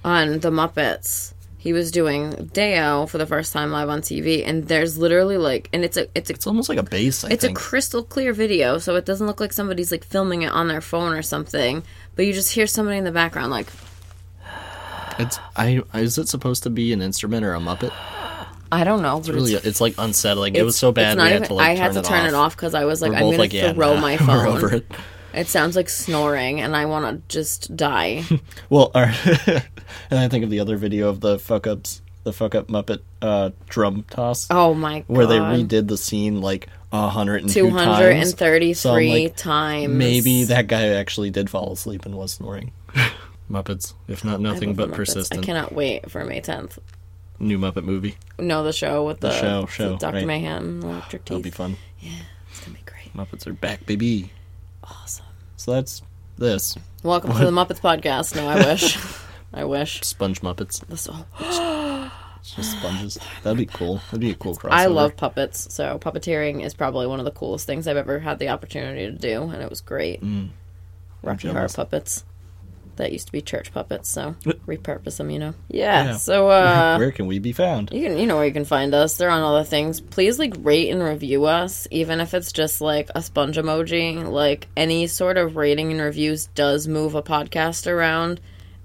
[0.04, 1.32] on the Muppets.
[1.62, 5.68] He was doing Day-O for the first time live on TV, and there's literally like,
[5.72, 7.22] and it's a it's a It's almost like a bass.
[7.22, 10.50] I It's a crystal clear video, so it doesn't look like somebody's like filming it
[10.50, 11.84] on their phone or something.
[12.16, 13.68] But you just hear somebody in the background like,
[15.20, 15.84] It's I.
[15.94, 17.92] Is it supposed to be an instrument or a muppet?
[18.72, 19.18] I don't know.
[19.18, 19.54] It's really.
[19.54, 20.56] it's, It's, like unsettling.
[20.56, 22.56] it was so bad it's we had to like I had to turn it off
[22.56, 24.82] because I was like, I'm gonna like, yeah, throw nah, my phone.
[25.32, 25.40] Over it.
[25.42, 28.24] It sounds like snoring, and I want to just die.
[28.70, 29.04] Well, our,
[30.10, 33.00] and I think of the other video of the fuck ups, the fuck up Muppet
[33.20, 35.04] uh, drum toss, Oh my god!
[35.08, 38.78] where they redid the scene like a hundred and two two hundred times.
[38.78, 39.92] So like, times.
[39.92, 42.72] Maybe that guy actually did fall asleep and was snoring.
[43.50, 44.94] Muppets, if not nothing but Muppets.
[44.94, 45.42] persistent.
[45.42, 46.78] I cannot wait for May tenth.
[47.38, 48.16] New Muppet movie.
[48.38, 50.26] No, the show with the, show, show, Doctor right.
[50.26, 51.76] Mayhem, Electric That'll be fun.
[52.00, 52.12] Yeah,
[52.50, 53.12] It's gonna be great.
[53.14, 54.30] Muppets are back, baby.
[54.84, 55.21] Awesome.
[55.62, 56.02] So that's
[56.38, 58.34] this Welcome to the Muppets podcast.
[58.34, 58.98] No, I wish.
[59.54, 60.00] I wish.
[60.02, 60.84] Sponge Muppets.
[60.88, 61.24] This- all.
[62.40, 63.16] It's just sponges.
[63.44, 63.98] That'd be cool.
[64.06, 64.72] That'd be a cool crossover.
[64.72, 68.40] I love puppets, so puppeteering is probably one of the coolest things I've ever had
[68.40, 70.20] the opportunity to do, and it was great.
[70.20, 70.48] Mm.
[71.22, 72.24] Rocky Horror puppets.
[72.96, 74.34] That used to be church puppets, so
[74.66, 75.54] repurpose them, you know.
[75.68, 76.04] Yeah.
[76.04, 76.16] Yeah.
[76.16, 77.90] So uh, Where can we be found?
[77.92, 79.16] you can, you know where you can find us.
[79.16, 80.00] They're on all the things.
[80.00, 84.22] Please like rate and review us, even if it's just like a sponge emoji.
[84.28, 88.40] Like any sort of rating and reviews does move a podcast around.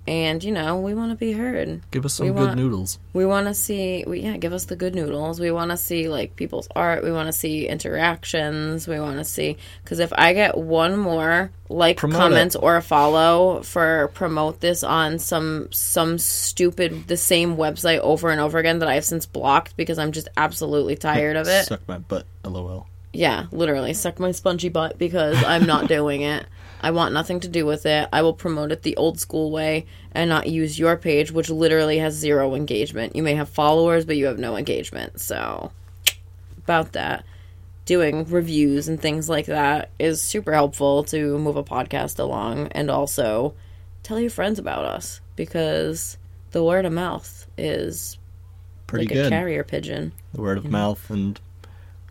[0.07, 1.81] And you know, we want to be heard.
[1.91, 2.97] Give us some We good want- noodles.
[3.11, 5.37] We want to see, we, yeah, give us the good noodles.
[5.39, 7.03] We want to see like people's art.
[7.03, 8.87] We want to see interactions.
[8.87, 12.59] We want to see because if I get one more like, Promote comment, it.
[12.59, 18.39] or a follow for promote this on some some stupid the same website over and
[18.39, 21.65] over again that I've since blocked because I'm just absolutely tired of it.
[21.65, 22.25] Suck my butt.
[22.45, 22.87] LOL.
[23.11, 26.45] Yeah, literally suck my spongy butt because I'm not doing it.
[26.81, 28.07] I want nothing to do with it.
[28.13, 31.97] I will promote it the old school way and not use your page, which literally
[31.97, 33.15] has zero engagement.
[33.15, 35.19] You may have followers, but you have no engagement.
[35.19, 35.71] So,
[36.59, 37.25] about that,
[37.85, 42.91] doing reviews and things like that is super helpful to move a podcast along and
[42.91, 43.55] also
[44.03, 46.17] tell your friends about us because
[46.51, 48.17] the word of mouth is
[48.85, 49.25] Pretty like good.
[49.27, 50.11] a carrier pigeon.
[50.33, 51.39] the word of mouth and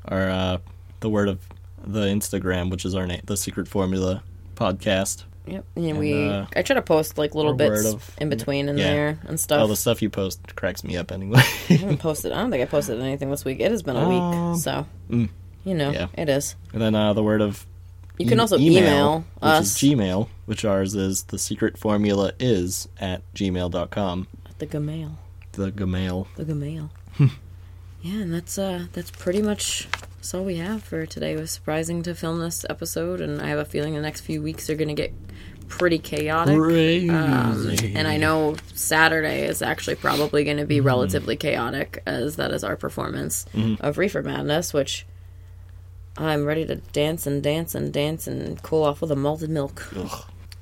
[0.07, 0.59] our uh,
[1.01, 1.41] the word of
[1.85, 4.23] the Instagram, which is our name, the Secret Formula
[4.57, 5.25] podcast.
[5.47, 5.65] Yep.
[5.77, 8.85] And, we uh, I try to post like little bits of- in between in yeah.
[8.85, 9.61] there and stuff.
[9.61, 11.39] All the stuff you post cracks me up anyway.
[11.71, 13.61] I haven't posted I don't think I posted anything this week.
[13.61, 14.61] It has been a Um, week.
[14.61, 15.29] So mm,
[15.65, 16.09] you know, yeah.
[16.15, 16.57] it is.
[16.73, 17.65] and then uh, the word of
[18.19, 22.89] You can e- also email, which us Gmail, which ours is the secret formula is
[22.99, 24.27] at gmail.com.
[24.59, 25.13] the Gmail.
[25.53, 26.27] The Gmail.
[26.35, 26.91] The Gmail.
[28.07, 31.33] Yeah, and that's uh that's pretty much that's all we have for today.
[31.33, 34.41] It was surprising to film this episode and I have a feeling the next few
[34.43, 35.13] weeks are gonna get
[35.69, 36.57] pretty chaotic.
[37.11, 37.53] Um,
[37.97, 42.63] and I know Saturday is actually probably going to be relatively chaotic, as that is
[42.63, 43.47] our performance
[43.81, 45.05] of Reefer Madness, which
[46.17, 49.89] I'm ready to dance and dance and dance and cool off with a malted milk.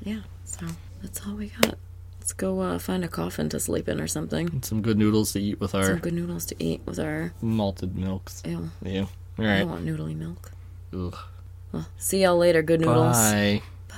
[0.02, 0.64] Yeah, so
[1.02, 1.76] that's all we got.
[2.24, 4.62] Let's go uh, find a coffin to sleep in or something.
[4.62, 7.34] Some good noodles to eat with our Some good noodles to eat with our.
[7.42, 8.42] malted milks.
[8.46, 9.04] Ew, Yeah.
[9.38, 10.50] All I don't want noodly milk.
[10.96, 11.14] Ugh.
[11.70, 13.14] Well, see y'all later, good noodles.
[13.18, 13.60] Bye.
[13.90, 13.96] Bye.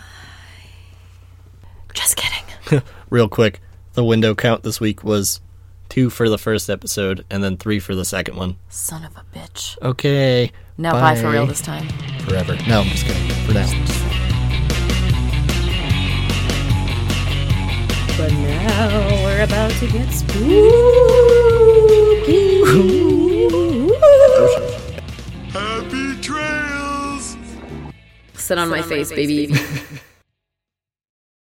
[1.95, 2.83] Just kidding.
[3.11, 3.61] Real quick,
[3.93, 5.41] the window count this week was
[5.89, 8.57] two for the first episode and then three for the second one.
[8.69, 9.81] Son of a bitch.
[9.81, 10.51] Okay.
[10.77, 11.87] Now bye, for real this time.
[12.23, 12.57] Forever.
[12.67, 13.31] No, I'm just kidding.
[13.47, 14.06] For now.
[18.17, 20.63] But now we're about to get spooky.
[25.53, 27.37] Happy trails!
[28.33, 29.55] Sit on my face, baby.